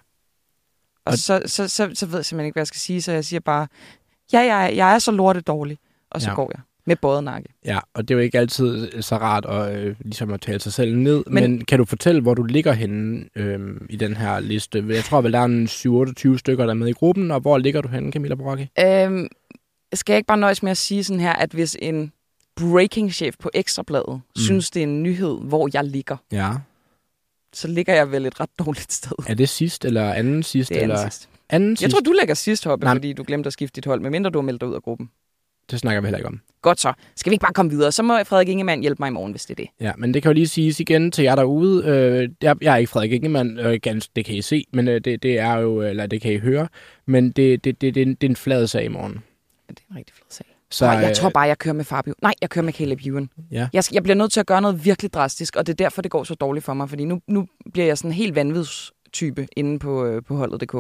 Og- 1.06 1.18
så, 1.18 1.42
så, 1.46 1.68
så, 1.68 1.92
så 1.94 2.06
ved 2.06 2.18
jeg 2.18 2.26
simpelthen 2.26 2.46
ikke, 2.46 2.56
hvad 2.56 2.62
jeg 2.62 2.68
skal 2.68 2.80
sige, 2.80 3.02
så 3.02 3.12
jeg 3.12 3.26
siger 3.26 3.40
bare, 3.40 3.68
ja, 4.34 4.40
jeg, 4.40 4.76
jeg 4.76 4.94
er 4.94 5.00
så 5.00 5.12
lortet 5.12 5.48
dårlig. 5.48 5.80
Og 6.12 6.22
så 6.22 6.30
ja. 6.30 6.36
går 6.36 6.52
jeg 6.56 6.62
med 6.90 6.96
både 6.96 7.22
nakke. 7.22 7.50
Ja, 7.66 7.80
og 7.94 8.08
det 8.08 8.14
er 8.14 8.18
jo 8.18 8.22
ikke 8.24 8.40
altid 8.40 9.02
så 9.02 9.16
rart 9.18 9.46
at, 9.46 9.78
øh, 9.78 9.96
ligesom 10.00 10.34
at 10.34 10.42
tale 10.42 10.60
sig 10.60 10.74
selv 10.74 10.96
ned, 10.96 11.24
men, 11.28 11.44
Men- 11.44 11.66
kan 11.66 11.80
du 11.80 11.86
fortælle, 11.86 12.22
hvor 12.22 12.34
du 12.34 12.44
ligger 12.44 12.74
henne 12.74 13.26
øh, 13.36 13.60
i 13.90 13.96
den 13.96 14.16
her 14.18 14.40
liste? 14.40 14.86
Jeg 14.88 15.04
tror 15.04 15.22
vel, 15.22 15.34
der 15.34 15.40
er 15.40 15.46
en 15.46 15.68
7-28 15.68 16.38
stykker, 16.38 16.66
der 16.66 16.72
er 16.74 16.78
med 16.78 16.88
i 16.88 16.92
gruppen, 16.94 17.32
og 17.32 17.40
hvor 17.40 17.58
ligger 17.58 17.82
du 17.82 17.88
henne, 17.88 18.12
Camilla 18.12 18.36
Boracchi? 18.36 18.68
Øhm, 18.80 19.28
skal 19.94 20.14
jeg 20.14 20.18
ikke 20.18 20.28
bare 20.28 20.38
nøjes 20.38 20.64
med 20.64 20.72
at 20.72 20.78
sige 20.78 21.04
sådan 21.04 21.20
her, 21.20 21.34
at 21.34 21.52
hvis 21.52 21.78
en 21.82 22.12
breaking-chef 22.56 23.36
på 23.40 23.50
Ekstrabladet 23.54 24.14
mm. 24.16 24.22
synes, 24.42 24.72
det 24.72 24.80
er 24.80 24.84
en 24.84 25.04
nyhed, 25.04 25.38
hvor 25.42 25.70
jeg 25.74 25.84
ligger, 25.84 26.18
Ja. 26.32 26.52
så 27.54 27.68
ligger 27.68 27.94
jeg 27.94 28.12
vel 28.12 28.26
et 28.26 28.40
ret 28.40 28.50
dårligt 28.60 28.92
sted. 28.94 29.12
Er 29.28 29.34
det 29.34 29.50
sidst, 29.50 29.86
eller 29.86 30.14
anden 30.14 30.44
sidst? 30.44 30.70
Det 30.70 30.78
er 30.78 30.82
eller 30.82 30.96
anden 30.98 31.12
sidst. 31.12 31.30
anden 31.50 31.70
Jeg 31.72 31.78
sidst? 31.78 31.92
tror, 31.94 32.00
du 32.02 32.12
lægger 32.20 32.34
sidst, 32.34 32.66
Hoppe, 32.66 32.84
Nej. 32.86 32.96
fordi 32.96 33.14
du 33.14 33.24
glemte 33.28 33.48
at 33.48 33.54
skifte 33.54 33.76
dit 33.76 33.86
hold, 33.86 34.02
medmindre 34.02 34.30
du 34.30 34.38
har 34.40 34.44
meldt 34.44 34.62
dig 34.62 34.70
ud 34.70 34.76
af 34.76 34.82
gruppen. 34.84 35.10
Det 35.72 35.80
snakker 35.80 36.02
vi 36.02 36.06
heller 36.06 36.18
ikke 36.18 36.28
om. 36.28 36.40
Godt 36.62 36.80
så. 36.80 36.94
Skal 37.16 37.30
vi 37.30 37.34
ikke 37.34 37.42
bare 37.44 37.54
komme 37.54 37.72
videre? 37.72 37.92
Så 37.92 38.04
må 38.04 38.14
Frederik 38.24 38.48
Ingemann 38.50 38.82
hjælpe 38.82 39.02
mig 39.02 39.08
i 39.08 39.12
morgen, 39.12 39.32
hvis 39.32 39.46
det 39.46 39.60
er 39.60 39.64
det. 39.64 39.70
Ja, 39.88 39.92
men 39.98 40.14
det 40.14 40.22
kan 40.22 40.30
jo 40.30 40.34
lige 40.34 40.48
siges 40.48 40.80
igen 40.80 41.12
til 41.12 41.24
jer 41.24 41.36
derude. 41.36 41.86
Øh, 41.86 42.30
jeg, 42.42 42.56
jeg 42.62 42.74
er 42.74 42.78
ikke 42.78 42.90
Frederik 42.92 43.12
Ingemann, 43.12 43.60
øh, 43.60 43.80
det 44.16 44.26
kan 44.26 44.36
I 44.36 44.42
se, 44.42 44.66
men 44.74 44.88
øh, 44.88 45.02
det, 45.02 45.24
det 45.24 45.40
er 45.40 45.54
jo, 45.58 45.82
eller 45.82 46.06
det 46.08 46.22
kan 46.22 46.34
I 46.34 46.38
høre, 46.38 46.68
men 47.06 47.32
det, 47.32 47.64
det, 47.64 47.82
det, 47.82 47.96
det, 47.96 48.02
er 48.02 48.06
en- 48.06 48.16
det 48.16 48.24
er 48.24 48.30
en 48.30 48.36
flad 48.36 48.68
sag 48.68 48.86
i 48.86 48.88
morgen. 48.88 49.12
Men 49.14 49.76
det 49.76 49.80
er 49.90 49.92
en 49.92 49.98
rigtig 49.98 50.16
fed 50.16 50.26
sag. 50.30 50.46
Så, 50.72 50.78
Så, 50.78 50.86
jeg 50.92 51.10
øh, 51.10 51.16
tror 51.16 51.30
bare, 51.30 51.44
jeg 51.48 51.58
kører 51.58 51.76
med 51.76 51.86
Fabio. 51.86 52.14
Nej, 52.22 52.34
jeg 52.42 52.50
kører 52.50 52.66
med 52.66 52.74
Caleb 52.74 53.00
Ewan. 53.06 53.30
Ja. 53.52 53.68
Jeg, 53.74 53.84
jeg 53.94 54.04
bliver 54.04 54.16
nødt 54.16 54.32
til 54.32 54.40
at 54.40 54.46
gøre 54.46 54.62
noget 54.62 54.86
virkelig 54.86 55.14
drastisk, 55.14 55.56
og 55.56 55.68
det 55.68 55.74
er 55.74 55.76
derfor, 55.76 56.02
det 56.02 56.12
går 56.12 56.24
så 56.24 56.36
dårligt 56.36 56.66
for 56.66 56.74
mig, 56.74 56.90
fordi 56.90 57.06
nu, 57.06 57.20
nu 57.28 57.48
bliver 57.74 57.88
jeg 57.88 57.98
sådan 57.98 58.12
helt 58.12 58.36
vanvidstype 58.36 59.48
inde 59.58 59.80
på, 59.80 60.06
øh, 60.06 60.24
på 60.24 60.36
holdet.dk. 60.36 60.76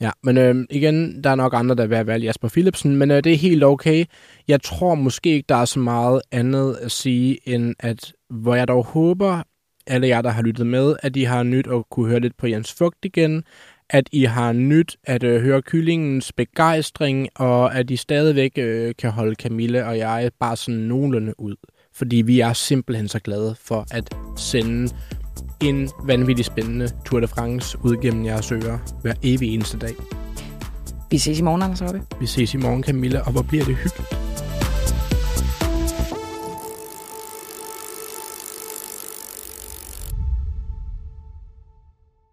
Ja, 0.00 0.10
men 0.22 0.38
øh, 0.38 0.66
igen, 0.70 1.24
der 1.24 1.30
er 1.30 1.34
nok 1.34 1.54
andre, 1.54 1.74
der 1.74 1.86
vil 1.86 1.96
have 1.96 2.06
valgt 2.06 2.24
Jasper 2.24 2.48
Philipsen, 2.48 2.96
men 2.96 3.10
øh, 3.10 3.24
det 3.24 3.32
er 3.32 3.36
helt 3.36 3.64
okay. 3.64 4.04
Jeg 4.48 4.62
tror 4.62 4.94
måske 4.94 5.30
ikke, 5.30 5.46
der 5.48 5.54
er 5.54 5.64
så 5.64 5.78
meget 5.78 6.22
andet 6.32 6.74
at 6.74 6.90
sige, 6.90 7.38
end 7.48 7.74
at, 7.78 8.12
hvor 8.30 8.54
jeg 8.54 8.68
dog 8.68 8.84
håber, 8.84 9.42
alle 9.86 10.08
jer, 10.08 10.22
der 10.22 10.30
har 10.30 10.42
lyttet 10.42 10.66
med, 10.66 10.96
at 11.02 11.16
I 11.16 11.22
har 11.22 11.42
nyt 11.42 11.66
at 11.66 11.84
kunne 11.90 12.08
høre 12.08 12.20
lidt 12.20 12.36
på 12.36 12.46
Jens 12.46 12.72
Fugt 12.72 13.04
igen, 13.04 13.44
at 13.90 14.08
I 14.12 14.24
har 14.24 14.52
nyt 14.52 14.96
at 15.04 15.22
øh, 15.22 15.42
høre 15.42 15.62
kyllingens 15.62 16.32
begejstring, 16.32 17.28
og 17.34 17.74
at 17.74 17.90
I 17.90 17.96
stadigvæk 17.96 18.52
øh, 18.58 18.94
kan 18.98 19.10
holde 19.10 19.34
Camille 19.34 19.86
og 19.86 19.98
jeg 19.98 20.30
bare 20.40 20.56
sådan 20.56 20.80
nogenlunde 20.80 21.40
ud. 21.40 21.54
Fordi 21.94 22.16
vi 22.16 22.40
er 22.40 22.52
simpelthen 22.52 23.08
så 23.08 23.18
glade 23.18 23.54
for 23.60 23.86
at 23.90 24.14
sende 24.36 24.94
en 25.62 25.90
vanvittig 26.04 26.44
spændende 26.44 26.88
Tour 27.04 27.20
de 27.20 27.28
France 27.28 27.78
ud 27.82 27.96
gennem 28.02 28.24
jeres 28.24 28.52
ører 28.52 28.78
hver 29.02 29.14
evig 29.22 29.54
eneste 29.54 29.78
dag. 29.78 29.94
Vi 31.10 31.18
ses 31.18 31.38
i 31.38 31.42
morgen, 31.42 31.62
Anders 31.62 31.80
Hoppe. 31.80 32.02
Vi 32.20 32.26
ses 32.26 32.54
i 32.54 32.56
morgen, 32.56 32.82
Camilla, 32.84 33.20
og 33.20 33.32
hvor 33.32 33.42
bliver 33.42 33.64
det 33.64 33.76
hyggeligt. 33.76 34.18